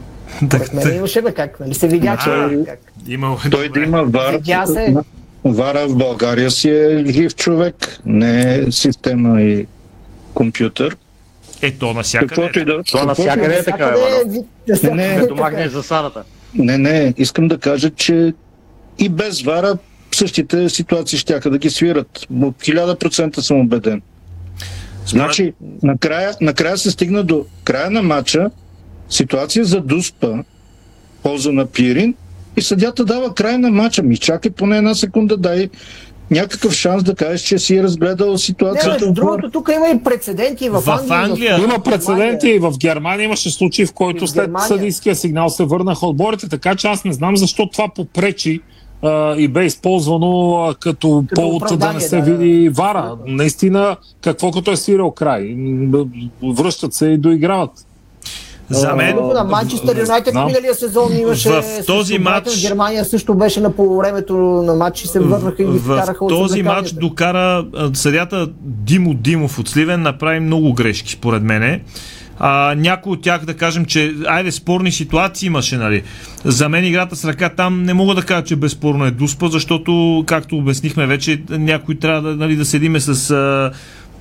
так, 0.50 0.74
мен 0.74 0.96
имаше 0.96 1.22
бе 1.22 1.32
как, 1.32 1.60
нали 1.60 1.74
се 1.74 1.88
видя, 1.88 2.16
че 2.24 2.30
А, 2.30 2.64
как. 2.66 2.80
Има, 3.08 3.36
Той 3.50 3.68
да 3.68 3.80
има 3.80 4.02
вар. 4.02 4.34
Видя 4.34 4.66
се. 4.66 4.94
Вара 5.44 5.88
в 5.88 5.96
България 5.96 6.50
си 6.50 6.70
е 6.70 7.04
жив 7.08 7.34
човек, 7.34 7.98
не 8.06 8.54
е 8.54 8.72
система 8.72 9.42
и 9.42 9.66
компютър. 10.34 10.96
Е, 11.62 11.70
то 11.70 11.92
навсякъде. 11.92 12.28
Каквото 12.28 12.58
и 12.58 12.64
да... 12.64 12.82
То 12.82 13.04
навсякъде 13.04 13.54
е 13.54 13.64
така, 13.64 13.94
Иванов. 13.96 14.44
Не, 14.82 15.08
не, 15.08 15.20
Като 15.20 15.34
махнеш 15.34 15.70
засадата. 15.70 16.24
Не, 16.54 16.78
не, 16.78 17.14
искам 17.16 17.48
да 17.48 17.58
кажа, 17.58 17.90
че 17.90 18.34
и 18.98 19.08
без 19.08 19.42
вара 19.42 19.78
същите 20.14 20.68
ситуации 20.68 21.18
ще 21.18 21.40
да 21.40 21.58
ги 21.58 21.70
свират. 21.70 22.26
От 22.42 22.56
1000% 22.56 23.40
съм 23.40 23.60
убеден. 23.60 24.02
Значи, 25.06 25.52
накрая, 25.82 26.34
накрая 26.40 26.78
се 26.78 26.90
стигна 26.90 27.24
до 27.24 27.46
края 27.64 27.90
на 27.90 28.02
матча, 28.02 28.50
ситуация 29.08 29.64
за 29.64 29.80
Дуспа, 29.80 30.44
полза 31.22 31.52
на 31.52 31.66
Пирин, 31.66 32.14
и 32.56 32.62
съдята 32.62 33.04
дава 33.04 33.34
край 33.34 33.58
на 33.58 33.70
матча. 33.70 34.02
Ми 34.02 34.16
чакай 34.16 34.50
поне 34.50 34.76
една 34.78 34.94
секунда, 34.94 35.36
дай 35.36 35.68
някакъв 36.32 36.72
шанс 36.72 37.02
да 37.02 37.14
кажеш, 37.14 37.40
че 37.40 37.58
си 37.58 37.76
е 37.76 37.82
разгледал 37.82 38.32
Не, 38.32 38.38
ситуацията. 38.38 38.90
между 38.90 39.12
другото, 39.12 39.50
тук 39.50 39.70
има 39.76 39.88
и 39.88 40.02
прецеденти 40.02 40.68
в, 40.68 40.82
Англия. 41.10 41.58
Има 41.58 41.78
прецеденти 41.78 42.48
и 42.48 42.58
в 42.58 42.72
Германия 42.80 43.24
имаше 43.24 43.50
случаи, 43.50 43.86
в 43.86 43.92
който 43.92 44.26
в 44.26 44.30
след 44.30 44.50
съдийския 44.66 45.16
сигнал 45.16 45.48
се 45.48 45.64
върнаха 45.64 46.06
отборите, 46.06 46.48
така 46.48 46.74
че 46.74 46.86
аз 46.86 47.04
не 47.04 47.12
знам 47.12 47.36
защо 47.36 47.68
това 47.68 47.88
попречи 47.88 48.60
а, 49.02 49.36
и 49.36 49.48
бе 49.48 49.64
използвано 49.64 50.54
а, 50.54 50.74
като, 50.74 51.24
повод 51.34 51.78
да 51.78 51.92
не 51.92 52.00
се 52.00 52.16
да, 52.16 52.24
да. 52.24 52.36
види 52.36 52.68
вара. 52.68 53.16
Наистина, 53.26 53.96
какво 54.20 54.50
като 54.50 54.70
е 54.70 54.76
свирал 54.76 55.10
край? 55.10 55.56
Връщат 56.42 56.94
се 56.94 57.06
и 57.06 57.18
доиграват. 57.18 57.70
За 58.72 58.94
мен- 58.94 59.16
Другото 59.16 59.34
на 59.34 59.44
Манчестър 59.44 59.98
Юнайтед 59.98 60.34
миналия 60.34 60.74
сезон 60.74 61.16
имаше 61.18 61.48
В 61.50 61.62
този 61.86 62.18
матч- 62.18 62.60
Германия 62.62 63.04
също 63.04 63.34
беше 63.34 63.60
на 63.60 63.72
полувремето 63.72 64.34
на 64.36 64.74
матч 64.74 65.02
и 65.02 65.08
се 65.08 65.20
върнаха 65.20 65.62
и 65.62 65.66
ги 65.66 65.78
в 65.78 65.82
вкараха 65.82 66.24
от 66.24 66.28
този 66.30 66.62
матч 66.62 66.92
докара 66.92 67.64
съдята 67.94 68.48
Димо 68.60 69.14
Димов 69.14 69.58
от 69.58 69.68
Сливен 69.68 70.02
направи 70.02 70.40
много 70.40 70.72
грешки, 70.72 71.12
според 71.12 71.42
мене. 71.42 71.80
А, 72.38 72.74
някои 72.74 73.12
от 73.12 73.22
тях 73.22 73.44
да 73.44 73.54
кажем, 73.54 73.84
че 73.84 74.14
айде 74.26 74.52
спорни 74.52 74.92
ситуации 74.92 75.46
имаше, 75.46 75.76
нали. 75.76 76.02
За 76.44 76.68
мен 76.68 76.84
играта 76.84 77.16
с 77.16 77.24
ръка 77.24 77.48
там 77.48 77.82
не 77.82 77.94
мога 77.94 78.14
да 78.14 78.22
кажа, 78.22 78.44
че 78.44 78.56
безспорно 78.56 79.04
е 79.04 79.10
дуспа, 79.10 79.48
защото, 79.48 80.24
както 80.26 80.56
обяснихме 80.56 81.06
вече, 81.06 81.42
някой 81.50 81.94
трябва 81.94 82.22
да, 82.22 82.36
нали, 82.36 82.56
да 82.56 82.64
седиме 82.64 83.00
с 83.00 83.30
а, 83.30 83.70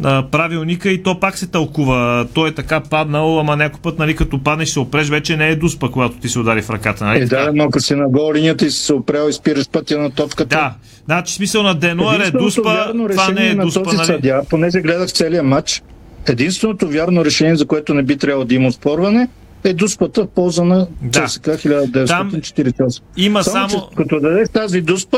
а, 0.03 0.23
правилника 0.27 0.89
и 0.89 1.03
то 1.03 1.19
пак 1.19 1.37
се 1.37 1.47
тълкува. 1.47 2.27
Той 2.33 2.49
е 2.49 2.53
така 2.53 2.79
паднал, 2.79 3.39
ама 3.39 3.55
някой 3.55 3.79
път, 3.81 3.99
нали, 3.99 4.15
като 4.15 4.43
паднеш 4.43 4.69
се 4.69 4.79
опреш, 4.79 5.09
вече 5.09 5.37
не 5.37 5.47
е 5.47 5.55
дуспа, 5.55 5.89
когато 5.91 6.15
ти 6.15 6.29
се 6.29 6.39
удари 6.39 6.61
в 6.61 6.69
ръката. 6.69 7.05
Нали? 7.05 7.21
Е, 7.21 7.25
да, 7.25 7.51
но 7.53 7.63
ако 7.63 7.79
си 7.79 7.95
на 7.95 8.09
гол 8.09 8.33
линията 8.33 8.65
и 8.65 8.71
си 8.71 8.79
се 8.79 8.93
опрял 8.93 9.27
и 9.29 9.33
спираш 9.33 9.69
пътя 9.69 9.97
на 9.99 10.11
топката. 10.11 10.55
Да, 10.55 10.73
значи 11.05 11.33
смисъл 11.33 11.63
на 11.63 11.75
Денуар 11.75 12.13
е 12.13 12.15
Единственото 12.15 12.45
дуспа, 12.45 12.61
това 12.61 12.93
не 12.93 13.03
е 13.03 13.09
решение 13.09 13.53
на 13.53 13.63
дуспа, 13.63 13.83
този 13.83 13.97
нали? 13.97 14.05
съдя, 14.05 14.41
понеже 14.49 14.81
гледах 14.81 15.09
целия 15.09 15.43
матч, 15.43 15.83
единственото 16.27 16.87
вярно 16.87 17.25
решение, 17.25 17.55
за 17.55 17.65
което 17.65 17.93
не 17.93 18.03
би 18.03 18.17
трябвало 18.17 18.45
да 18.45 18.55
има 18.55 18.67
оспорване, 18.67 19.27
е 19.63 19.73
дуспата 19.73 20.23
в 20.23 20.27
полза 20.27 20.63
на 20.63 20.87
Да. 21.01 21.25
ЦСКА 21.27 21.57
1948. 21.57 23.01
има 23.17 23.43
само... 23.43 23.69
само- 23.69 23.89
Че, 23.89 23.95
като 23.95 24.19
дадеш 24.19 24.49
тази 24.49 24.81
дуспа, 24.81 25.17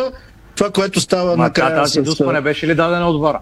това, 0.55 0.69
което 0.69 0.99
става 0.99 1.37
Ма 1.37 1.43
накрая 1.43 1.75
тази 1.75 1.99
с... 1.99 2.03
дуспа 2.03 2.33
не 2.33 2.41
беше 2.41 2.67
ли 2.67 2.75
дадена 2.75 3.07
от 3.07 3.21
вара? 3.21 3.39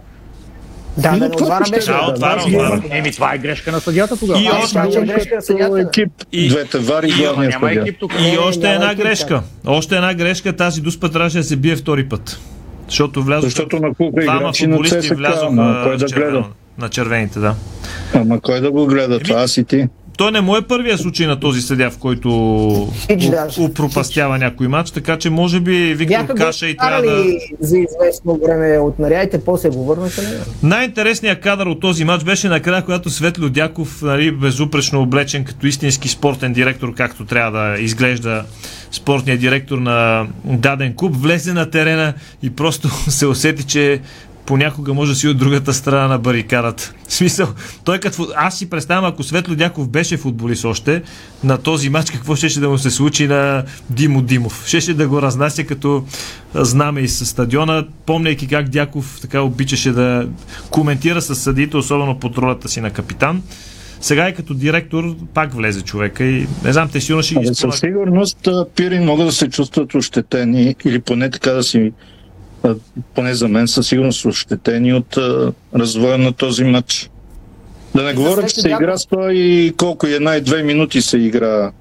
Да, 0.97 1.11
да, 1.11 1.29
ще 1.65 1.71
беше. 1.71 1.87
да, 1.87 1.97
да, 1.97 2.11
отвара. 2.11 2.81
Еми, 2.91 3.11
това 3.11 3.33
е 3.33 3.37
грешка 3.37 3.71
на 3.71 3.79
съдята 3.79 4.17
тогава. 4.19 4.39
И 4.39 4.49
още- 4.53 4.79
грешка 5.01 5.35
на 5.35 5.41
съдята. 5.41 5.79
екип, 5.79 6.09
И- 6.31 6.49
двете 6.49 6.77
вари 6.77 7.07
и 7.09 7.21
няма 7.21 7.51
съдя. 7.69 7.81
екип 7.81 7.99
тук. 7.99 8.11
И 8.13 8.37
още 8.37 8.59
няма 8.61 8.73
една 8.73 8.91
екип, 8.91 9.03
грешка. 9.03 9.41
Още 9.65 9.95
една 9.95 10.13
грешка. 10.13 10.55
Тази 10.55 10.81
дуспа 10.81 11.09
трябваше 11.09 11.37
да 11.37 11.43
се 11.43 11.55
бие 11.55 11.75
втори 11.75 12.09
път. 12.09 12.39
Защото 12.87 13.23
влязоха 13.23 13.49
Защото 13.49 13.79
напуха 13.79 14.21
двама 14.21 14.39
играчи 14.39 14.67
на 14.67 14.77
ЦСКА, 14.79 15.49
кой 15.83 15.97
да 15.97 16.05
гледа? 16.05 16.43
на 16.77 16.89
червените, 16.89 17.39
да. 17.39 17.55
Ама 18.13 18.41
кой 18.41 18.61
да 18.61 18.71
го 18.71 18.85
гледа? 18.85 19.19
Това 19.19 19.41
аз 19.41 19.57
и 19.57 19.63
ти. 19.63 19.87
Той 20.22 20.32
не 20.32 20.41
му 20.41 20.57
е 20.57 20.61
първия 20.61 20.97
случай 20.97 21.28
на 21.28 21.39
този 21.39 21.61
съдя, 21.61 21.91
в 21.91 21.97
който 21.97 22.30
упропастява 23.59 24.38
някой 24.38 24.67
матч, 24.67 24.91
така 24.91 25.17
че 25.17 25.30
може 25.30 25.59
би 25.59 25.93
Виктор 25.93 26.17
Бяха 26.17 26.36
Каша 26.36 26.67
и 26.67 26.78
трябва 26.78 27.01
да... 27.01 27.24
за 27.59 27.78
известно 27.80 28.39
време 28.45 28.78
от 28.78 28.99
нарядите, 28.99 29.43
после 29.43 29.69
го 29.69 29.86
върнаха. 29.86 30.22
Не? 30.22 30.30
Най-интересният 30.63 31.41
кадър 31.41 31.65
от 31.65 31.80
този 31.80 32.05
матч 32.05 32.24
беше 32.24 32.49
накрая, 32.49 32.86
когато 32.86 33.09
Светло 33.09 33.49
Дяков, 33.49 34.01
нали, 34.01 34.32
безупречно 34.32 35.01
облечен 35.01 35.43
като 35.43 35.67
истински 35.67 36.09
спортен 36.09 36.53
директор, 36.53 36.93
както 36.93 37.26
трябва 37.26 37.59
да 37.59 37.82
изглежда 37.82 38.43
спортният 38.91 39.39
директор 39.39 39.78
на 39.78 40.28
даден 40.45 40.93
клуб, 40.95 41.15
влезе 41.15 41.53
на 41.53 41.69
терена 41.69 42.13
и 42.43 42.49
просто 42.49 42.89
се 43.09 43.26
усети, 43.28 43.63
че 43.63 44.01
понякога 44.52 44.93
може 44.93 45.12
да 45.12 45.16
си 45.16 45.28
от 45.28 45.38
другата 45.38 45.74
страна 45.74 46.08
на 46.08 46.18
барикадата. 46.20 46.93
В 47.08 47.14
смисъл, 47.14 47.47
той 47.84 47.99
като... 47.99 48.28
Аз 48.36 48.58
си 48.58 48.70
представям, 48.70 49.06
ако 49.06 49.24
Светло 49.24 49.56
Дяков 49.56 49.89
беше 49.89 50.18
футболист 50.18 50.66
още 50.66 51.02
на 51.43 51.58
този 51.58 51.89
матч, 51.89 52.12
какво 52.12 52.36
ще 52.36 52.60
да 52.60 52.70
му 52.70 52.78
се 52.78 52.91
случи 52.91 53.28
на 53.28 53.64
Димо 53.89 54.22
Димов? 54.22 54.64
Щеше 54.68 54.93
да 54.93 55.08
го 55.08 55.22
разнася 55.22 55.64
като 55.64 56.04
знаме 56.54 57.02
и 57.02 57.08
с 57.08 57.26
стадиона, 57.26 57.86
помняйки 58.06 58.47
как 58.47 58.70
Дяков 58.70 59.20
така 59.22 59.41
обичаше 59.41 59.91
да 59.91 60.28
коментира 60.70 61.22
с 61.22 61.36
съдиите, 61.36 61.78
особено 61.78 62.20
под 62.20 62.38
ролята 62.38 62.70
си 62.70 62.82
на 62.82 62.89
капитан. 62.89 63.41
Сега 64.02 64.30
и 64.30 64.34
като 64.34 64.54
директор 64.54 65.16
пак 65.34 65.54
влезе 65.54 65.82
човека 65.82 66.24
и 66.24 66.47
не 66.64 66.74
знам, 66.74 66.89
те 66.89 67.02
сигурно 67.02 67.24
ще 67.24 67.36
ги 67.36 67.47
Абе, 67.47 67.56
със 67.56 67.80
сигурност 67.80 68.47
Пирин 68.76 69.04
могат 69.06 69.28
да 69.28 69.32
се 69.32 69.49
чувстват 69.49 69.95
ощетени 69.95 70.76
или 70.86 71.02
поне 71.02 71.30
така 71.30 71.52
да 71.52 71.64
си 71.64 71.91
поне 73.16 73.34
за 73.34 73.47
мен 73.47 73.68
със 73.68 73.88
сигурност 73.88 74.26
ощетени 74.26 74.93
от 74.93 75.18
а, 75.18 75.53
развоя 75.76 76.18
на 76.18 76.34
този 76.34 76.64
матч. 76.64 77.09
Да 77.95 78.03
не 78.03 78.14
говоря, 78.14 78.47
че 78.47 78.62
се 78.62 78.70
игра 78.70 78.97
100 78.97 79.32
и 79.32 79.74
колко 79.78 80.07
и 80.07 80.14
една 80.14 80.36
и 80.36 80.41
две 80.41 80.64
минути 80.64 81.01
се 81.01 81.18
игра. 81.18 81.72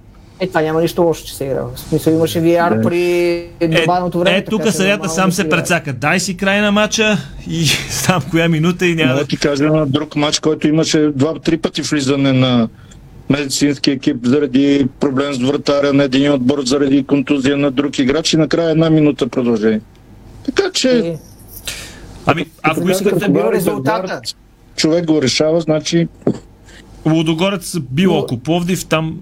Е, 0.41 0.47
това 0.47 0.61
няма 0.63 0.81
нищо 0.83 1.03
лошо, 1.03 1.25
че 1.27 1.37
се 1.37 1.45
игра. 1.45 1.63
В 1.63 1.81
смисъл 1.81 2.13
имаше 2.13 2.39
VR 2.39 2.77
Да. 2.77 2.83
при 2.83 3.47
добавеното 3.81 4.19
време. 4.19 4.37
Е, 4.37 4.45
тук 4.45 4.61
така 4.61 4.71
че 4.71 4.77
съдята 4.77 5.09
сам 5.09 5.33
се 5.33 5.49
прецака. 5.49 5.93
Дай 5.93 6.21
си 6.21 6.37
край 6.37 6.61
на 6.61 6.73
матча 6.73 7.19
и 7.51 7.67
там 8.07 8.23
коя 8.31 8.49
минута 8.49 8.87
и 8.87 8.95
няма 8.95 9.15
да 9.15 9.25
ти 9.25 9.37
кажа 9.37 9.65
на 9.65 9.87
друг 9.87 10.17
матч, 10.17 10.39
който 10.39 10.69
имаше 10.69 11.11
два-три 11.15 11.57
пъти 11.57 11.83
влизане 11.83 12.33
на 12.33 12.69
медицински 13.31 13.91
екип 13.91 14.17
заради 14.25 14.87
проблем 15.01 15.35
с 15.35 15.39
вратаря 15.39 15.93
на 15.93 16.05
един 16.05 16.33
отбор, 16.33 16.63
заради 16.65 17.05
контузия 17.05 17.57
на 17.57 17.71
друг 17.71 17.99
играч 17.99 18.33
и 18.33 18.37
накрая 18.37 18.71
една 18.71 18.91
минута 18.91 19.27
продължение. 19.27 19.81
Така 20.55 20.71
че... 20.73 21.17
Ами, 22.27 22.47
ако 22.63 22.91
искате, 22.91 23.29
бил 23.29 23.51
резултата. 23.53 24.21
човек 24.77 25.05
го 25.05 25.23
решава, 25.23 25.61
значи 25.61 26.09
Лудогорец 27.07 27.79
бил 27.79 28.13
Локо 28.13 28.39
Пловдив, 28.39 28.87
там 28.87 29.21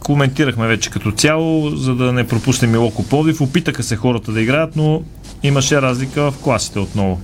коментирахме 0.00 0.66
вече 0.66 0.90
като 0.90 1.12
цяло, 1.12 1.70
за 1.70 1.94
да 1.94 2.12
не 2.12 2.26
пропуснем 2.26 2.74
и 2.74 2.76
Локо 2.76 3.04
Пловдив. 3.04 3.40
Опитаха 3.40 3.82
се 3.82 3.96
хората 3.96 4.32
да 4.32 4.40
играят, 4.40 4.76
но 4.76 5.02
имаше 5.42 5.82
разлика 5.82 6.30
в 6.30 6.38
класите 6.42 6.78
отново. 6.78 7.20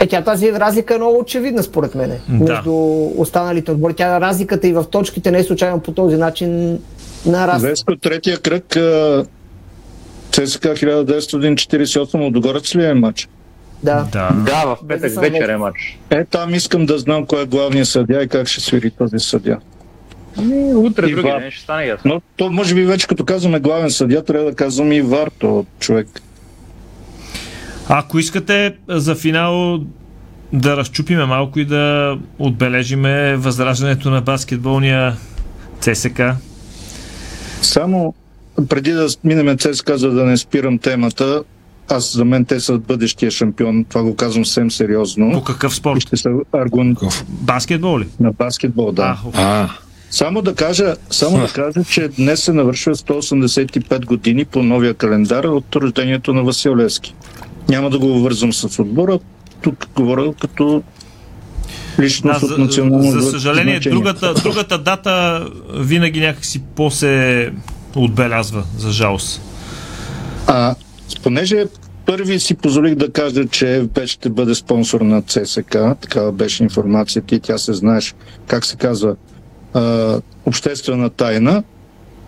Е, 0.00 0.06
тя 0.06 0.22
тази 0.22 0.52
разлика 0.52 0.94
е 0.94 0.98
много 0.98 1.18
очевидна, 1.18 1.62
според 1.62 1.94
мен. 1.94 2.12
Да. 2.28 2.54
Между 2.54 2.72
останалите 3.16 3.72
отбори. 3.72 3.94
Тя 3.94 4.20
разликата 4.20 4.68
и 4.68 4.72
в 4.72 4.84
точките 4.90 5.30
не 5.30 5.38
е 5.38 5.44
случайно 5.44 5.80
по 5.80 5.92
този 5.92 6.16
начин 6.16 6.78
нараства. 7.26 7.68
Веско, 7.68 7.96
третия 7.96 8.38
кръг 8.38 8.76
ЦСКА 10.46 10.74
1948 10.74 12.24
Лудогорец 12.24 12.74
ли 12.74 12.84
е 12.84 12.94
матч? 12.94 13.28
Да. 13.82 14.06
Да. 14.12 14.30
Да, 14.46 14.64
в 14.66 14.78
петък 14.88 15.20
вечер 15.20 15.48
е 15.48 15.56
матч. 15.56 15.98
Е, 16.10 16.24
там 16.24 16.54
искам 16.54 16.86
да 16.86 16.98
знам 16.98 17.26
кой 17.26 17.42
е 17.42 17.46
главният 17.46 17.88
съдя 17.88 18.22
и 18.22 18.28
как 18.28 18.48
ще 18.48 18.60
свири 18.60 18.90
този 18.90 19.18
съдя. 19.18 19.58
Ами, 20.38 20.74
утре, 20.74 21.06
И 21.06 21.14
други 21.14 21.28
ден 21.40 21.50
ще 21.50 21.62
стане 21.62 21.84
ясно. 21.84 22.14
Но 22.14 22.20
то 22.36 22.50
може 22.50 22.74
би 22.74 22.84
вече 22.84 23.06
като 23.06 23.24
казваме 23.24 23.60
главен 23.60 23.90
съдя, 23.90 24.24
трябва 24.24 24.50
да 24.50 24.56
казваме 24.56 24.96
и 24.96 25.02
вар, 25.02 25.30
то 25.38 25.66
човек. 25.80 26.08
Ако 27.88 28.18
искате 28.18 28.74
за 28.88 29.14
финал 29.14 29.80
да 30.52 30.76
разчупиме 30.76 31.24
малко 31.24 31.58
и 31.58 31.64
да 31.64 32.16
отбележиме 32.38 33.36
възраждането 33.36 34.10
на 34.10 34.20
баскетболния 34.20 35.16
ЦСК. 35.80 36.22
Само 37.62 38.14
преди 38.66 38.92
да 38.92 39.06
минем 39.24 39.58
ЦСКА, 39.58 39.98
за 39.98 40.10
да 40.10 40.24
не 40.24 40.36
спирам 40.36 40.78
темата, 40.78 41.42
аз 41.88 42.12
за 42.12 42.24
мен 42.24 42.44
те 42.44 42.60
са 42.60 42.78
бъдещия 42.78 43.30
шампион, 43.30 43.84
това 43.84 44.02
го 44.02 44.16
казвам 44.16 44.44
съвсем 44.44 44.70
сериозно. 44.70 45.32
По 45.32 45.44
какъв 45.44 45.74
спорт? 45.74 46.00
Ще 46.00 46.16
са 46.16 46.28
аргун 46.52 46.96
Баскетбол 47.28 48.00
ли? 48.00 48.06
на 48.20 48.32
баскетбол, 48.32 48.92
да. 48.92 49.18
А, 49.34 49.42
А, 49.62 49.68
Само 50.10 50.42
да 50.42 50.54
кажа, 50.54 50.96
само 51.10 51.38
да 51.38 51.48
кажа, 51.48 51.84
че 51.84 52.08
днес 52.08 52.42
се 52.42 52.52
навършва 52.52 52.94
185 52.94 54.04
години 54.04 54.44
по 54.44 54.62
новия 54.62 54.94
календар 54.94 55.44
от 55.44 55.76
рождението 55.76 56.34
на 56.34 56.42
Васил 56.42 56.76
Левски. 56.76 57.14
Няма 57.68 57.90
да 57.90 57.98
го 57.98 58.20
вързвам 58.20 58.52
с 58.52 58.78
отбора, 58.78 59.18
тук 59.62 59.86
говоря 59.96 60.32
като 60.32 60.82
личност 62.00 62.40
Да, 62.40 62.46
от 62.46 62.52
за, 62.52 62.58
национално 62.58 63.10
за 63.12 63.30
съжаление, 63.30 63.74
значение. 63.74 63.98
другата, 63.98 64.34
другата 64.34 64.78
дата 64.78 65.44
винаги 65.74 66.20
някакси 66.20 66.62
по-се 66.76 67.50
отбелязва, 68.04 68.64
за 68.78 68.90
жалост. 68.90 69.40
А, 70.46 70.74
понеже 71.22 71.66
първи 72.06 72.40
си 72.40 72.54
позволих 72.54 72.94
да 72.94 73.12
кажа, 73.12 73.46
че 73.46 73.64
FB 73.64 74.06
ще 74.06 74.28
бъде 74.28 74.54
спонсор 74.54 75.00
на 75.00 75.22
ЦСК, 75.22 75.76
такава 76.00 76.32
беше 76.32 76.62
информацията 76.62 77.34
и 77.34 77.40
тя 77.40 77.58
се 77.58 77.72
знаеш, 77.72 78.14
как 78.46 78.64
се 78.64 78.76
казва, 78.76 79.16
а, 79.74 80.20
обществена 80.46 81.10
тайна. 81.10 81.62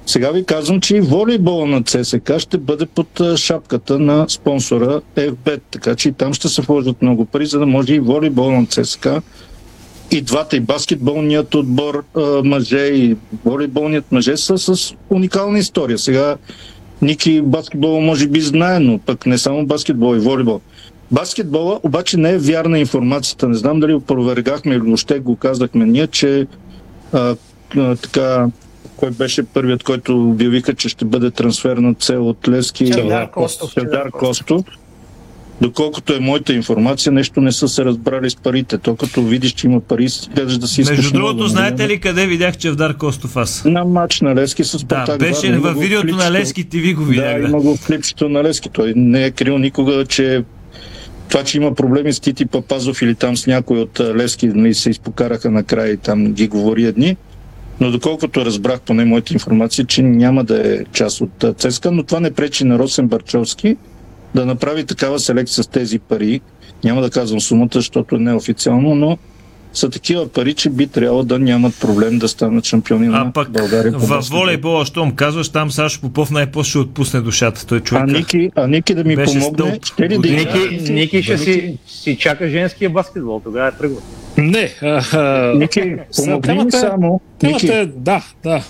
Сега 0.07 0.31
ви 0.31 0.45
казвам, 0.45 0.81
че 0.81 0.97
и 0.97 1.01
волейбола 1.01 1.67
на 1.67 1.83
ЦСК 1.83 2.39
ще 2.39 2.59
бъде 2.59 2.87
под 2.87 3.21
шапката 3.37 3.99
на 3.99 4.29
спонсора 4.29 5.01
FB, 5.17 5.61
така 5.71 5.95
че 5.95 6.09
и 6.09 6.13
там 6.13 6.35
ще 6.35 6.49
се 6.49 6.63
вложат 6.63 7.03
много 7.03 7.25
пари, 7.25 7.47
за 7.47 7.59
да 7.59 7.67
може 7.67 7.95
и 7.95 8.01
волейбол 8.01 8.51
на 8.53 8.67
ЦСК 8.67 9.09
и 10.11 10.21
двата, 10.21 10.57
и 10.57 10.61
баскетболният 10.61 11.55
отбор 11.55 12.05
а, 12.17 12.21
мъже, 12.45 12.87
и 12.87 13.17
волейболният 13.45 14.13
мъже 14.13 14.37
са 14.37 14.59
с 14.59 14.95
уникална 15.11 15.59
история. 15.59 15.99
Сега 15.99 16.37
Ники 17.03 17.43
баскетбола 17.43 18.01
може 18.01 18.29
би 18.29 18.41
знае, 18.41 18.81
но 18.81 18.99
пък 18.99 19.27
не 19.27 19.39
само 19.39 19.67
баскетбол 19.67 20.17
и 20.17 20.19
волейбол. 20.19 20.61
Баскетбола 21.11 21.81
обаче 21.83 22.17
не 22.17 22.31
е 22.31 22.39
вярна 22.39 22.79
информацията. 22.79 23.49
Не 23.49 23.55
знам 23.55 23.81
дали 23.81 23.95
го 23.95 24.01
провергахме 24.01 24.75
или 24.75 24.81
въобще 24.81 25.19
го 25.19 25.37
казахме 25.37 25.87
ние, 25.87 26.07
че 26.07 26.47
а, 27.13 27.37
а, 27.77 27.97
така, 27.97 28.47
кой 28.97 29.11
беше 29.11 29.43
първият, 29.43 29.83
който 29.83 30.29
обявиха, 30.29 30.75
че 30.75 30.89
ще 30.89 31.05
бъде 31.05 31.31
трансферна 31.31 31.95
цел 31.95 32.29
от 32.29 32.49
Лески 32.49 32.91
Чавдар 32.91 33.31
Костов. 33.31 33.75
Чавдар 33.75 34.11
Костов. 34.11 34.65
Доколкото 35.61 36.15
е 36.15 36.21
моята 36.21 36.53
информация, 36.53 37.13
нещо 37.13 37.41
не 37.41 37.53
са 37.53 37.69
се 37.69 37.85
разбрали 37.85 38.31
с 38.31 38.37
парите. 38.37 38.79
То 38.79 38.97
като 38.97 39.23
видиш, 39.23 39.53
че 39.53 39.67
има 39.67 39.81
пари, 39.81 40.07
кажеш 40.37 40.59
да 40.59 40.67
си 40.67 40.81
искаш 40.81 40.97
Между 40.99 41.15
много, 41.19 41.27
другото, 41.29 41.43
нали? 41.43 41.51
знаете 41.53 41.89
ли 41.89 42.01
къде 42.01 42.27
видях 42.27 42.57
Чевдар 42.57 42.97
Костов 42.97 43.37
аз? 43.37 43.65
На 43.65 43.85
матч 43.85 44.21
на 44.21 44.35
Лески 44.35 44.65
с 44.65 44.73
Да, 44.73 44.79
Спартак. 44.79 45.19
беше 45.19 45.47
Варна. 45.47 45.57
Има 45.57 45.69
във 45.69 45.79
видеото 45.79 46.17
на. 46.17 46.31
Лески 46.31 46.65
ТВ 46.65 46.95
го 46.95 47.05
видях. 47.05 47.35
Да, 47.35 47.43
Да, 47.43 47.49
има 47.49 47.61
го 47.61 47.77
в 47.77 47.87
клипчето 47.87 48.29
на 48.29 48.43
Лески. 48.45 48.69
Той 48.69 48.93
не 48.97 49.25
е 49.25 49.31
крил 49.31 49.59
никога, 49.59 50.05
че 50.07 50.45
това, 51.29 51.45
че 51.45 51.57
има 51.57 51.75
проблеми 51.75 52.13
с 52.13 52.21
Тити 52.21 52.47
Папазов 52.47 53.03
или 53.03 53.15
там 53.15 53.37
с 53.37 53.47
някой 53.47 53.79
от 53.81 54.01
а, 54.01 54.15
Левски, 54.17 54.47
нали, 54.47 54.75
се 54.75 54.91
изпокараха 54.91 55.51
накрая 55.51 55.93
и 55.93 55.97
там 55.97 56.33
ги 56.33 56.49
говори 56.49 56.85
едни. 56.85 57.17
Но 57.81 57.91
доколкото 57.91 58.45
разбрах 58.45 58.81
поне 58.81 59.05
моята 59.05 59.35
информация, 59.35 59.85
че 59.85 60.03
няма 60.03 60.45
да 60.45 60.73
е 60.75 60.79
част 60.93 61.21
от 61.21 61.45
ЦСКА, 61.59 61.91
но 61.91 62.03
това 62.03 62.21
не 62.21 62.31
пречи 62.31 62.65
на 62.65 62.79
Росен 62.79 63.09
Барчовски 63.09 63.77
да 64.35 64.47
направи 64.47 64.85
такава 64.85 65.19
селекция 65.19 65.65
с 65.65 65.67
тези 65.67 65.99
пари. 65.99 66.41
Няма 66.85 67.03
да 67.03 67.11
казвам 67.11 67.41
сумата, 67.41 67.69
защото 67.73 68.17
е 68.17 68.19
неофициално, 68.19 68.95
но 68.95 69.19
са 69.73 69.91
такива 69.91 70.29
пари, 70.29 70.55
че 70.55 70.71
би 70.71 70.87
трябвало 70.87 71.23
да 71.23 71.39
нямат 71.39 71.81
проблем 71.81 72.19
да 72.19 72.29
станат 72.29 72.65
шампиони 72.65 73.09
на 73.09 73.19
А 73.19 73.33
пък 73.33 73.51
България. 73.51 73.93
баскетбол. 73.93 74.39
волейбола, 74.41 74.85
щом 74.85 75.13
казваш, 75.13 75.49
там 75.49 75.71
Сашо 75.71 76.01
Попов 76.01 76.31
най-после 76.31 76.69
ще 76.71 76.79
отпусне 76.79 77.21
душата. 77.21 77.67
Той 77.67 77.81
човек. 77.81 78.03
А 78.03 78.07
Ники, 78.07 78.51
а 78.57 78.67
Ники 78.67 78.95
да 78.95 79.05
ми 79.05 79.17
Беше 79.17 79.33
помогне, 79.33 79.65
стълб 79.67 79.85
ще 79.85 80.03
ли 80.03 80.19
да? 80.19 80.29
Ники, 80.29 80.93
Ники 80.93 81.23
ще 81.23 81.39
си, 81.39 81.79
си 81.87 82.17
чака 82.17 82.49
женския 82.49 82.91
баскетбол, 82.91 83.41
тогава 83.45 83.69
е 83.69 83.73
тръгва. 83.73 84.01
Не. 84.39 84.71
А, 84.83 85.03
а, 85.13 85.53
Ники, 85.55 85.95
помогни 86.17 86.43
темата 86.43 86.77
е- 86.77 86.81
само. 86.81 87.21
Темата 87.39 87.65
Ники, 87.65 87.77
е, 87.77 87.87
да, 87.87 88.23
да. 88.43 88.63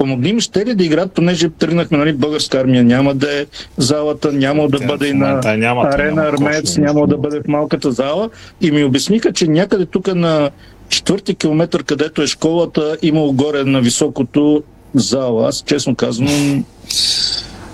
Помогни 0.00 0.32
ми, 0.32 0.40
ще 0.40 0.66
ли 0.66 0.74
да 0.74 0.84
играят, 0.84 1.12
понеже 1.12 1.48
тръгнахме, 1.48 1.98
нали, 1.98 2.12
българска 2.12 2.58
армия 2.58 2.84
няма 2.84 3.14
да 3.14 3.40
е 3.40 3.46
залата, 3.76 4.32
няма 4.32 4.68
да 4.68 4.78
бъде 4.86 5.08
и 5.08 5.12
на 5.12 5.56
няма, 5.56 5.82
арена 5.82 6.14
няма 6.14 6.28
Армеец, 6.28 6.76
няма 6.76 7.06
да 7.06 7.18
бъде 7.18 7.40
в 7.40 7.48
малката 7.48 7.92
зала. 7.92 8.30
И 8.60 8.70
ми 8.70 8.84
обясниха, 8.84 9.32
че 9.32 9.46
някъде 9.46 9.86
тук 9.86 10.14
на 10.14 10.50
четвърти 10.88 11.34
километър, 11.34 11.84
където 11.84 12.22
е 12.22 12.26
школата, 12.26 12.96
имало 13.02 13.32
горе 13.32 13.64
на 13.64 13.80
високото 13.80 14.62
зала. 14.94 15.48
Аз 15.48 15.62
честно 15.66 15.94
казвам, 15.94 16.64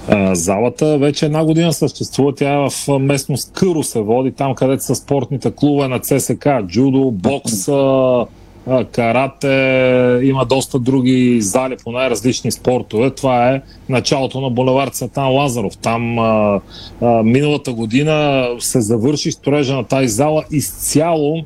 А, 0.09 0.35
залата 0.35 0.99
вече 0.99 1.27
една 1.27 1.45
година 1.45 1.73
съществува. 1.73 2.35
Тя 2.35 2.55
е 2.55 2.69
в 2.71 2.99
местност 2.99 3.53
Къро 3.53 3.83
се 3.83 4.01
води, 4.01 4.33
там 4.33 4.55
където 4.55 4.85
са 4.85 4.95
спортните 4.95 5.53
клубове 5.57 5.89
на 5.89 5.99
ЦСК, 5.99 6.47
джудо, 6.67 7.11
бокс, 7.11 7.69
а, 7.69 8.25
карате, 8.93 10.21
има 10.23 10.45
доста 10.45 10.79
други 10.79 11.41
зали 11.41 11.77
по 11.85 11.93
най-различни 11.93 12.53
спортове. 12.53 13.11
Това 13.11 13.51
е 13.51 13.61
началото 13.89 14.41
на 14.41 14.51
булевард 14.51 14.95
Сатан 14.95 15.29
Лазаров. 15.29 15.77
Там 15.77 16.19
а, 16.19 16.61
а, 17.03 17.23
миналата 17.23 17.73
година 17.73 18.49
се 18.59 18.81
завърши 18.81 19.33
строежа 19.33 19.77
на 19.77 19.85
тази 19.85 20.09
зала 20.09 20.45
изцяло 20.51 21.45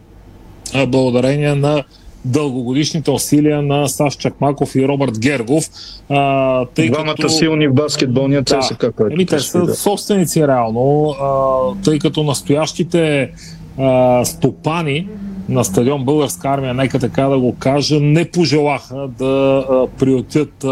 а, 0.74 0.86
благодарение 0.86 1.54
на 1.54 1.84
дългогодишните 2.24 3.10
усилия 3.10 3.62
на 3.62 3.88
Саш 3.88 4.14
Чакмаков 4.16 4.76
и 4.76 4.88
Робърт 4.88 5.18
Гергов. 5.18 5.64
А, 6.08 6.64
тъй 6.64 6.90
двамата 6.90 7.14
като... 7.14 7.28
силни 7.28 7.68
в 7.68 7.74
баскетболния 7.74 8.42
Да. 8.42 8.60
ЦСК, 8.60 8.86
който 8.96 9.14
Еми, 9.14 9.26
те 9.26 9.38
са 9.38 9.62
да- 9.62 9.74
собственици 9.74 10.46
реално, 10.48 11.14
а, 11.20 11.58
тъй 11.84 11.98
като 11.98 12.22
настоящите 12.22 13.30
а, 13.78 14.24
стопани 14.24 15.08
на 15.50 15.64
стадион 15.64 16.04
Българска 16.04 16.48
армия, 16.48 16.74
нека 16.74 16.98
така 16.98 17.22
да 17.22 17.38
го 17.38 17.56
кажа, 17.58 18.00
не 18.00 18.30
пожелаха 18.30 19.08
да 19.18 19.64
приютят 19.98 20.64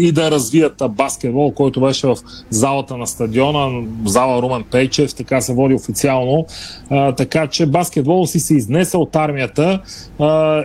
и 0.00 0.12
да 0.12 0.30
развият 0.30 0.82
баскетбол, 0.90 1.50
който 1.50 1.80
беше 1.80 2.06
в 2.06 2.16
залата 2.50 2.96
на 2.96 3.06
стадиона, 3.06 3.82
зала 4.04 4.42
Румен 4.42 4.64
Пейчев, 4.70 5.14
така 5.14 5.40
се 5.40 5.54
води 5.54 5.74
официално. 5.74 6.46
Така 7.16 7.46
че 7.46 7.66
баскетбол 7.66 8.26
си 8.26 8.40
се 8.40 8.54
изнесе 8.54 8.96
от 8.96 9.16
армията 9.16 9.80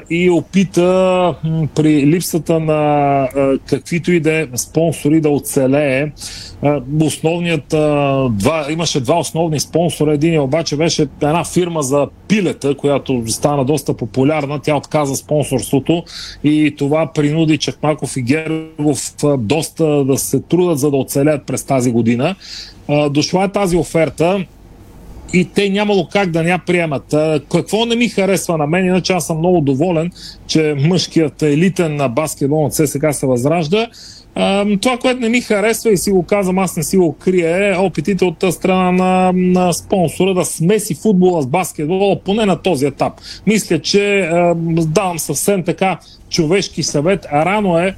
и 0.10 0.30
опита 0.30 1.36
при 1.76 2.08
липсата 2.08 2.60
на 2.60 3.28
каквито 3.66 4.12
и 4.12 4.20
да 4.20 4.34
е 4.34 4.48
спонсори 4.56 5.22
да 5.22 5.30
оцелее. 5.30 6.12
Основният, 7.02 7.68
два, 8.38 8.66
имаше 8.70 9.00
два 9.00 9.20
основни 9.20 9.60
спонсора. 9.60 10.14
Един 10.14 10.42
обаче 10.42 10.78
беше 10.78 11.08
една 11.22 11.44
фирма 11.44 11.82
за 11.82 12.08
пилета, 12.28 12.78
която 12.78 13.11
стана 13.28 13.66
доста 13.66 13.94
популярна. 13.94 14.60
Тя 14.60 14.76
отказа 14.76 15.16
спонсорството 15.16 16.04
и 16.44 16.76
това 16.78 17.12
принуди 17.14 17.58
Чакмаков 17.58 18.18
и 18.18 18.22
Гергов 18.22 19.14
доста 19.38 20.06
да 20.06 20.18
се 20.18 20.40
трудат, 20.40 20.80
за 20.80 20.92
да 20.92 20.98
оцелят 20.98 21.46
през 21.46 21.64
тази 21.64 21.92
година. 21.92 22.36
Дошла 23.10 23.44
е 23.44 23.52
тази 23.52 23.78
оферта 23.78 24.46
и 25.34 25.46
те 25.46 25.70
нямало 25.70 26.08
как 26.12 26.32
да 26.32 26.44
ня 26.44 26.60
приемат. 26.66 27.16
Какво 27.52 27.86
не 27.86 27.96
ми 27.96 28.10
харесва 28.10 28.58
на 28.58 28.68
мен, 28.68 28.86
иначе 28.86 29.14
аз 29.14 29.28
съм 29.28 29.38
много 29.38 29.62
доволен, 29.62 30.12
че 30.48 30.76
мъжкият 30.80 31.42
елитен 31.42 31.96
на 31.96 32.10
баскетбол 32.10 32.66
от 32.66 32.74
ССК 32.74 33.06
се 33.12 33.26
възражда. 33.26 33.88
Това, 34.82 34.98
което 35.02 35.20
не 35.20 35.30
ми 35.30 35.42
харесва 35.42 35.92
и 35.92 35.98
си 35.98 36.12
го 36.12 36.24
казвам, 36.24 36.60
аз 36.60 36.78
не 36.78 36.84
си 36.84 36.98
го 36.98 37.14
крия, 37.14 37.76
е 37.76 37.78
опитите 37.78 38.26
от 38.26 38.54
страна 38.54 38.92
на, 38.92 39.32
на 39.36 39.74
спонсора 39.74 40.34
да 40.34 40.46
смеси 40.46 40.96
футбола 40.96 41.42
с 41.42 41.48
баскетбола, 41.48 42.20
поне 42.26 42.46
на 42.46 42.62
този 42.62 42.86
етап. 42.86 43.14
Мисля, 43.48 43.80
че 43.80 44.30
давам 44.56 45.20
съвсем 45.20 45.64
така 45.64 46.00
човешки 46.30 46.84
съвет. 46.84 47.26
Рано 47.34 47.80
е 47.80 47.96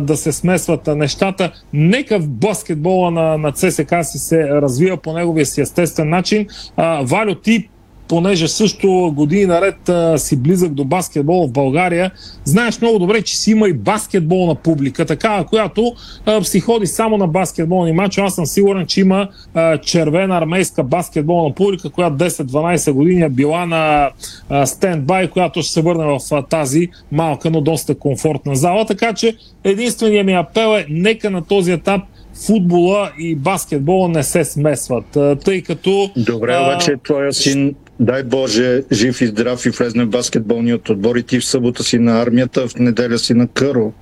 да 0.00 0.16
се 0.16 0.32
смесват 0.32 0.86
нещата. 0.86 1.52
Нека 1.72 2.18
в 2.18 2.28
баскетбола 2.28 3.10
на, 3.10 3.38
на 3.38 3.52
ЦСК 3.52 3.94
си 4.02 4.18
се 4.18 4.48
развива 4.48 4.96
по 4.96 5.12
неговия 5.12 5.46
си 5.46 5.60
естествен 5.60 6.08
начин. 6.08 6.46
А, 6.76 7.02
Валю, 7.02 7.34
ти 7.34 7.68
понеже 8.12 8.48
също 8.48 9.12
години 9.16 9.46
наред 9.46 9.88
а, 9.88 10.18
си 10.18 10.36
близък 10.36 10.72
до 10.72 10.84
баскетбол 10.84 11.46
в 11.46 11.52
България, 11.52 12.10
знаеш 12.44 12.80
много 12.80 12.98
добре, 12.98 13.22
че 13.22 13.36
си 13.36 13.50
има 13.50 13.68
и 13.68 13.72
баскетболна 13.72 14.54
публика, 14.54 15.04
такава, 15.04 15.44
която 15.44 15.94
а, 16.26 16.44
си 16.44 16.60
ходи 16.60 16.86
само 16.86 17.16
на 17.16 17.26
баскетболни 17.26 17.92
матчи. 17.92 18.20
Аз 18.20 18.34
съм 18.34 18.46
сигурен, 18.46 18.86
че 18.86 19.00
има 19.00 19.28
а, 19.54 19.78
червена 19.78 20.36
армейска 20.36 20.82
баскетболна 20.82 21.54
публика, 21.54 21.90
която 21.90 22.16
10-12 22.16 22.92
години 22.92 23.22
е 23.22 23.28
била 23.28 23.66
на 23.66 24.10
а, 24.48 24.66
стендбай, 24.66 25.28
която 25.28 25.62
ще 25.62 25.72
се 25.72 25.82
върне 25.82 26.04
в 26.04 26.20
а, 26.32 26.42
тази 26.42 26.88
малка, 27.12 27.50
но 27.50 27.60
доста 27.60 27.94
комфортна 27.94 28.56
зала. 28.56 28.86
Така 28.86 29.12
че 29.12 29.36
единственият 29.64 30.26
ми 30.26 30.32
апел 30.32 30.76
е 30.78 30.86
нека 30.88 31.30
на 31.30 31.44
този 31.44 31.72
етап 31.72 32.02
футбола 32.46 33.10
и 33.18 33.34
баскетбола 33.34 34.08
не 34.08 34.22
се 34.22 34.44
смесват, 34.44 35.18
тъй 35.44 35.62
като... 35.62 36.10
Добре, 36.16 36.58
обаче 36.58 36.96
твоя 37.04 37.32
син, 37.32 37.74
дай 38.02 38.22
Боже, 38.22 38.82
жив 38.92 39.20
и 39.20 39.26
здрав 39.26 39.66
и 39.66 39.70
влезне 39.70 40.04
в 40.04 40.08
баскетболният 40.08 40.88
отбор 40.88 41.16
и 41.16 41.22
ти 41.22 41.40
в 41.40 41.44
събота 41.44 41.84
си 41.84 41.98
на 41.98 42.22
армията, 42.22 42.68
в 42.68 42.76
неделя 42.76 43.18
си 43.18 43.34
на 43.34 43.48
Къро. 43.48 43.92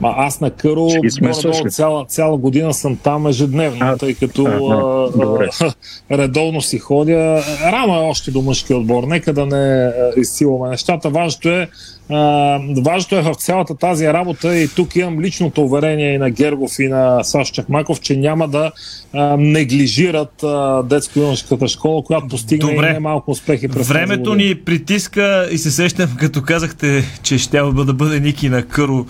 Ма 0.00 0.14
аз 0.16 0.40
на 0.40 0.50
Къро 0.50 0.86
горе-долу 1.20 1.68
цяла, 1.68 2.04
цяла 2.08 2.36
година 2.36 2.74
съм 2.74 2.96
там 2.96 3.26
ежедневно, 3.26 3.78
А, 3.80 3.96
тъй 3.96 4.14
като 4.14 4.44
а, 4.46 5.22
а, 5.60 5.72
редовно 6.18 6.62
си 6.62 6.78
ходя. 6.78 7.42
Рано 7.62 7.94
е 7.94 8.08
още 8.08 8.30
до 8.30 8.42
мъжки 8.42 8.74
отбор. 8.74 9.04
Нека 9.04 9.32
да 9.32 9.46
не 9.46 9.56
а, 9.56 9.92
изсилваме 10.16 10.70
нещата. 10.70 11.10
Важното 11.10 11.48
е, 11.48 11.68
а, 12.10 12.60
важното 12.84 13.16
е 13.16 13.22
в 13.22 13.34
цялата 13.34 13.74
тази 13.74 14.06
работа 14.06 14.56
и 14.56 14.68
тук 14.68 14.96
имам 14.96 15.20
личното 15.20 15.62
уверение 15.62 16.14
и 16.14 16.18
на 16.18 16.30
Гергов 16.30 16.78
и 16.78 16.88
на 16.88 17.24
Саш 17.24 17.50
Чакмаков, 17.50 18.00
че 18.00 18.16
няма 18.16 18.48
да 18.48 18.72
а, 19.12 19.36
неглижират 19.36 20.42
а, 20.42 20.82
детско-юношеската 20.82 21.68
школа, 21.68 22.04
която 22.04 22.28
постигна 22.28 22.70
Добре. 22.70 22.90
и 22.90 22.92
немалко 22.92 23.30
успехи 23.30 23.68
през 23.68 23.88
Времето 23.88 24.34
ни 24.34 24.54
притиска 24.54 25.48
и 25.52 25.58
се 25.58 25.70
сещам, 25.70 26.16
като 26.18 26.42
казахте, 26.42 27.04
че 27.22 27.38
ще 27.38 27.58
да 27.58 27.94
бъде 27.94 28.20
Ники 28.20 28.48
на 28.48 28.62
Къро. 28.62 29.06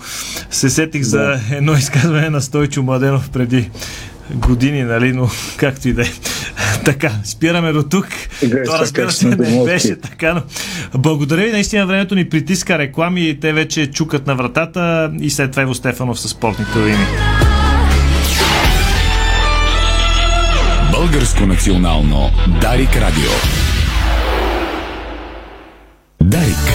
Се 0.49 0.69
сетих 0.85 1.03
за 1.03 1.39
едно 1.51 1.73
изказване 1.73 2.29
на 2.29 2.41
Стойчо 2.41 2.83
Младенов 2.83 3.29
преди 3.29 3.69
години, 4.31 4.83
нали, 4.83 5.13
но 5.13 5.29
както 5.57 5.87
и 5.87 5.93
да 5.93 6.01
е. 6.01 6.11
Така, 6.85 7.11
спираме 7.23 7.71
до 7.71 7.83
тук. 7.83 8.07
Сега 8.39 8.63
То 8.63 8.79
разбира 8.79 9.11
се 9.11 9.27
не 9.27 9.63
беше 9.63 9.95
така, 9.95 10.33
но 10.33 10.41
благодаря 10.99 11.45
ви. 11.45 11.51
Наистина 11.51 11.85
времето 11.85 12.15
ни 12.15 12.29
притиска 12.29 12.77
реклами, 12.77 13.37
те 13.41 13.53
вече 13.53 13.91
чукат 13.91 14.27
на 14.27 14.35
вратата 14.35 15.11
и 15.21 15.29
след 15.29 15.51
това 15.51 15.63
Иво 15.63 15.73
Стефанов 15.73 16.19
със 16.19 16.31
спортните 16.31 16.79
новини. 16.79 17.05
Българско 20.91 21.45
национално 21.45 22.31
Дарик 22.61 22.95
Радио. 22.95 23.31
Дарик. 26.21 26.74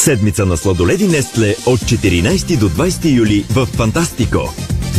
Седмица 0.00 0.46
на 0.46 0.56
сладоледи 0.56 1.08
Нестле 1.08 1.54
от 1.66 1.80
14 1.80 2.58
до 2.58 2.68
20 2.68 3.16
юли 3.16 3.44
в 3.50 3.66
Фантастико. 3.66 4.54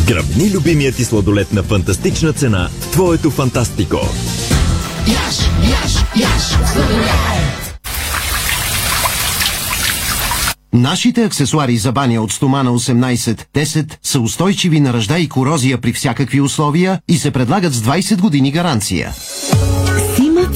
Гръбни 0.07 0.51
любимият 0.51 0.95
ти 0.95 1.05
сладолед 1.05 1.53
на 1.53 1.63
фантастична 1.63 2.33
цена 2.33 2.69
в 2.79 2.91
твоето 2.91 3.31
Фантастико. 3.31 3.99
Яш, 5.07 5.37
яш, 5.69 5.93
яш, 6.15 6.43
Нашите 10.73 11.23
аксесуари 11.23 11.77
за 11.77 11.91
баня 11.91 12.21
от 12.21 12.31
стомана 12.31 12.71
18-10 12.71 13.93
са 14.03 14.19
устойчиви 14.19 14.79
на 14.79 14.93
ръжда 14.93 15.19
и 15.19 15.29
корозия 15.29 15.77
при 15.77 15.93
всякакви 15.93 16.41
условия 16.41 16.99
и 17.07 17.17
се 17.17 17.31
предлагат 17.31 17.73
с 17.73 17.81
20 17.81 18.17
години 18.17 18.51
гаранция. 18.51 19.11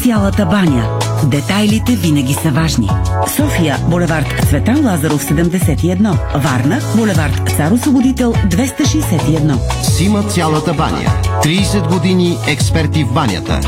Цялата 0.05 0.45
баня. 0.45 0.99
Детайлите 1.23 1.95
винаги 1.95 2.33
са 2.33 2.51
важни. 2.51 2.89
София, 3.35 3.77
булевард 3.89 4.27
Цветан 4.49 4.85
Лазаров 4.85 5.23
71. 5.23 6.17
Варна, 6.35 6.79
булевард 6.95 7.49
Цар 7.57 7.71
Освободител 7.71 8.33
261. 8.33 9.83
Сима 9.83 10.23
цялата 10.23 10.73
баня. 10.73 11.09
30 11.43 11.87
години 11.93 12.37
експерти 12.47 13.03
в 13.03 13.13
банята. 13.13 13.59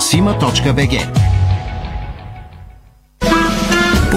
Сима.бг 0.00 1.27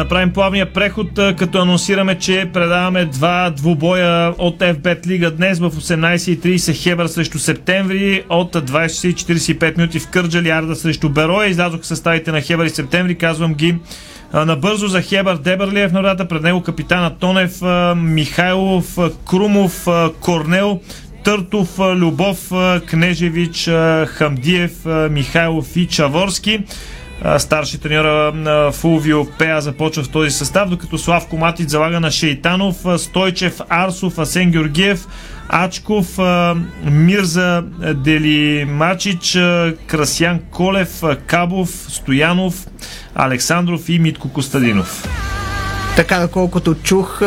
Направим 0.00 0.32
плавния 0.32 0.72
преход, 0.72 1.08
като 1.38 1.58
анонсираме, 1.58 2.18
че 2.18 2.50
предаваме 2.52 3.04
два 3.04 3.50
двубоя 3.50 4.34
от 4.38 4.58
FBET 4.58 5.06
Лига 5.06 5.30
днес 5.30 5.58
в 5.58 5.70
18.30 5.70 6.82
Хебър 6.82 7.06
срещу 7.06 7.38
Септември, 7.38 8.24
от 8.28 8.52
20.45 8.52 9.76
минути 9.76 9.98
в 9.98 10.08
Кърджали 10.08 10.50
Арда 10.50 10.76
срещу 10.76 11.08
Бероя. 11.08 11.48
Излязох 11.48 11.84
съставите 11.84 12.32
на 12.32 12.40
Хебър 12.40 12.66
и 12.66 12.70
Септември, 12.70 13.14
казвам 13.14 13.54
ги 13.54 13.76
набързо 14.34 14.86
за 14.86 15.02
Хебър 15.02 15.36
Дебърлиев 15.36 15.92
на 15.92 16.02
врата, 16.02 16.28
пред 16.28 16.42
него 16.42 16.62
капитана 16.62 17.16
Тонев, 17.18 17.62
Михайлов, 17.96 18.98
Крумов, 19.28 19.86
Корнел, 20.20 20.80
Търтов, 21.24 21.78
Любов, 21.78 22.52
Кнежевич, 22.86 23.70
Хамдиев, 24.06 24.72
Михайлов 25.10 25.76
и 25.76 25.86
Чаворски. 25.86 26.60
Старши 27.38 27.78
треньора 27.78 28.32
на 28.34 28.72
Фулвио 28.72 29.24
Пеа 29.38 29.60
започва 29.60 30.02
в 30.02 30.08
този 30.08 30.30
състав, 30.30 30.68
докато 30.68 30.98
Славко 30.98 31.36
Матич 31.36 31.68
залага 31.68 32.00
на 32.00 32.10
Шейтанов, 32.10 32.76
Стойчев, 32.96 33.60
Арсов, 33.68 34.18
Асен 34.18 34.50
Георгиев, 34.50 35.06
Ачков, 35.48 36.06
Мирза 36.84 37.62
Делимачич, 37.94 39.38
Красян 39.86 40.40
Колев, 40.50 41.02
Кабов, 41.26 41.68
Стоянов, 41.68 42.54
Александров 43.14 43.88
и 43.88 43.98
Митко 43.98 44.28
Костадинов. 44.28 45.08
Така, 45.96 46.20
доколкото 46.20 46.74
чух, 46.74 47.22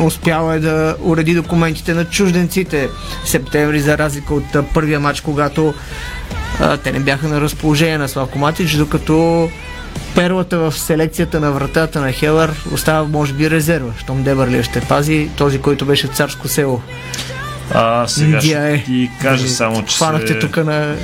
успяла 0.00 0.54
е 0.54 0.60
да 0.60 0.96
уреди 1.02 1.34
документите 1.34 1.94
на 1.94 2.04
чужденците 2.04 2.88
в 3.24 3.28
септември, 3.28 3.80
за 3.80 3.98
разлика 3.98 4.34
от 4.34 4.44
първия 4.74 5.00
матч, 5.00 5.20
когато 5.20 5.74
а, 6.60 6.76
те 6.76 6.92
не 6.92 7.00
бяха 7.00 7.28
на 7.28 7.40
разположение 7.40 7.98
на 7.98 8.08
Славко 8.08 8.38
Матич, 8.38 8.72
докато 8.72 9.50
перлата 10.14 10.58
в 10.58 10.72
селекцията 10.78 11.40
на 11.40 11.52
вратата 11.52 12.00
на 12.00 12.12
Хелър 12.12 12.64
остава, 12.72 13.08
може 13.08 13.32
би, 13.32 13.50
резерва. 13.50 13.92
Щом 13.98 14.22
Дебърлиев 14.22 14.64
ще 14.64 14.80
пази 14.80 15.30
този, 15.36 15.60
който 15.60 15.86
беше 15.86 16.06
в 16.06 16.16
царско 16.16 16.48
село. 16.48 16.80
А, 17.72 18.06
сега 18.06 18.26
Индия 18.26 18.40
ще 18.60 18.74
е. 18.74 18.84
ти 18.84 19.10
кажа 19.22 19.48
само, 19.48 19.82
че 19.82 19.96
Хванахте 19.96 20.26
се 20.26 20.38
тук 20.38 20.56
на... 20.56 20.94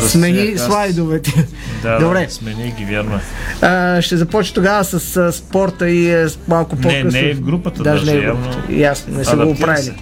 Смени 0.00 0.52
аз. 0.54 0.64
слайдовете. 0.66 1.46
Да, 1.82 1.98
Добре. 1.98 2.24
да, 2.26 2.30
смени 2.32 2.74
ги, 2.78 2.84
вярно 2.84 3.16
е. 3.16 3.20
А, 3.66 4.02
ще 4.02 4.16
започна 4.16 4.54
тогава 4.54 4.84
с 4.84 5.16
а, 5.16 5.32
спорта 5.32 5.90
и 5.90 6.14
а, 6.14 6.28
с 6.28 6.38
малко 6.48 6.76
Не, 6.76 6.82
по-късно. 6.82 7.10
не 7.10 7.20
е 7.20 7.34
в 7.34 7.40
групата, 7.40 7.82
даже. 7.82 8.04
даже, 8.04 8.12
не 8.12 8.18
е 8.18 8.20
в 8.20 8.24
явно. 8.24 8.42
групата. 8.42 8.72
Ясно, 8.72 9.18
не 9.18 9.24
са 9.24 9.36
го 9.36 9.50
оправили. 9.50 9.92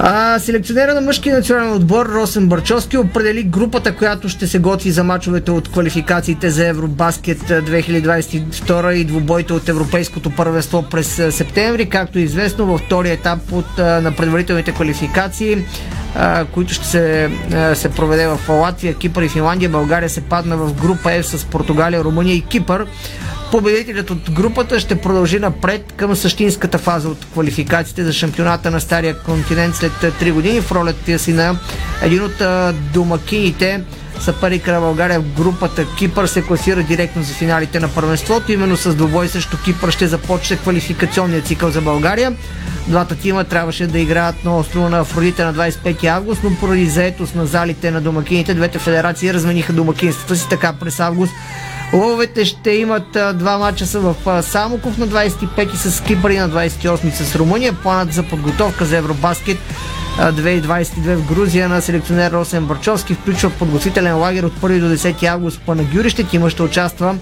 А, 0.00 0.38
селекционера 0.38 0.94
на 0.94 1.00
мъжки 1.00 1.30
национален 1.30 1.72
отбор 1.72 2.06
Росен 2.06 2.48
Барчовски 2.48 2.98
определи 2.98 3.42
групата, 3.42 3.96
която 3.96 4.28
ще 4.28 4.46
се 4.46 4.58
готви 4.58 4.90
за 4.90 5.04
мачовете 5.04 5.50
от 5.50 5.68
квалификациите 5.68 6.50
за 6.50 6.66
Евробаскет 6.66 7.50
а, 7.50 7.62
2022 7.62 8.92
и 8.92 9.04
двубойте 9.04 9.52
от 9.52 9.68
Европейското 9.68 10.30
първенство 10.30 10.82
през 10.82 11.34
септември, 11.36 11.88
както 11.88 12.18
е 12.18 12.22
известно 12.22 12.66
във 12.66 12.80
втория 12.80 13.12
етап 13.12 13.52
от, 13.52 13.78
на 13.78 14.12
предварителните 14.16 14.72
квалификации, 14.72 15.64
а, 16.14 16.44
които 16.44 16.74
ще 16.74 16.86
се, 16.86 17.30
а, 17.54 17.74
се 17.74 17.88
проведе 17.88 18.26
в 18.26 18.48
Латвия, 18.48 18.94
Кипър 18.94 19.22
и 19.22 19.28
Финландия. 19.28 19.70
България 19.70 20.10
се 20.10 20.20
падна 20.20 20.56
в 20.56 20.74
група 20.74 21.08
F 21.08 21.22
с 21.22 21.44
Португалия, 21.44 22.04
Румъния 22.04 22.34
и 22.34 22.40
Кипър. 22.40 22.86
Победителят 23.50 24.10
от 24.10 24.30
групата 24.30 24.80
ще 24.80 25.00
продължи 25.00 25.38
напред 25.38 25.92
към 25.96 26.16
същинската 26.16 26.78
фаза 26.78 27.08
от 27.08 27.26
квалификациите 27.32 28.04
за 28.04 28.12
шампионата 28.12 28.70
на 28.70 28.80
Стария 28.80 29.18
континент 29.18 29.74
след 29.74 29.92
3 29.92 30.32
години 30.32 30.60
в 30.60 30.72
ролята 30.72 31.18
си 31.18 31.32
на 31.32 31.58
един 32.02 32.24
от 32.24 32.40
а, 32.40 32.74
домакините 32.92 33.84
съперника 34.20 34.72
на 34.72 34.80
България 34.80 35.20
в 35.20 35.34
групата 35.36 35.86
Кипър 35.96 36.26
се 36.26 36.42
класира 36.42 36.82
директно 36.82 37.22
за 37.22 37.34
финалите 37.34 37.80
на 37.80 37.88
първенството. 37.88 38.52
Именно 38.52 38.76
с 38.76 38.94
двобой 38.94 39.28
срещу 39.28 39.56
Кипър 39.64 39.90
ще 39.90 40.06
започне 40.06 40.56
квалификационният 40.56 41.46
цикъл 41.46 41.70
за 41.70 41.80
България. 41.80 42.36
Двата 42.86 43.14
тима 43.14 43.44
трябваше 43.44 43.86
да 43.86 43.98
играят 43.98 44.44
на 44.44 44.58
острова 44.58 44.88
на 44.88 45.00
Афродита 45.00 45.44
на 45.46 45.54
25 45.54 46.04
август, 46.04 46.40
но 46.44 46.56
поради 46.56 46.86
заетост 46.86 47.34
на 47.34 47.46
залите 47.46 47.90
на 47.90 48.00
домакините, 48.00 48.54
двете 48.54 48.78
федерации 48.78 49.34
размениха 49.34 49.72
домакинствата 49.72 50.36
си 50.36 50.48
така 50.48 50.72
през 50.72 51.00
август 51.00 51.32
Лъвовете 51.92 52.44
ще 52.44 52.70
имат 52.70 53.18
два 53.34 53.58
мача 53.58 53.86
са 53.86 54.00
в 54.00 54.42
Самоков 54.42 54.98
на 54.98 55.08
25 55.08 55.74
с 55.74 56.02
Кипър 56.02 56.30
и 56.30 56.38
на 56.38 56.50
28 56.50 57.10
с 57.10 57.36
Румъния. 57.36 57.72
Планът 57.72 58.12
за 58.12 58.22
подготовка 58.22 58.84
за 58.84 58.96
Евробаскет 58.96 59.58
а, 60.18 60.32
2022 60.32 61.14
в 61.14 61.34
Грузия 61.34 61.68
на 61.68 61.82
селекционер 61.82 62.32
Росен 62.32 62.64
Барчовски 62.64 63.14
включва 63.14 63.50
подготвителен 63.50 64.18
лагер 64.18 64.42
от 64.42 64.52
1 64.52 64.80
до 64.80 64.86
10 64.86 65.22
август 65.22 65.56
в 65.56 65.60
Панагюрище. 65.60 66.24
Тима 66.24 66.50
ще 66.50 66.62
участва 66.62 67.16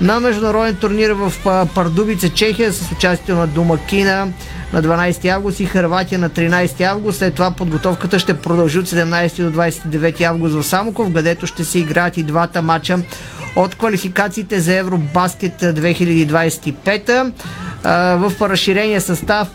на 0.00 0.20
международен 0.20 0.76
турнир 0.76 1.10
в 1.10 1.32
а, 1.46 1.66
Пардубица, 1.74 2.28
Чехия 2.28 2.72
с 2.72 2.92
участието 2.92 3.34
на 3.34 3.46
Домакина 3.46 4.28
на 4.72 4.82
12 4.82 5.28
август 5.28 5.60
и 5.60 5.66
Харватия 5.66 6.18
на 6.18 6.30
13 6.30 6.80
август. 6.80 7.18
След 7.18 7.34
това 7.34 7.50
подготовката 7.50 8.18
ще 8.18 8.38
продължи 8.38 8.78
от 8.78 8.86
17 8.86 9.50
до 9.50 9.60
29 9.60 10.22
август 10.22 10.54
в 10.54 10.62
Самоков, 10.62 11.12
където 11.14 11.46
ще 11.46 11.64
се 11.64 11.78
играят 11.78 12.16
и 12.16 12.22
двата 12.22 12.62
матча 12.62 12.98
от 13.56 13.74
квалификациите 13.74 14.60
за 14.60 14.74
Евробаскет 14.74 15.62
2025 15.62 17.32
а, 17.84 18.16
в 18.16 18.32
разширения 18.48 19.00
състав, 19.00 19.48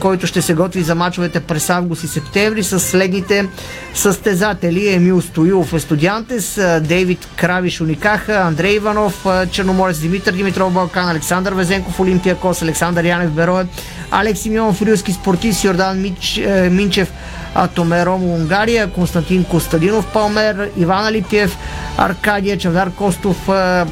който 0.00 0.26
ще 0.26 0.42
се 0.42 0.54
готви 0.54 0.82
за 0.82 0.94
мачовете 0.94 1.40
през 1.40 1.70
август 1.70 2.04
и 2.04 2.08
септември 2.08 2.62
с 2.62 2.80
следните 2.80 3.48
състезатели. 3.94 4.94
Емил 4.94 5.20
Стоилов 5.20 5.72
е 5.72 5.80
студиантес, 5.80 6.58
а, 6.58 6.80
Дейвид 6.80 7.28
Кравиш 7.36 7.80
Уникаха, 7.80 8.34
Андрей 8.34 8.74
Иванов, 8.74 9.26
Черноморец 9.50 9.98
Димитър 9.98 10.32
Димитров 10.32 10.72
Балкан, 10.72 11.08
Александър 11.08 11.52
Везенков 11.52 12.00
Олимпиакос, 12.00 12.62
Александър 12.62 13.04
Янев 13.04 13.30
Берое, 13.30 13.66
Алекс 14.10 14.40
Симеонов 14.40 14.82
Рилски 14.82 15.12
спортист, 15.12 15.64
Йордан 15.64 16.00
Мич, 16.00 16.38
е, 16.38 16.70
Минчев 16.70 17.12
Атомером 17.54 18.24
Унгария, 18.24 18.90
Константин 18.90 19.44
Костадинов 19.44 20.12
Палмер, 20.12 20.70
Иван 20.76 21.06
Алипиев, 21.06 21.56
Аркадия 21.98 22.58
Чавдар 22.58 22.90
Костов, 23.06 23.46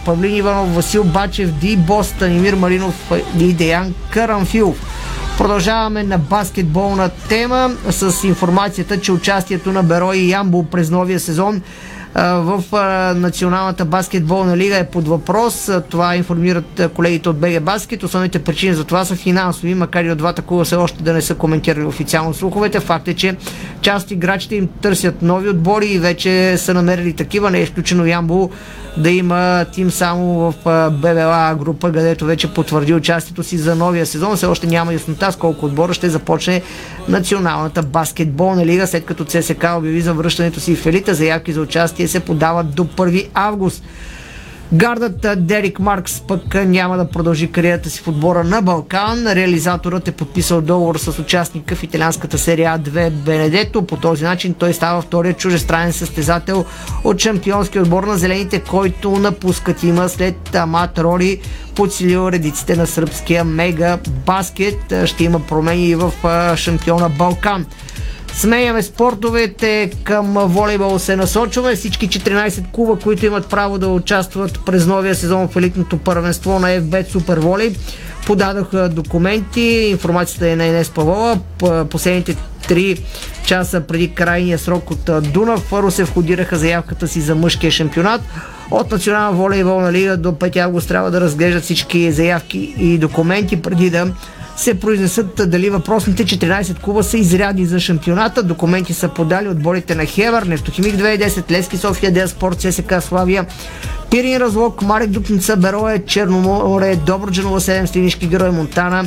Павлин 0.05 0.35
Иванов, 0.35 0.75
Васил 0.75 1.05
Бачев, 1.05 1.51
Ди 1.53 1.77
Бос, 1.77 2.07
Станимир 2.07 2.55
Маринов 2.55 3.13
и 3.39 3.53
Деян 3.53 3.95
Карамфилов. 4.11 4.77
Продължаваме 5.39 6.03
на 6.03 6.19
баскетболна 6.19 7.11
тема 7.29 7.71
с 7.91 8.25
информацията, 8.25 9.01
че 9.01 9.13
участието 9.13 9.73
на 9.73 9.83
Беро 9.83 10.13
и 10.13 10.31
Ямбо 10.31 10.63
през 10.63 10.91
новия 10.91 11.21
сезон 11.21 11.63
в 12.15 12.65
Националната 13.17 13.85
баскетболна 13.85 14.57
лига 14.57 14.79
е 14.79 14.87
под 14.87 15.09
въпрос. 15.09 15.71
Това 15.91 16.17
информират 16.17 16.91
колегите 16.95 17.29
от 17.29 17.39
БГ 17.39 17.63
Баскет. 17.63 18.03
Основните 18.03 18.39
причини 18.39 18.75
за 18.75 18.85
това 18.85 19.05
са 19.05 19.17
финансови, 19.17 19.75
макар 19.75 20.05
и 20.05 20.11
от 20.11 20.19
двата 20.19 20.43
клуба 20.43 20.65
все 20.65 20.77
още 20.77 21.03
да 21.03 21.13
не 21.13 21.23
са 21.23 21.35
коментирали 21.35 21.85
официално 21.85 22.35
слуховете. 22.35 22.81
Факт 22.81 23.09
е, 23.09 23.15
че 23.15 23.37
част 23.81 24.11
играчите 24.11 24.57
им 24.57 24.69
търсят 24.81 25.23
нови 25.23 25.49
отбори 25.49 25.87
и 25.87 25.99
вече 25.99 26.59
са 26.59 26.75
намерили 26.75 27.13
такива. 27.13 27.51
Не 27.51 27.59
е 27.59 27.63
изключено 27.63 28.07
Ямбо 28.07 28.51
да 28.97 29.11
има 29.11 29.65
тим 29.73 29.91
само 29.91 30.35
в 30.35 30.55
ББЛА 30.91 31.55
група, 31.55 31.93
където 31.93 32.25
вече 32.25 32.55
потвърди 32.55 32.95
участието 32.95 33.43
си 33.43 33.59
за 33.59 33.75
новия 33.77 34.07
сезон. 34.07 34.37
Все 34.37 34.47
още 34.47 34.67
няма 34.67 34.93
яснота 34.93 35.33
с 35.33 35.37
колко 35.37 35.67
отбора 35.67 35.95
ще 35.95 36.09
започне 36.09 36.63
Националната 37.09 37.83
баскетболна 37.83 38.67
лига, 38.67 38.87
след 38.87 39.05
като 39.05 39.25
ЦСК 39.25 39.67
обяви 39.77 40.01
за 40.01 40.15
връщането 40.15 40.61
си 40.61 40.77
в 40.77 40.87
елита. 40.87 41.15
Заявки 41.15 41.53
за 41.53 41.61
участие 41.61 42.04
се 42.09 42.21
подават 42.21 42.75
до 42.75 42.85
1 42.85 43.29
август. 43.35 43.83
Гардът 44.73 45.47
Дерик 45.47 45.79
Маркс 45.79 46.21
пък 46.21 46.55
няма 46.55 46.97
да 46.97 47.09
продължи 47.09 47.53
кариерата 47.53 47.91
си 47.91 48.01
в 48.01 48.09
отбора 48.09 48.45
на 48.45 48.63
Балкан. 48.63 49.27
Реализаторът 49.27 50.09
е 50.09 50.13
подписал 50.13 50.61
договор 50.61 50.97
с 50.97 51.19
участника 51.19 51.77
в 51.77 51.83
италианската 51.83 52.39
серия 52.39 52.79
А2 52.79 53.11
Бенедето. 53.11 53.87
По 53.87 53.97
този 53.97 54.25
начин 54.25 54.55
той 54.55 54.73
става 54.73 55.03
втория 55.03 55.35
чужестранен 55.35 55.93
състезател 55.93 56.65
от 57.05 57.21
шампионски 57.21 57.79
отбор 57.79 58.05
на 58.05 58.17
зелените, 58.17 58.61
който 58.61 59.11
напуска 59.11 59.75
тима 59.75 60.09
след 60.09 60.55
Амат 60.55 60.99
Рори 60.99 61.41
подсилил 61.75 62.29
редиците 62.29 62.77
на 62.77 62.87
сръбския 62.87 63.45
мега 63.45 63.99
баскет. 64.27 64.95
Ще 65.05 65.25
има 65.25 65.41
промени 65.41 65.89
и 65.89 65.95
в 65.95 66.13
шампиона 66.57 67.09
Балкан. 67.09 67.67
Сменяме 68.37 68.83
спортовете 68.83 69.91
към 70.05 70.35
волейбол 70.39 70.99
се 70.99 71.17
насочваме. 71.17 71.77
Всички 71.77 72.09
14 72.09 72.71
клуба, 72.73 72.97
които 73.03 73.27
имат 73.27 73.47
право 73.47 73.79
да 73.79 73.89
участват 73.89 74.61
през 74.67 74.87
новия 74.87 75.15
сезон 75.15 75.49
в 75.49 75.57
елитното 75.57 75.99
първенство 75.99 76.59
на 76.59 76.69
FBET 76.69 77.11
Супер 77.11 77.39
Волей, 77.39 77.75
подадоха 78.27 78.89
документи. 78.89 79.61
Информацията 79.91 80.49
е 80.49 80.57
на 80.57 80.67
Инес 80.67 80.91
Павова. 80.91 81.39
П- 81.59 81.85
Последните 81.85 82.37
3 82.69 83.01
часа 83.47 83.81
преди 83.81 84.15
крайния 84.15 84.59
срок 84.59 84.91
от 84.91 85.11
Дунав 85.33 85.73
Русе 85.73 86.05
входираха 86.05 86.57
заявката 86.57 87.09
си 87.09 87.21
за 87.21 87.35
мъжкия 87.35 87.71
шампионат. 87.71 88.21
От 88.71 88.93
Национална 88.93 89.33
волейболна 89.37 89.93
лига 89.93 90.17
до 90.17 90.33
5 90.33 90.57
август 90.57 90.89
трябва 90.89 91.11
да 91.11 91.21
разглеждат 91.21 91.63
всички 91.63 92.13
заявки 92.13 92.75
и 92.79 92.99
документи 92.99 93.63
преди 93.63 93.91
да 93.91 94.07
се 94.57 94.81
произнесат 94.81 95.51
дали 95.51 95.71
въпросните 95.71 96.25
14 96.25 96.81
клуба 96.81 97.03
са 97.03 97.19
изрядни 97.19 97.67
за 97.67 97.81
шампионата. 97.81 98.43
Документи 98.43 98.95
са 98.95 99.09
подали 99.09 99.49
отборите 99.49 99.95
на 99.95 100.05
Хевър, 100.05 100.43
Нефтохимик 100.43 100.95
2010, 100.95 101.51
Лески 101.51 101.77
София, 101.77 102.13
Деаспорт, 102.13 102.61
ССК 102.61 102.95
Славия, 103.01 103.47
Пирин 104.11 104.37
Разлог, 104.37 104.83
Марек 104.83 105.11
Дупница, 105.11 105.57
Берое, 105.57 105.99
Черноморе, 105.99 106.97
Добруджанова 106.97 107.61
7, 107.61 107.87
Слинишки 107.87 108.27
герой 108.27 108.51
Монтана 108.51 109.05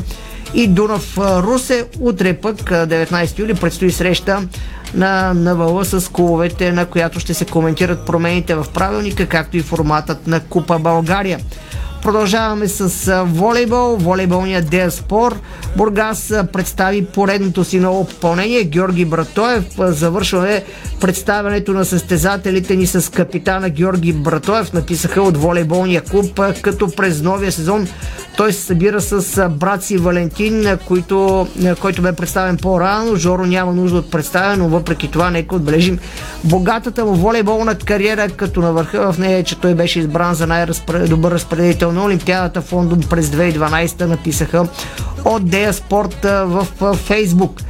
и 0.53 0.67
Дунав 0.67 1.17
Русе. 1.17 1.85
Утре 1.99 2.33
пък, 2.33 2.71
а, 2.71 2.87
19 2.87 3.39
юли, 3.39 3.53
предстои 3.53 3.91
среща 3.91 4.41
на 4.93 5.33
НВЛ 5.33 5.83
с 5.83 6.11
клубовете, 6.11 6.71
на 6.71 6.85
която 6.85 7.19
ще 7.19 7.33
се 7.33 7.45
коментират 7.45 8.05
промените 8.05 8.55
в 8.55 8.65
правилника, 8.73 9.27
както 9.27 9.57
и 9.57 9.61
форматът 9.61 10.27
на 10.27 10.39
Купа 10.39 10.79
България. 10.79 11.39
Продължаваме 12.07 12.67
с 12.67 13.23
волейбол. 13.25 13.95
Волейболният 13.95 14.69
Деаспор. 14.69 15.35
Бургас 15.77 16.33
представи 16.53 17.05
поредното 17.05 17.63
си 17.63 17.79
ново 17.79 18.07
попълнение. 18.07 18.63
Георги 18.63 19.05
Братоев. 19.05 19.65
Завършваме 19.77 20.63
представянето 21.01 21.73
на 21.73 21.85
състезателите 21.85 22.75
ни 22.75 22.87
с 22.87 23.11
капитана 23.11 23.69
Георги 23.69 24.13
Братоев. 24.13 24.73
Написаха 24.73 25.21
от 25.21 25.37
волейболния 25.37 26.01
клуб, 26.01 26.41
като 26.61 26.91
през 26.91 27.21
новия 27.21 27.51
сезон 27.51 27.87
той 28.37 28.53
се 28.53 28.61
събира 28.61 29.01
с 29.01 29.49
брат 29.49 29.83
си 29.83 29.97
Валентин, 29.97 30.77
който, 30.87 31.47
който 31.81 32.01
бе 32.01 32.13
представен 32.13 32.57
по-рано. 32.57 33.15
Жоро 33.15 33.45
няма 33.45 33.73
нужда 33.73 33.97
от 33.97 34.11
представяне, 34.11 34.55
но 34.55 34.69
въпреки 34.69 35.11
това 35.11 35.29
нека 35.29 35.55
отбележим 35.55 35.99
богатата 36.43 37.05
му 37.05 37.13
волейболна 37.13 37.75
кариера, 37.75 38.29
като 38.29 38.61
на 38.61 38.73
върха 38.73 39.11
в 39.11 39.17
нея, 39.17 39.37
е, 39.37 39.43
че 39.43 39.59
той 39.59 39.75
беше 39.75 39.99
избран 39.99 40.33
за 40.33 40.47
най-добър 40.47 41.31
разпределител 41.31 41.91
на 41.91 42.03
Олимпиадата 42.03 42.61
в 42.61 42.73
Лондон 42.73 42.99
през 43.09 43.27
2012 43.27 44.05
написаха 44.05 44.67
от 45.27 45.49
Дея 45.49 45.73
Спорт 45.73 46.17
в 46.23 46.67
Фейсбук. 46.95 47.61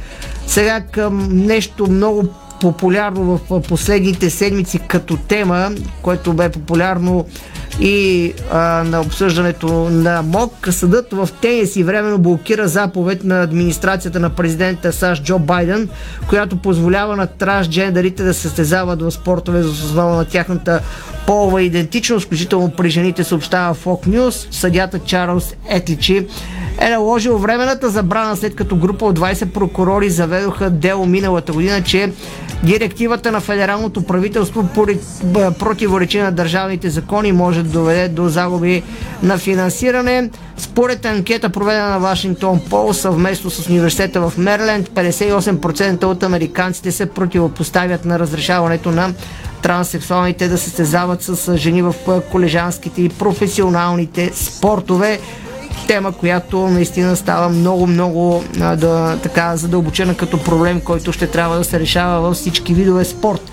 Сега 0.46 0.80
към 0.80 1.28
нещо 1.46 1.90
много 1.90 2.28
популярно 2.60 3.40
в 3.50 3.62
последните 3.62 4.30
седмици 4.30 4.78
като 4.78 5.16
тема, 5.16 5.70
което 6.02 6.32
бе 6.32 6.48
популярно 6.48 7.26
и 7.80 8.32
а, 8.52 8.58
на 8.84 9.00
обсъждането 9.00 9.68
на 9.90 10.22
МОК, 10.22 10.68
съдът 10.70 11.12
в 11.12 11.28
Тенеси 11.40 11.82
временно 11.82 12.18
блокира 12.18 12.68
заповед 12.68 13.24
на 13.24 13.42
администрацията 13.42 14.20
на 14.20 14.30
президента 14.30 14.92
САЩ 14.92 15.24
Джо 15.24 15.38
Байден, 15.38 15.88
която 16.28 16.56
позволява 16.56 17.16
на 17.16 17.26
трансджендерите 17.26 18.22
да 18.22 18.34
се 18.34 18.40
състезават 18.40 19.02
в 19.02 19.10
спортове 19.10 19.62
за 19.62 19.70
основа 19.70 20.16
на 20.16 20.24
тяхната 20.24 20.80
полова 21.26 21.62
идентичност, 21.62 22.26
включително 22.26 22.70
при 22.70 22.90
жените 22.90 23.24
съобщава 23.24 23.74
Fox 23.74 24.08
News. 24.08 24.46
Съдята 24.50 24.98
Чарлз 24.98 25.54
Етличи 25.70 26.26
е 26.80 26.88
наложил 26.88 27.38
временната 27.38 27.90
забрана, 27.90 28.36
след 28.36 28.56
като 28.56 28.76
група 28.76 29.04
от 29.04 29.18
20 29.18 29.52
прокурори 29.52 30.10
заведоха 30.10 30.70
дело 30.70 31.06
миналата 31.06 31.52
година, 31.52 31.82
че 31.82 32.12
директивата 32.64 33.32
на 33.32 33.40
федералното 33.40 34.02
правителство 34.02 34.68
противоречи 35.58 36.18
на 36.18 36.32
държавните 36.32 36.90
закони 36.90 37.32
може 37.32 37.62
да 37.62 37.68
доведе 37.68 38.08
до 38.08 38.28
загуби 38.28 38.82
на 39.22 39.38
финансиране. 39.38 40.30
Според 40.56 41.04
анкета, 41.04 41.48
проведена 41.48 41.88
на 41.88 41.98
Вашингтон 41.98 42.60
Пол 42.70 42.92
съвместно 42.92 43.50
с 43.50 43.68
университета 43.68 44.20
в 44.20 44.38
Мерленд, 44.38 44.88
58% 44.88 46.04
от 46.04 46.22
американците 46.22 46.92
се 46.92 47.06
противопоставят 47.06 48.04
на 48.04 48.18
разрешаването 48.18 48.90
на 48.90 49.14
транссексуалните 49.62 50.48
да 50.48 50.58
се 50.58 50.64
състезават 50.64 51.22
с 51.22 51.56
жени 51.56 51.82
в 51.82 51.94
колежанските 52.30 53.02
и 53.02 53.08
професионалните 53.08 54.30
спортове 54.34 55.20
тема, 55.86 56.12
която 56.12 56.68
наистина 56.68 57.16
става 57.16 57.48
много-много 57.48 58.44
да, 58.54 59.18
така 59.22 59.56
задълбочена 59.56 60.16
като 60.16 60.44
проблем, 60.44 60.80
който 60.80 61.12
ще 61.12 61.26
трябва 61.26 61.56
да 61.58 61.64
се 61.64 61.80
решава 61.80 62.20
във 62.20 62.36
всички 62.36 62.74
видове 62.74 63.04
спорт. 63.04 63.52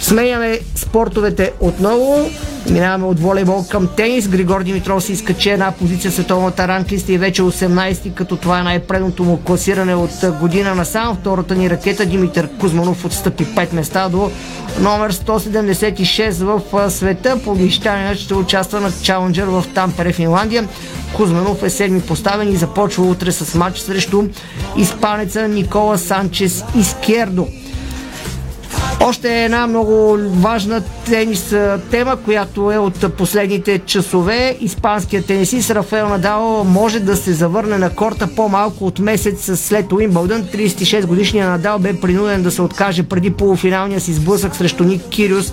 Сменяме 0.00 0.58
спортовете 0.74 1.52
отново. 1.60 2.30
Минаваме 2.70 3.04
от 3.04 3.20
волейбол 3.20 3.64
към 3.70 3.88
тенис. 3.96 4.28
Григор 4.28 4.62
Димитров 4.62 5.04
се 5.04 5.12
изкачи 5.12 5.50
една 5.50 5.72
позиция 5.72 6.10
в 6.10 6.14
световната 6.14 6.68
ранглиста 6.68 7.12
и 7.12 7.18
вече 7.18 7.42
18 7.42 8.14
като 8.14 8.36
това 8.36 8.60
е 8.60 8.62
най-предното 8.62 9.24
му 9.24 9.40
класиране 9.44 9.94
от 9.94 10.10
година 10.40 10.74
насам. 10.74 11.16
Втората 11.16 11.54
ни 11.54 11.70
ракета 11.70 12.06
Димитър 12.06 12.48
Кузманов 12.60 13.04
отстъпи 13.04 13.46
5 13.46 13.74
места 13.74 14.08
до 14.08 14.30
номер 14.80 15.12
176 15.12 16.30
в 16.44 16.90
света. 16.90 17.40
По 17.44 17.56
ще 18.14 18.34
участва 18.34 18.80
на 18.80 18.92
Чаленджер 19.02 19.46
в 19.46 19.64
Тампере, 19.74 20.12
Финландия. 20.12 20.68
Кузманов 21.16 21.62
е 21.62 21.70
седми 21.70 22.00
поставен 22.00 22.52
и 22.52 22.56
започва 22.56 23.04
утре 23.04 23.32
с 23.32 23.54
матч 23.54 23.78
срещу 23.78 24.22
испанеца 24.76 25.48
Никола 25.48 25.98
Санчес 25.98 26.64
Искердо. 26.78 27.48
Още 29.00 29.44
една 29.44 29.66
много 29.66 30.16
важна 30.20 30.82
тенис 31.06 31.54
тема, 31.90 32.16
която 32.16 32.72
е 32.72 32.78
от 32.78 33.14
последните 33.14 33.78
часове. 33.78 34.56
Испанският 34.60 35.26
тенисист 35.26 35.70
Рафаел 35.70 36.08
Надал 36.08 36.64
може 36.64 37.00
да 37.00 37.16
се 37.16 37.32
завърне 37.32 37.78
на 37.78 37.90
корта 37.90 38.28
по-малко 38.36 38.86
от 38.86 38.98
месец 38.98 39.60
след 39.60 39.92
Уимбълдън. 39.92 40.42
36 40.42 41.06
годишният 41.06 41.48
Надал 41.48 41.78
бе 41.78 42.00
принуден 42.00 42.42
да 42.42 42.50
се 42.50 42.62
откаже 42.62 43.02
преди 43.02 43.30
полуфиналния 43.30 44.00
си 44.00 44.12
сблъсък 44.12 44.56
срещу 44.56 44.84
Ник 44.84 45.02
Кириус 45.08 45.52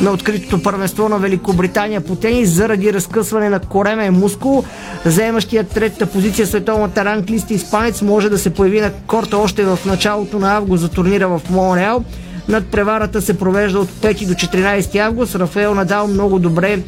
на 0.00 0.10
откритото 0.10 0.62
първенство 0.62 1.08
на 1.08 1.18
Великобритания 1.18 2.00
по 2.00 2.16
тенис 2.16 2.50
заради 2.50 2.92
разкъсване 2.92 3.48
на 3.48 3.60
коремен 3.60 4.14
мускул. 4.14 4.64
Заемащият 5.04 5.70
третата 5.70 6.06
позиция 6.06 6.46
световната 6.46 7.04
ранглиста 7.04 7.54
испанец 7.54 8.02
може 8.02 8.30
да 8.30 8.38
се 8.38 8.54
появи 8.54 8.80
на 8.80 8.92
корта 9.06 9.38
още 9.38 9.64
в 9.64 9.78
началото 9.86 10.38
на 10.38 10.56
август 10.56 10.82
за 10.82 10.88
турнира 10.88 11.28
в 11.28 11.40
Монреал. 11.50 12.04
Над 12.48 12.66
преварата 12.66 13.22
се 13.22 13.38
провежда 13.38 13.78
от 13.78 13.88
5 13.88 14.26
до 14.26 14.34
14 14.34 14.96
август. 14.96 15.34
Рафаел 15.34 15.74
Надал 15.74 16.08
много 16.08 16.38
добре 16.38 16.82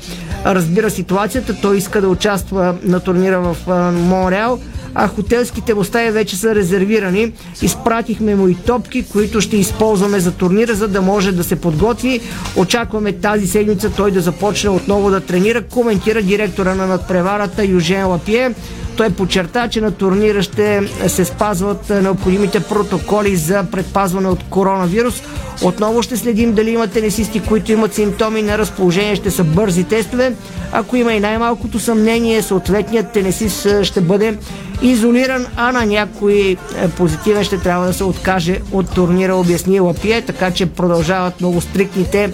разбира 0.46 0.90
ситуацията. 0.90 1.56
Той 1.62 1.76
иска 1.76 2.00
да 2.00 2.08
участва 2.08 2.74
на 2.82 3.00
турнира 3.00 3.40
в 3.40 3.56
Монреал 3.92 4.58
а 4.94 5.08
хотелските 5.08 5.74
остави 5.74 6.10
вече 6.10 6.36
са 6.36 6.54
резервирани. 6.54 7.32
Изпратихме 7.62 8.34
му 8.34 8.48
и 8.48 8.54
топки, 8.54 9.04
които 9.12 9.40
ще 9.40 9.56
използваме 9.56 10.20
за 10.20 10.32
турнира, 10.32 10.74
за 10.74 10.88
да 10.88 11.02
може 11.02 11.32
да 11.32 11.44
се 11.44 11.56
подготви. 11.56 12.20
Очакваме 12.56 13.12
тази 13.12 13.46
седмица 13.46 13.90
той 13.90 14.10
да 14.10 14.20
започне 14.20 14.70
отново 14.70 15.10
да 15.10 15.20
тренира, 15.20 15.62
коментира 15.62 16.22
директора 16.22 16.74
на 16.74 16.86
надпреварата 16.86 17.64
Южен 17.64 18.06
Лапие. 18.06 18.54
Той 18.98 19.10
подчерта, 19.10 19.68
че 19.68 19.80
на 19.80 19.90
турнира 19.90 20.42
ще 20.42 20.82
се 21.06 21.24
спазват 21.24 21.90
необходимите 21.90 22.60
протоколи 22.60 23.36
за 23.36 23.64
предпазване 23.72 24.28
от 24.28 24.44
коронавирус. 24.50 25.22
Отново 25.62 26.02
ще 26.02 26.16
следим 26.16 26.54
дали 26.54 26.70
има 26.70 26.86
тенисисти, 26.86 27.42
които 27.42 27.72
имат 27.72 27.94
симптоми 27.94 28.42
на 28.42 28.58
разположение, 28.58 29.16
ще 29.16 29.30
са 29.30 29.44
бързи 29.44 29.84
тестове. 29.84 30.32
Ако 30.72 30.96
има 30.96 31.12
и 31.12 31.20
най-малкото 31.20 31.78
съмнение, 31.78 32.42
съответният 32.42 33.12
тенисист 33.12 33.84
ще 33.84 34.00
бъде 34.00 34.38
изолиран, 34.82 35.46
а 35.56 35.72
на 35.72 35.86
някой 35.86 36.56
е, 36.76 36.88
позитивен 36.88 37.44
ще 37.44 37.58
трябва 37.58 37.86
да 37.86 37.92
се 37.92 38.04
откаже 38.04 38.60
от 38.72 38.94
турнира, 38.94 39.34
обясни 39.34 39.80
Лапие, 39.80 40.22
така 40.22 40.50
че 40.50 40.66
продължават 40.66 41.40
много 41.40 41.60
стриктните 41.60 42.32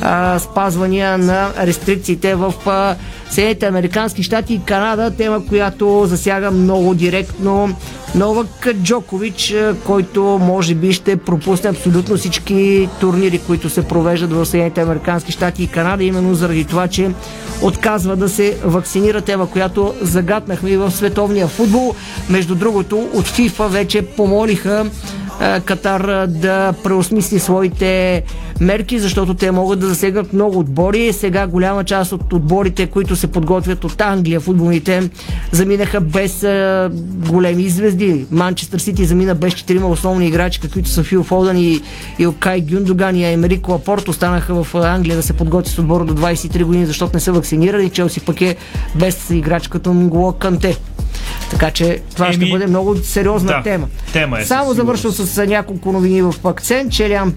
а, 0.00 0.38
спазвания 0.38 1.18
на 1.18 1.50
рестрикциите 1.60 2.34
в 2.34 2.54
а, 2.66 2.96
Съединените 3.34 3.66
Американски 3.66 4.22
щати 4.22 4.54
и 4.54 4.60
Канада, 4.64 5.10
тема, 5.10 5.46
която 5.46 6.04
засяга 6.06 6.50
много 6.50 6.94
директно 6.94 7.76
Новак 8.14 8.68
Джокович, 8.82 9.54
който 9.84 10.22
може 10.42 10.74
би 10.74 10.92
ще 10.92 11.16
пропусне 11.16 11.70
абсолютно 11.70 12.16
всички 12.16 12.88
турнири, 13.00 13.38
които 13.38 13.70
се 13.70 13.88
провеждат 13.88 14.32
в 14.32 14.46
Съединените 14.46 14.80
Американски 14.80 15.32
щати 15.32 15.62
и 15.62 15.66
Канада, 15.66 16.04
именно 16.04 16.34
заради 16.34 16.64
това, 16.64 16.88
че 16.88 17.10
отказва 17.62 18.16
да 18.16 18.28
се 18.28 18.58
вакцинира 18.64 19.20
тема, 19.20 19.50
която 19.50 19.94
загатнахме 20.00 20.70
и 20.70 20.76
в 20.76 20.90
световния 20.90 21.48
футбол. 21.48 21.94
Между 22.30 22.54
другото, 22.54 23.08
от 23.14 23.26
ФИФА 23.26 23.68
вече 23.68 24.02
помолиха 24.02 24.86
Катар 25.64 26.26
да 26.26 26.72
преосмисли 26.84 27.38
своите 27.38 28.22
мерки, 28.60 28.98
защото 28.98 29.34
те 29.34 29.50
могат 29.50 29.80
да 29.80 29.86
засегнат 29.86 30.32
много 30.32 30.58
отбори. 30.58 31.12
Сега 31.12 31.46
голяма 31.46 31.84
част 31.84 32.12
от 32.12 32.32
отборите, 32.32 32.86
които 32.86 33.16
се 33.16 33.26
подготвят 33.26 33.84
от 33.84 34.00
Англия, 34.00 34.40
футболните, 34.40 35.10
заминаха 35.52 36.00
без 36.00 36.46
големи 37.28 37.68
звезди. 37.68 38.26
Манчестър 38.30 38.78
Сити 38.78 39.04
замина 39.04 39.34
без 39.34 39.54
четирима 39.54 39.88
основни 39.88 40.26
играчи, 40.26 40.60
каквито 40.60 40.88
са 40.88 41.02
Фил 41.02 41.22
Фолдън 41.22 41.56
и 41.56 41.80
Илкай 42.18 42.60
Гюндоган 42.60 43.16
и 43.16 43.24
Емерико 43.24 43.72
Лапорт. 43.72 44.08
Останаха 44.08 44.64
в 44.64 44.74
Англия 44.74 45.16
да 45.16 45.22
се 45.22 45.32
подготвят 45.32 45.74
с 45.74 45.78
отбора 45.78 46.04
до 46.04 46.14
23 46.14 46.64
години, 46.64 46.86
защото 46.86 47.10
не 47.14 47.20
са 47.20 47.32
вакцинирани. 47.32 47.90
Челси 47.90 48.20
пък 48.20 48.40
е 48.40 48.56
без 48.94 49.30
играч 49.30 49.68
като 49.68 49.94
Нголо 49.94 50.32
Канте. 50.32 50.76
Така 51.50 51.70
че 51.70 52.00
това 52.14 52.26
Еми... 52.26 52.34
ще 52.34 52.50
бъде 52.50 52.66
много 52.66 52.96
сериозна 52.96 53.52
да, 53.52 53.62
тема. 53.62 53.86
тема 54.12 54.40
е 54.40 54.44
Само 54.44 54.74
завършвам 54.74 55.12
с 55.12 55.23
няколко 55.46 55.92
новини 55.92 56.22
в 56.22 56.34
акцент. 56.44 56.92
Челиан 56.92 57.34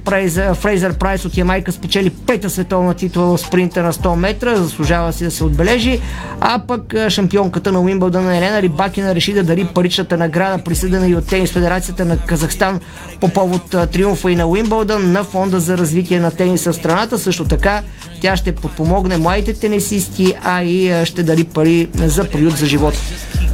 Фрейзър, 0.54 0.94
Прайс 0.94 1.26
от 1.26 1.38
Ямайка 1.38 1.72
спечели 1.72 2.10
пета 2.10 2.50
световна 2.50 2.94
титла 2.94 3.26
в 3.26 3.38
спринта 3.38 3.84
на 3.84 3.94
100 3.94 4.16
метра. 4.16 4.56
Заслужава 4.56 5.14
си 5.14 5.24
да 5.24 5.32
се 5.32 5.44
отбележи. 5.44 6.00
А 6.42 6.60
пък 6.68 6.96
шампионката 7.10 7.72
на 7.72 7.82
Уимбълдън 7.82 8.32
Елена 8.32 8.62
Рибакина 8.62 9.16
реши 9.16 9.34
да 9.34 9.44
дари 9.44 9.68
паричната 9.76 10.18
награда, 10.18 10.64
присъдена 10.64 11.08
и 11.08 11.16
от 11.16 11.28
Тенис 11.28 11.52
Федерацията 11.52 12.06
на 12.06 12.18
Казахстан 12.18 12.80
по 13.22 13.30
повод 13.30 13.76
триумфа 13.92 14.32
и 14.32 14.36
на 14.36 14.48
Уимбълдън 14.48 15.12
на 15.12 15.24
фонда 15.24 15.60
за 15.60 15.78
развитие 15.78 16.20
на 16.20 16.32
тениса 16.32 16.72
в 16.72 16.76
страната. 16.76 17.20
Също 17.20 17.46
така 17.46 17.82
тя 18.22 18.38
ще 18.38 18.56
подпомогне 18.56 19.18
младите 19.18 19.54
тенисисти, 19.54 20.34
а 20.44 20.64
и 20.64 21.06
ще 21.06 21.24
дари 21.24 21.44
пари 21.44 21.88
за 21.96 22.30
приют 22.30 22.58
за 22.58 22.66
живота. 22.66 23.00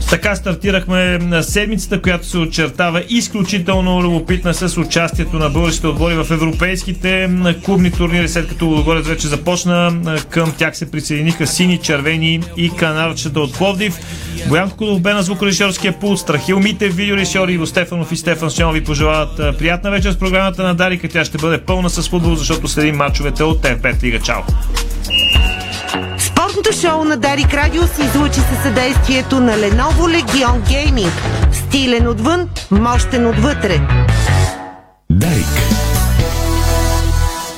Така 0.09 0.35
стартирахме 0.35 1.19
седмицата, 1.41 2.01
която 2.01 2.27
се 2.27 2.37
очертава 2.37 3.03
изключително 3.09 4.03
любопитна 4.23 4.53
с 4.53 4.77
участието 4.77 5.39
на 5.39 5.49
българските 5.49 5.87
отбори 5.87 6.15
в 6.15 6.31
европейските 6.31 7.29
клубни 7.65 7.91
турнири, 7.91 8.29
след 8.29 8.47
като 8.47 8.65
Лудогорец 8.65 9.07
вече 9.07 9.27
започна. 9.27 10.01
Към 10.29 10.53
тях 10.57 10.77
се 10.77 10.91
присъединиха 10.91 11.47
сини, 11.47 11.77
червени 11.77 12.41
и 12.57 12.69
канарчета 12.69 13.39
от 13.39 13.57
Пловдив. 13.57 13.97
Боян 14.47 14.69
Кудов 14.69 15.01
на 15.03 15.23
звукорежисьорския 15.23 15.99
пулт, 15.99 16.19
Страхил 16.19 16.59
Митев, 16.59 16.95
видеорежисьор 16.95 17.47
Иво 17.49 17.67
Стефанов 17.67 18.11
и 18.11 18.17
Стефан 18.17 18.51
Сьон 18.51 18.73
ви 18.73 18.83
пожелават 18.83 19.57
приятна 19.57 19.91
вечер 19.91 20.11
с 20.11 20.19
програмата 20.19 20.63
на 20.63 20.75
Дарика. 20.75 21.09
Тя 21.09 21.25
ще 21.25 21.37
бъде 21.37 21.57
пълна 21.57 21.89
с 21.89 22.09
футбол, 22.09 22.35
защото 22.35 22.67
следим 22.67 22.95
мачовете 22.95 23.43
от 23.43 23.61
F5 23.61 24.03
Лига. 24.03 24.19
Чао! 24.19 24.41
Спортното 26.17 26.71
шоу 26.81 27.03
на 27.03 27.17
Дарик 27.17 27.53
Радио 27.53 27.83
се 27.87 28.03
излучи 28.03 28.39
със 28.39 28.63
съдействието 28.63 29.39
на 29.39 29.51
Lenovo 29.51 30.21
Legion 30.21 30.59
Gaming. 30.69 31.11
Стилен 31.51 32.07
отвън, 32.07 32.49
мощен 32.71 33.27
отвътре. 33.27 33.81
Dijk. 35.17 35.92